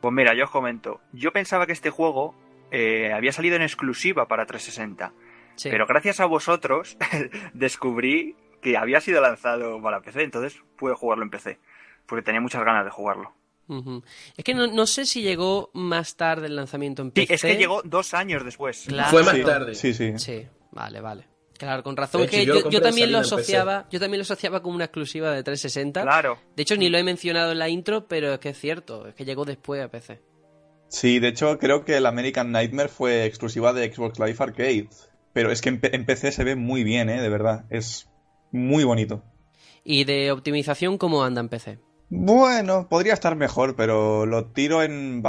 [0.00, 1.00] Pues mira, yo os comento.
[1.12, 2.34] Yo pensaba que este juego
[2.70, 5.12] eh, había salido en exclusiva para 360.
[5.56, 5.70] Sí.
[5.70, 6.98] Pero gracias a vosotros
[7.54, 10.24] descubrí que había sido lanzado para PC.
[10.24, 11.60] Entonces pude jugarlo en PC.
[12.06, 13.32] Porque tenía muchas ganas de jugarlo.
[14.36, 17.34] Es que no, no sé si llegó más tarde el lanzamiento en Sí, PC.
[17.34, 18.84] es que llegó dos años después.
[18.88, 19.10] Claro.
[19.10, 19.74] Fue más Sí, tarde.
[19.74, 20.18] Sí, sí.
[20.18, 21.28] Sí, vale, vale.
[21.56, 22.22] Claro, con razón.
[22.22, 26.02] Hecho, que yo también lo asociaba, yo también lo asociaba como una exclusiva de 360.
[26.02, 26.38] Claro.
[26.56, 29.14] De hecho, ni lo he mencionado en la intro, pero es que es cierto, es
[29.14, 30.20] que llegó después a PC.
[30.88, 34.88] Sí, de hecho creo que el American Nightmare fue exclusiva de Xbox Live Arcade.
[35.32, 37.20] Pero es que en, en PC se ve muy bien, ¿eh?
[37.22, 37.64] De verdad.
[37.70, 38.08] Es
[38.54, 39.22] muy bonito.
[39.84, 41.78] Y de optimización, ¿cómo anda en PC?
[42.08, 45.22] Bueno, podría estar mejor, pero lo tiro en,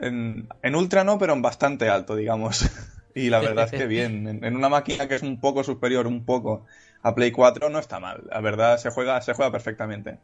[0.00, 2.64] en, en ultra no, pero en bastante alto, digamos.
[3.16, 4.26] Y la verdad es que bien.
[4.26, 6.66] En, en una máquina que es un poco superior, un poco,
[7.00, 8.24] a Play 4 no está mal.
[8.28, 10.18] La verdad se juega, se juega perfectamente.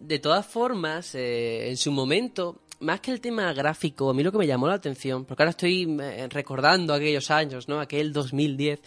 [0.00, 4.32] De todas formas, eh, en su momento, más que el tema gráfico, a mí lo
[4.32, 7.80] que me llamó la atención, porque ahora estoy eh, recordando aquellos años, ¿no?
[7.80, 8.80] Aquel 2010.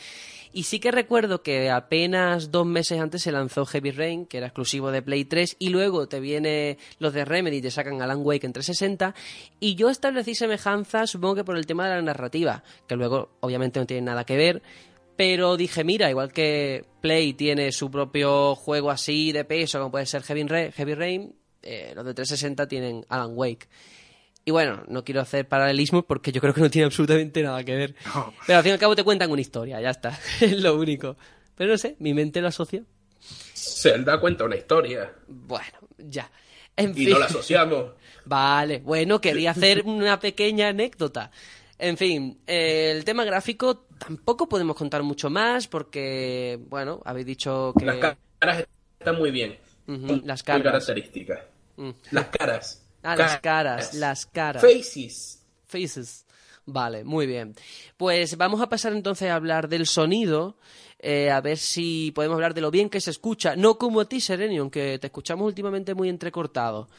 [0.54, 4.48] Y sí que recuerdo que apenas dos meses antes se lanzó Heavy Rain, que era
[4.48, 8.22] exclusivo de Play 3, y luego te viene los de Remedy y te sacan Alan
[8.24, 9.14] Wake en 360,
[9.60, 13.80] y yo establecí semejanza, supongo que por el tema de la narrativa, que luego obviamente
[13.80, 14.62] no tiene nada que ver,
[15.18, 20.06] pero dije, mira, igual que Play tiene su propio juego así de peso, como puede
[20.06, 23.68] ser Heavy Rain, Heavy Rain eh, los de 360 tienen Alan Wake.
[24.46, 27.76] Y bueno, no quiero hacer paralelismos porque yo creo que no tiene absolutamente nada que
[27.76, 27.96] ver.
[28.46, 30.18] Pero al fin y al cabo te cuentan una historia, ya está.
[30.42, 31.18] es lo único.
[31.56, 32.84] Pero no sé, mi mente lo asocia.
[33.54, 35.66] Zelda cuenta una historia Bueno,
[35.98, 36.32] ya.
[36.78, 37.10] En y fin.
[37.10, 37.92] no la asociamos.
[38.26, 41.32] Vale, bueno, quería hacer una pequeña anécdota.
[41.80, 47.74] En fin, eh, el tema gráfico tampoco podemos contar mucho más porque, bueno, habéis dicho
[47.78, 47.86] que...
[47.86, 48.66] Las caras
[49.00, 49.58] están muy bien.
[49.88, 50.64] Ujú, las Muy caras.
[50.64, 51.40] características.
[51.78, 51.90] Mm.
[52.12, 52.84] Las caras.
[53.04, 54.62] Ah, las caras, las caras.
[54.62, 55.46] Faces.
[55.66, 56.26] Faces.
[56.66, 57.56] Vale, muy bien.
[57.96, 60.58] Pues vamos a pasar entonces a hablar del sonido,
[61.00, 64.06] eh, a ver si podemos hablar de lo bien que se escucha, no como a
[64.10, 66.90] ti, Serenion, que te escuchamos últimamente muy entrecortado.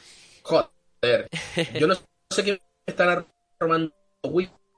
[0.41, 1.29] Joder.
[1.79, 1.95] Yo no
[2.31, 3.25] sé quién estará
[3.59, 3.93] robando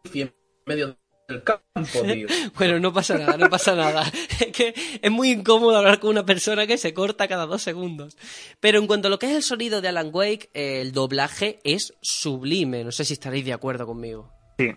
[0.06, 0.34] wifi en
[0.66, 0.98] medio
[1.28, 1.64] del campo,
[2.14, 2.28] tío.
[2.58, 4.04] Bueno, no pasa nada, no pasa nada.
[4.42, 8.18] Es que es muy incómodo hablar con una persona que se corta cada dos segundos.
[8.60, 11.94] Pero en cuanto a lo que es el sonido de Alan Wake, el doblaje es
[12.02, 12.84] sublime.
[12.84, 14.32] No sé si estaréis de acuerdo conmigo.
[14.58, 14.72] Sí.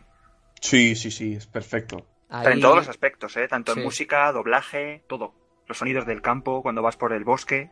[0.60, 2.06] Sí, sí, sí, es perfecto.
[2.28, 3.48] Ahí- En todos los aspectos, ¿eh?
[3.48, 3.80] Tanto Sí.
[3.80, 5.34] en música, doblaje, todo.
[5.66, 7.70] Los sonidos del campo, cuando vas por el bosque.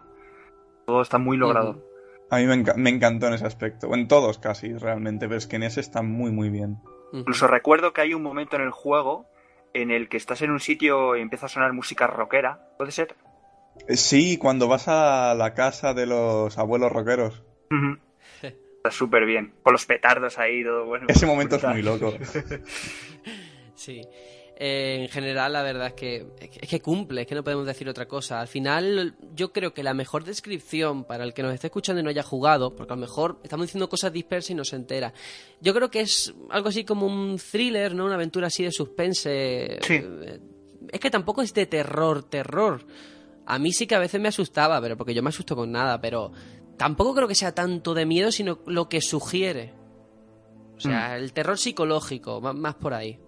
[0.87, 1.85] Todo está muy logrado.
[2.31, 3.95] A mí me, enca- me encantó en ese aspecto.
[3.95, 6.79] En todos casi, realmente, pero es que en ese está muy, muy bien.
[7.13, 9.27] Incluso recuerdo que hay un momento en el juego
[9.75, 12.69] en el que estás en un sitio y empieza a sonar música rockera.
[12.79, 13.17] ¿Puede ser?
[13.89, 17.43] Eh, Sí, cuando vas a la casa de los abuelos rockeros.
[18.43, 19.55] Está súper bien.
[19.63, 21.07] Con los petardos ahí, todo bueno.
[21.09, 22.15] Ese momento es muy loco.
[23.75, 24.01] Sí.
[24.65, 27.89] Eh, en general, la verdad es que, es que cumple, es que no podemos decir
[27.89, 28.41] otra cosa.
[28.41, 32.05] Al final, yo creo que la mejor descripción para el que nos esté escuchando y
[32.05, 35.13] no haya jugado, porque a lo mejor estamos diciendo cosas dispersas y no se entera,
[35.61, 38.05] yo creo que es algo así como un thriller, ¿no?
[38.05, 39.81] Una aventura así de suspense.
[39.83, 40.01] Sí.
[40.93, 42.87] Es que tampoco es de terror, terror.
[43.47, 46.01] A mí sí que a veces me asustaba, pero porque yo me asusto con nada,
[46.01, 46.31] pero
[46.77, 49.75] tampoco creo que sea tanto de miedo, sino lo que sugiere.
[50.77, 53.19] O sea, el terror psicológico, más por ahí.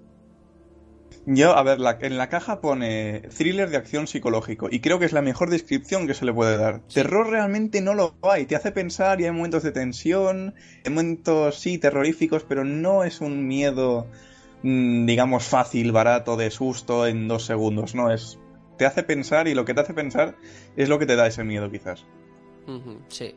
[1.27, 5.07] Yo, a ver, la- en la caja pone thriller de acción psicológico y creo que
[5.07, 6.81] es la mejor descripción que se le puede dar.
[6.93, 10.55] Terror realmente no lo hay, te hace pensar y hay momentos de tensión,
[10.85, 14.07] hay momentos sí terroríficos, pero no es un miedo,
[14.62, 18.39] mm, digamos, fácil, barato, de susto en dos segundos, no es...
[18.77, 20.36] Te hace pensar y lo que te hace pensar
[20.77, 22.05] es lo que te da ese miedo quizás.
[23.09, 23.35] Sí.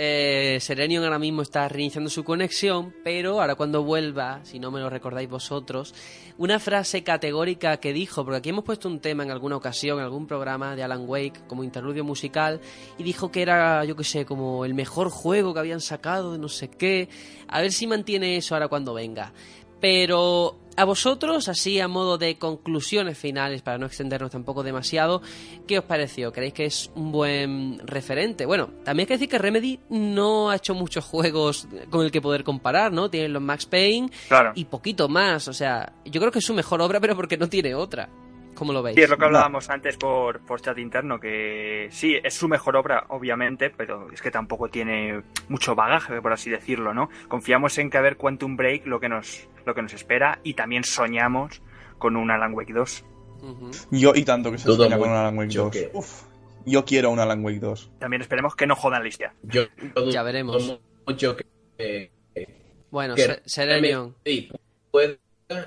[0.00, 4.78] Eh, Serenion ahora mismo está reiniciando su conexión, pero ahora cuando vuelva, si no me
[4.78, 5.92] lo recordáis vosotros,
[6.36, 10.04] una frase categórica que dijo, porque aquí hemos puesto un tema en alguna ocasión, en
[10.04, 12.60] algún programa de Alan Wake como interludio musical,
[12.96, 16.38] y dijo que era, yo qué sé, como el mejor juego que habían sacado de
[16.38, 17.08] no sé qué.
[17.48, 19.32] A ver si mantiene eso ahora cuando venga.
[19.80, 25.22] Pero a vosotros, así a modo de conclusiones finales, para no extendernos tampoco demasiado,
[25.66, 26.32] ¿qué os pareció?
[26.32, 28.46] ¿Creéis que es un buen referente?
[28.46, 32.20] Bueno, también hay que decir que Remedy no ha hecho muchos juegos con el que
[32.20, 33.10] poder comparar, ¿no?
[33.10, 34.52] Tienen los Max Payne Claro.
[34.54, 35.48] y poquito más.
[35.48, 38.08] O sea, yo creo que es su mejor obra, pero porque no tiene otra.
[38.58, 38.96] ¿Cómo lo veis?
[38.96, 42.76] Sí, es lo que hablábamos antes por, por chat interno, que sí, es su mejor
[42.76, 47.08] obra, obviamente, pero es que tampoco tiene mucho bagaje, por así decirlo, ¿no?
[47.28, 50.54] Confiamos en que a ver Quantum Break lo que nos, lo que nos espera y
[50.54, 51.62] también soñamos
[51.98, 53.04] con un Alan Wake 2.
[53.42, 53.70] Ujú.
[53.92, 55.72] Yo, y tanto que se sueña con un Alan Wake mucho 2.
[55.72, 56.22] que- Uf,
[56.66, 57.92] yo quiero un Alan Wake 2.
[58.00, 59.34] También esperemos que no jodan la historia.
[59.44, 59.62] Yo
[60.10, 60.80] Ya veremos.
[61.06, 61.44] mucho que,
[61.76, 62.10] que,
[62.90, 64.50] Bueno, que Se- Serenion, sí,
[64.90, 65.18] puede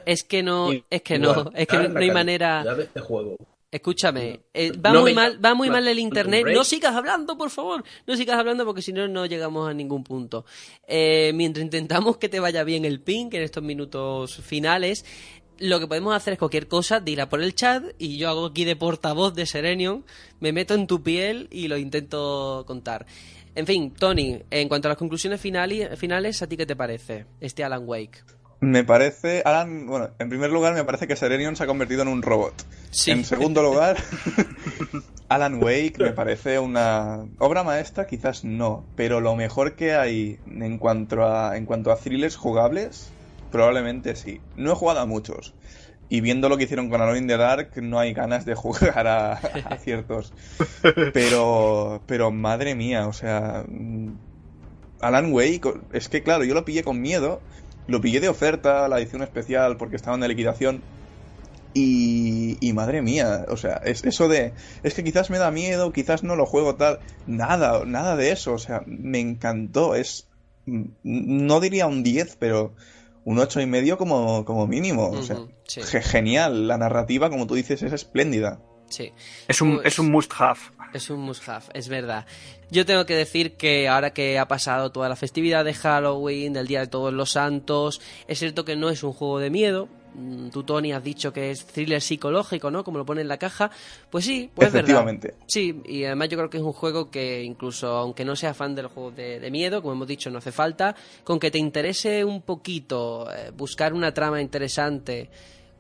[0.06, 2.64] es que no, es que no, es que no hay manera...
[2.64, 3.38] de este juego.
[3.72, 6.46] Escúchame, eh, va No muy mal, va muy mal el internet.
[6.54, 7.86] No sigas hablando, por favor.
[8.06, 10.46] No sigas hablando porque si no, no llegamos a ningún punto.
[10.88, 15.06] Eh, mientras intentamos que te vaya bien el ping en estos minutos finales,
[15.58, 18.66] lo que podemos hacer es cualquier cosa, dila por el chat y yo hago aquí
[18.66, 20.04] de portavoz de Serenion,
[20.42, 23.06] me meto en tu piel y lo intento contar.
[23.56, 27.64] En fin, Tony, en cuanto a las conclusiones finales, ¿a ti qué te parece este
[27.64, 28.20] Alan Wake?
[28.62, 32.08] Me parece, Alan, bueno, en primer lugar me parece que Serenion se ha convertido en
[32.08, 32.54] un robot.
[32.92, 33.10] Sí.
[33.10, 33.98] En segundo lugar,
[35.30, 40.78] Alan Wake me parece una obra maestra, quizás no, pero lo mejor que hay en
[40.78, 43.10] cuanto a, en cuanto a thrillers jugables,
[43.52, 44.42] probablemente sí.
[44.56, 45.56] No he jugado a muchos.
[46.08, 49.08] y viendo lo que hicieron con Alone in the Dark, no hay ganas de jugar
[49.08, 50.34] a, a ciertos.
[51.14, 54.14] Pero, pero madre mía, o sea, mm,
[55.00, 57.42] Alan Wake, es que claro, yo lo pillé con miedo,
[57.88, 60.82] lo pillé de oferta, la edición especial, porque estaba en liquidación.
[61.74, 64.52] Y, y madre mía, o sea, es eso de,
[64.84, 68.54] es que quizás me da miedo, quizás no lo juego tal, nada, nada de eso,
[68.54, 70.28] o sea, me encantó, es,
[70.66, 72.74] mm, no diría un 10, pero
[73.24, 75.82] un ocho y medio como, como mínimo, o sea, Ujú, sí.
[75.82, 78.60] ge- genial, la narrativa, como tú dices, es espléndida.
[78.90, 79.14] Sí.
[79.48, 80.60] Es un, Pues- es un must have.
[80.94, 82.26] Es un must-have, es verdad.
[82.70, 86.68] Yo tengo que decir que ahora que ha pasado toda la festividad de Halloween, del
[86.68, 89.88] Día de Todos los Santos, es cierto que no es un juego de miedo.
[90.14, 92.84] Mm, Tú, Tony, has dicho que es thriller psicológico, ¿no?
[92.84, 93.72] Como lo pone en la caja.
[94.10, 94.90] Pues sí, pues es verdad.
[94.90, 95.36] Efectivamente.
[95.48, 98.76] Sí, y además yo creo que es un juego que incluso aunque no sea fan
[98.76, 102.26] del juego de, de miedo, como hemos dicho, no hace falta, con que te interese
[102.26, 105.30] un poquito eh, buscar una trama interesante,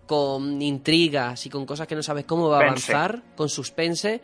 [0.07, 4.21] con intrigas y con cosas que no sabes cómo va a avanzar, con suspense,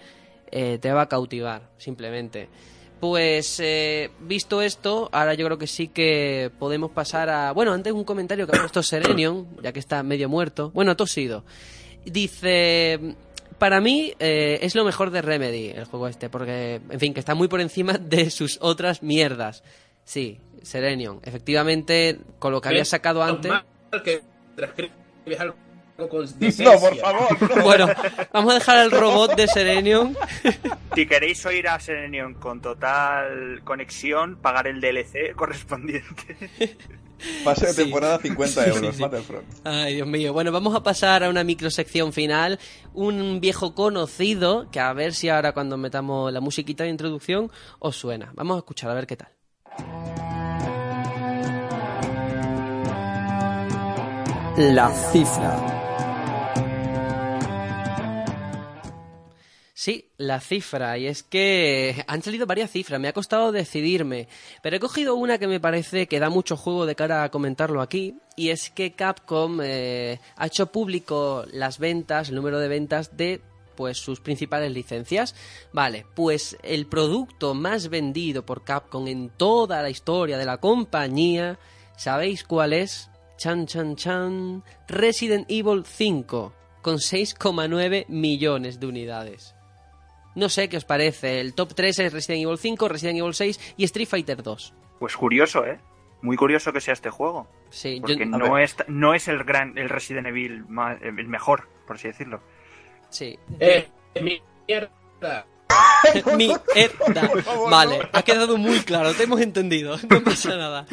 [0.51, 2.49] eh, te va a cautivar, simplemente.
[2.99, 7.51] Pues eh, visto esto, ahora yo creo que sí que podemos pasar a...
[7.51, 10.71] Bueno, antes un comentario que ha puesto Serenion, ya que está medio muerto.
[10.73, 11.43] Bueno, tosido.
[12.05, 13.15] Dice...
[13.59, 17.19] Para mí eh, es lo mejor de Remedy, el juego este, porque, en fin, que
[17.19, 19.63] está muy por encima de sus otras mierdas.
[20.03, 21.21] Sí, Serenion.
[21.23, 23.51] Efectivamente, con lo que había sacado antes...
[24.03, 24.21] Que
[24.55, 25.55] transcribes algo
[25.97, 26.25] con
[26.59, 27.63] No, por favor.
[27.63, 27.87] Bueno,
[28.31, 30.15] vamos a dejar al robot de Serenion.
[30.95, 36.35] Si queréis oír a Serenion con total conexión, pagar el DLC correspondiente.
[37.43, 37.83] Pase de Sí.
[37.83, 39.01] temporada 50 Sí, euros, sí.
[39.03, 39.45] Battlefront.
[39.63, 40.33] Ay, Dios mío.
[40.33, 42.57] Bueno, vamos a pasar a una microsección final.
[42.95, 47.95] Un viejo conocido, que a ver si ahora cuando metamos la musiquita de introducción os
[47.95, 48.31] suena.
[48.33, 49.29] Vamos a escuchar a ver qué tal.
[54.57, 55.55] La cifra.
[59.79, 60.97] Sí, la cifra.
[60.97, 62.99] Y es que han salido varias cifras.
[62.99, 64.27] Me ha costado decidirme.
[64.63, 67.83] Pero he cogido una que me parece que da mucho juego de cara a comentarlo
[67.83, 68.15] aquí.
[68.35, 73.39] Y es que Capcom eh, ha hecho público las ventas, el número de ventas de
[73.75, 75.35] pues sus principales licencias.
[75.71, 81.59] Vale, pues el producto más vendido por Capcom en toda la historia de la compañía,
[81.95, 83.11] ¿sabéis cuál es?
[83.37, 86.51] Chan chan chan, Resident Evil 5
[86.81, 89.56] con 6,9 millones de unidades.
[90.37, 91.39] No sé qué os parece.
[91.41, 94.73] El top 3 es Resident Evil 5, Resident Evil 6 y Street Fighter 2.
[94.99, 95.79] Pues curioso, ¿eh?
[96.21, 97.47] Muy curioso que sea este juego.
[97.69, 101.27] Sí, yo- Porque a no es, no es el gran el Resident Evil más- el
[101.27, 102.41] mejor, por así decirlo.
[103.09, 103.37] sí.
[103.59, 103.87] Eh,
[104.67, 105.45] mierda.
[106.35, 107.31] Mierda.
[107.69, 110.85] Vale, ha quedado muy claro, te hemos entendido, no pasa nada.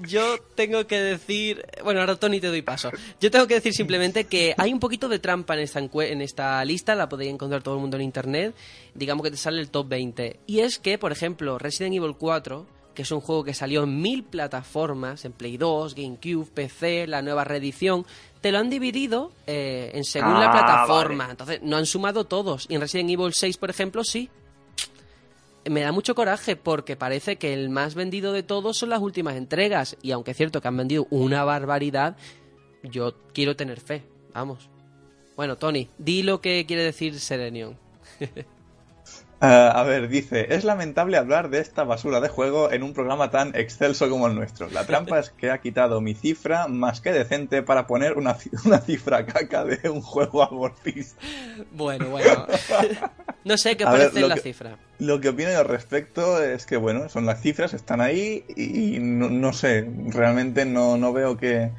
[0.00, 2.90] Yo tengo que decir, bueno, ahora Tony te doy paso.
[3.20, 6.64] Yo tengo que decir simplemente que hay un poquito de trampa en esta, en esta
[6.64, 8.54] lista, la podéis encontrar todo el mundo en internet,
[8.94, 10.40] digamos que te sale el top 20.
[10.46, 14.00] Y es que, por ejemplo, Resident Evil 4, que es un juego que salió en
[14.00, 18.06] mil plataformas, en Play 2, GameCube, PC, la nueva reedición,
[18.46, 21.24] te lo han dividido eh, en según la Ah, plataforma.
[21.24, 21.30] vale.
[21.32, 22.66] Entonces, no han sumado todos.
[22.68, 24.30] Y en Resident Evil 6, por ejemplo, sí.
[25.68, 29.34] Me da mucho coraje porque parece que el más vendido de todos son las últimas
[29.34, 29.96] entregas.
[30.00, 32.16] Y aunque es cierto que han vendido una barbaridad,
[32.84, 34.04] yo quiero tener fe.
[34.32, 34.70] Vamos.
[35.34, 37.76] Bueno, Tony, di lo que quiere decir Serenion.
[39.38, 43.30] Ah, a ver, dice, es lamentable hablar de esta basura de juego en un programa
[43.30, 44.70] tan excelso como el nuestro.
[44.70, 48.78] La trampa es que ha quitado mi cifra más que decente para poner una, una
[48.78, 51.20] cifra caca de un juego abortista.
[51.70, 52.46] Bueno, bueno.
[53.44, 54.78] no sé qué ver, parece lo la que- cifra.
[54.98, 59.28] Lo que opino al respecto es que, bueno, son las cifras, están ahí y no,
[59.28, 61.70] no sé, realmente no, no veo que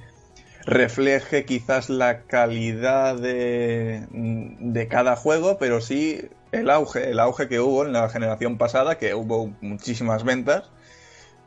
[0.66, 6.22] refleje quizás la calidad de, de cada juego, pero sí
[6.52, 10.70] el auge, el auge que hubo en la generación pasada, que hubo muchísimas ventas,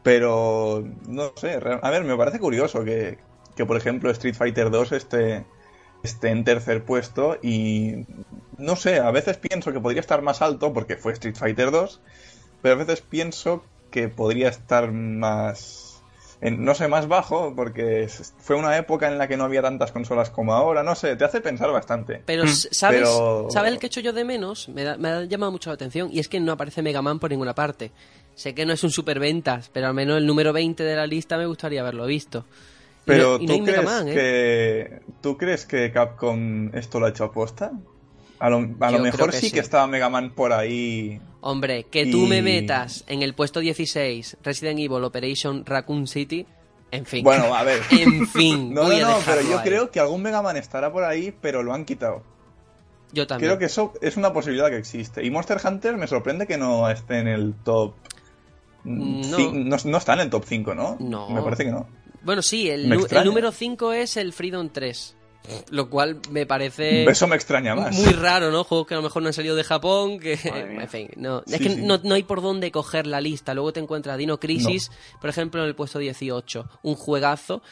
[0.03, 3.19] pero no sé, a ver, me parece curioso que,
[3.57, 5.45] que por ejemplo Street Fighter 2 esté,
[6.03, 8.07] esté en tercer puesto y
[8.59, 12.01] no sé, a veces pienso que podría estar más alto porque fue Street Fighter 2,
[12.63, 15.90] pero a veces pienso que podría estar más
[16.41, 18.09] en- no sé, más bajo porque
[18.39, 21.25] fue una época en la que no había tantas consolas como ahora, no sé, te
[21.25, 22.23] hace pensar bastante.
[22.27, 24.69] Pero, ¿sabes, Pero- ¿sabes el que echo yo de menos?
[24.69, 27.19] Me, da- me ha llamado mucho la atención y es que no aparece Mega Man
[27.19, 27.91] por ninguna parte.
[28.35, 31.37] Sé que no es un superventas, pero al menos el número 20 de la lista
[31.37, 32.45] me gustaría haberlo visto.
[32.49, 34.15] Y Pero no, y no ¿tú, crees Man, ¿eh?
[34.15, 37.73] que, ¿tú crees que Capcom esto lo ha hecho aposta?
[38.41, 39.53] A lo, a mejor que sí, sí.
[39.53, 41.21] que estaba Mega Man por ahí.
[41.43, 46.47] Hombre, que tú me metas en el puesto 16 Resident Evil Operation Raccoon City,
[46.91, 47.23] En fin.
[47.23, 47.81] Bueno, a ver.
[47.91, 48.73] En fin.
[48.75, 49.65] No, no, no, pero yo ahí.
[49.65, 52.23] creo que algún Mega Man estará por ahí, pero lo han quitado.
[53.13, 53.51] Yo también.
[53.51, 55.25] Creo que eso es una posibilidad que existe.
[55.25, 57.95] Y Monster Hunter me sorprende que no esté en el top.
[58.85, 59.53] No.
[59.53, 60.97] no, no está en el top 5, ¿no?
[60.99, 61.29] No.
[61.29, 61.87] Me parece que no.
[62.23, 65.17] Bueno, sí, el, el número 5 es el Freedom 3.
[65.71, 67.95] Lo cual me parece Eso me extraña más.
[67.97, 68.63] muy raro, ¿no?
[68.65, 70.35] Juegos que a lo mejor no han salido de Japón, que...
[70.45, 71.83] En fin, no, Sí, es que sí.
[71.83, 73.55] no, no hay por dónde coger la lista.
[73.55, 74.91] Luego te encuentras Dino Crisis,
[75.21, 76.69] por ejemplo, en el puesto 18.
[76.83, 77.63] Un juegazo,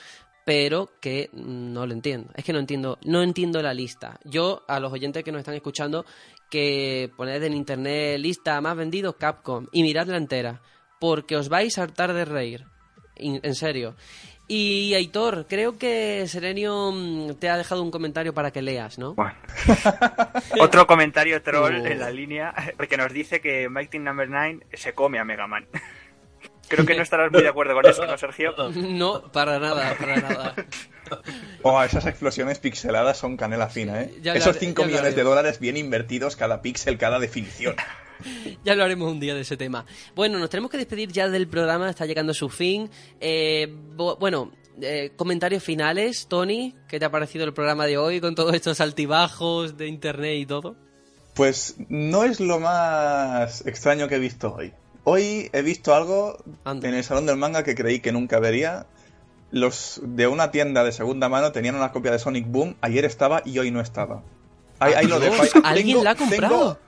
[0.44, 2.30] pero que no lo entiendo.
[2.34, 4.18] Es que no entiendo, no entiendo la lista.
[4.24, 6.04] Yo, a los oyentes que nos están escuchando,
[6.50, 10.62] que poned en internet lista más vendidos Capcom y miradla entera,
[10.98, 12.64] porque os vais a hartar de reír.
[13.16, 13.94] In- En serio.
[14.50, 19.14] Y Aitor, creo que Serenio mm, te ha dejado un comentario para que leas, ¿no?
[19.14, 19.34] Bueno.
[20.60, 21.86] Otro comentario troll Oh.
[21.86, 25.66] en la línea, porque nos dice que Mighty Number 9 se come a Mega Man.
[26.68, 28.54] Creo que no estarás muy de acuerdo con eso, ¿no, Sergio?
[28.74, 30.54] No, para nada, para nada.
[31.62, 34.14] Oh, esas explosiones pixeladas son canela fina, ¿eh?
[34.22, 37.74] Ya Esos haré- 5 ya lo millones de dólares bien invertidos cada píxel, cada definición.
[38.64, 39.84] Ya lo haremos un día de ese tema.
[40.14, 42.90] Bueno, nos tenemos que despedir ya del programa, está llegando a su fin.
[43.20, 48.34] Eh, bueno, eh, comentarios finales, Tony, ¿qué te ha parecido el programa de hoy con
[48.34, 50.76] todos estos altibajos de internet y todo?
[51.34, 54.72] Pues no es lo más extraño que he visto hoy.
[55.04, 56.88] Hoy he visto algo Anda.
[56.88, 58.86] en el salón del manga que creí que nunca vería.
[59.50, 62.76] Los de una tienda de segunda mano tenían una copia de Sonic Boom.
[62.82, 64.22] Ayer estaba y hoy no estaba.
[64.78, 65.42] Ahí, ahí lo Dios, dejo.
[65.42, 66.58] Ahí- ¿alguien tengo- la ha comprado?
[66.58, 66.78] Tengo,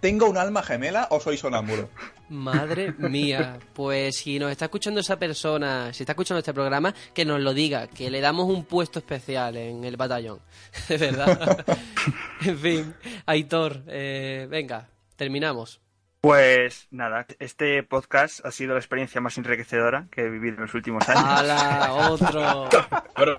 [0.00, 1.88] tengo un alma gemela o soy sonámbulo.
[2.28, 7.24] Madre mía, pues si nos está escuchando esa persona, si está escuchando este programa, que
[7.24, 10.40] nos lo diga, que le damos un puesto especial en el batallón.
[10.88, 11.64] De verdad.
[12.44, 12.94] en fin,
[13.26, 15.80] Aitor, eh, venga, terminamos.
[16.26, 20.74] Pues nada, este podcast ha sido la experiencia más enriquecedora que he vivido en los
[20.74, 21.24] últimos años.
[21.24, 21.92] ¡Hala!
[22.10, 22.68] Otro.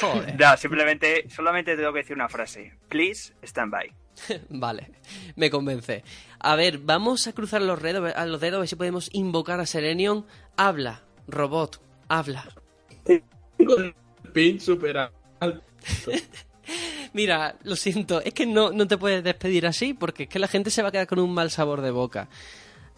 [0.00, 0.36] Joder.
[0.36, 2.72] Ya, simplemente, solamente tengo que decir una frase.
[2.88, 3.94] Please stand by.
[4.48, 4.90] Vale,
[5.36, 6.02] me convence.
[6.38, 9.60] A ver, vamos a cruzar los dedos, a los dedos a ver si podemos invocar
[9.60, 10.26] a Serenion.
[10.56, 12.48] Habla, robot, habla.
[13.06, 13.94] El
[14.32, 15.62] pin super alto.
[17.12, 20.48] Mira, lo siento, es que no, no te puedes despedir así porque es que la
[20.48, 22.28] gente se va a quedar con un mal sabor de boca.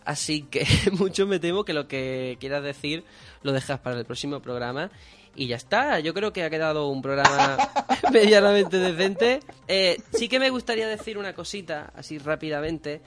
[0.04, 3.04] Así que mucho me temo que lo que quieras decir
[3.42, 4.90] lo dejas para el próximo programa.
[5.36, 7.56] Y ya está, yo creo que ha quedado un programa
[8.12, 9.40] medianamente decente.
[9.68, 13.00] Eh, sí que me gustaría decir una cosita, así rápidamente.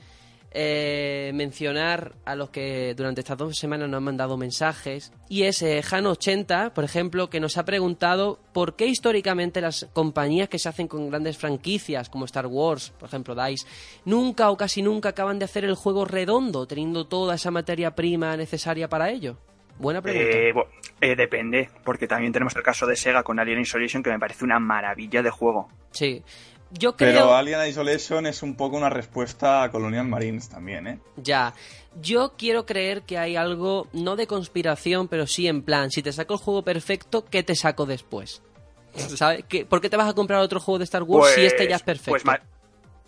[0.55, 5.11] Eh, mencionar a los que durante estas dos semanas nos han mandado mensajes.
[5.29, 10.49] Y es eh, Jano80, por ejemplo, que nos ha preguntado por qué históricamente las compañías
[10.49, 13.65] que se hacen con grandes franquicias, como Star Wars, por ejemplo, DICE,
[14.05, 18.37] nunca o casi nunca acaban de hacer el juego redondo, teniendo toda esa materia prima
[18.37, 19.37] necesaria para ello.
[19.79, 20.37] Buena pregunta.
[20.37, 20.67] Eh, bo-
[21.01, 24.45] eh, depende, porque también tenemos el caso de Sega con Alien Isolation, que me parece
[24.45, 25.67] una maravilla de juego.
[25.91, 26.21] Sí.
[26.73, 27.13] Yo creo...
[27.13, 30.99] Pero Alien Isolation es un poco una respuesta a Colonial Marines también, ¿eh?
[31.17, 31.53] Ya.
[32.01, 36.11] Yo quiero creer que hay algo, no de conspiración, pero sí en plan, si te
[36.11, 38.41] saco el juego perfecto, ¿qué te saco después?
[38.95, 39.45] ¿Sabes?
[39.47, 41.75] ¿Qué- ¿Por qué te vas a comprar otro juego de Star Wars si este ya
[41.75, 42.11] es perfecto?
[42.11, 42.39] Pues ma-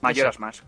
[0.01, 0.61] Mayoras más.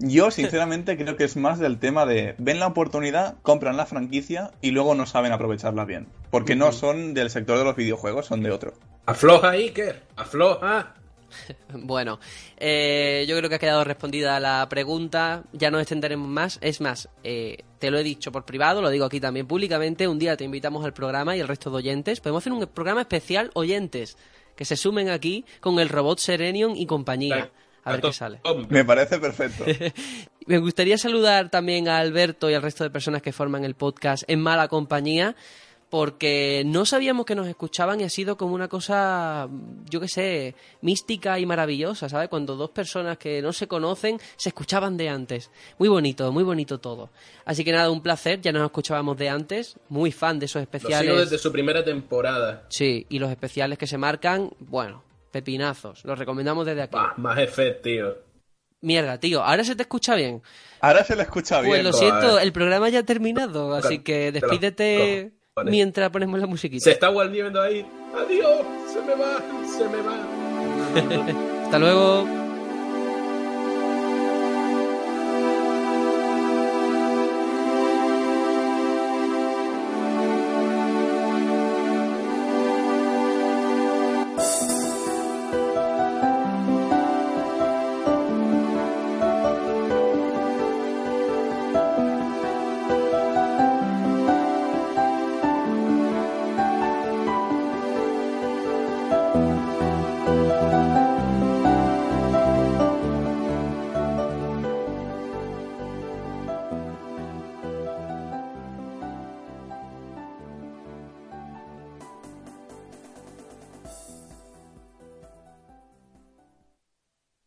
[0.00, 4.50] Yo, sinceramente, creo que es más del tema de ven la oportunidad, compran la franquicia
[4.60, 6.08] y luego no saben aprovecharla bien.
[6.32, 8.72] Porque no son del sector de los videojuegos, son de otro.
[9.06, 10.02] Afloja, Iker.
[10.16, 10.94] Afloja.
[11.74, 12.20] Bueno,
[12.58, 15.44] eh, yo creo que ha quedado respondida la pregunta.
[15.52, 16.58] Ya no extenderemos más.
[16.60, 20.08] Es más, eh, te lo he dicho por privado, lo digo aquí también públicamente.
[20.08, 22.20] Un día te invitamos al programa y el resto de oyentes.
[22.20, 24.16] Podemos hacer un programa especial oyentes
[24.56, 27.50] que se sumen aquí con el robot Serenion y compañía.
[27.84, 28.40] A ver qué sale.
[28.68, 29.64] Me parece perfecto.
[30.46, 34.24] Me gustaría saludar también a Alberto y al resto de personas que forman el podcast
[34.26, 35.36] en mala compañía,
[35.92, 39.46] porque no sabíamos que nos escuchaban y ha sido como una cosa,
[39.90, 42.30] yo qué sé, mística y maravillosa, ¿sabes?
[42.30, 45.50] Cuando dos personas que no se conocen se escuchaban de antes.
[45.78, 47.10] Muy bonito, muy bonito todo.
[47.44, 50.62] Así que nada, un placer, ya nos escuchábamos de antes, muy fan de esos Lo
[50.62, 51.10] especiales.
[51.10, 52.64] sigo desde su primera temporada.
[52.70, 56.94] Sí, y los especiales que se marcan, bueno, pepinazos, los recomendamos desde aquí.
[56.96, 58.14] Bah, más efectivo.
[58.80, 60.40] Mierda, tío, ahora se te escucha bien.
[60.80, 61.70] Ahora se le escucha bien.
[61.70, 65.32] Pues lo siento, el programa ya ha terminado, así que Te lo- despídete
[65.64, 66.84] mientras ponemos la musiquita.
[66.84, 67.86] Se está volviendo ahí.
[68.14, 68.64] Adiós.
[68.92, 69.38] Se me va.
[69.66, 71.64] Se me va.
[71.64, 72.41] Hasta luego.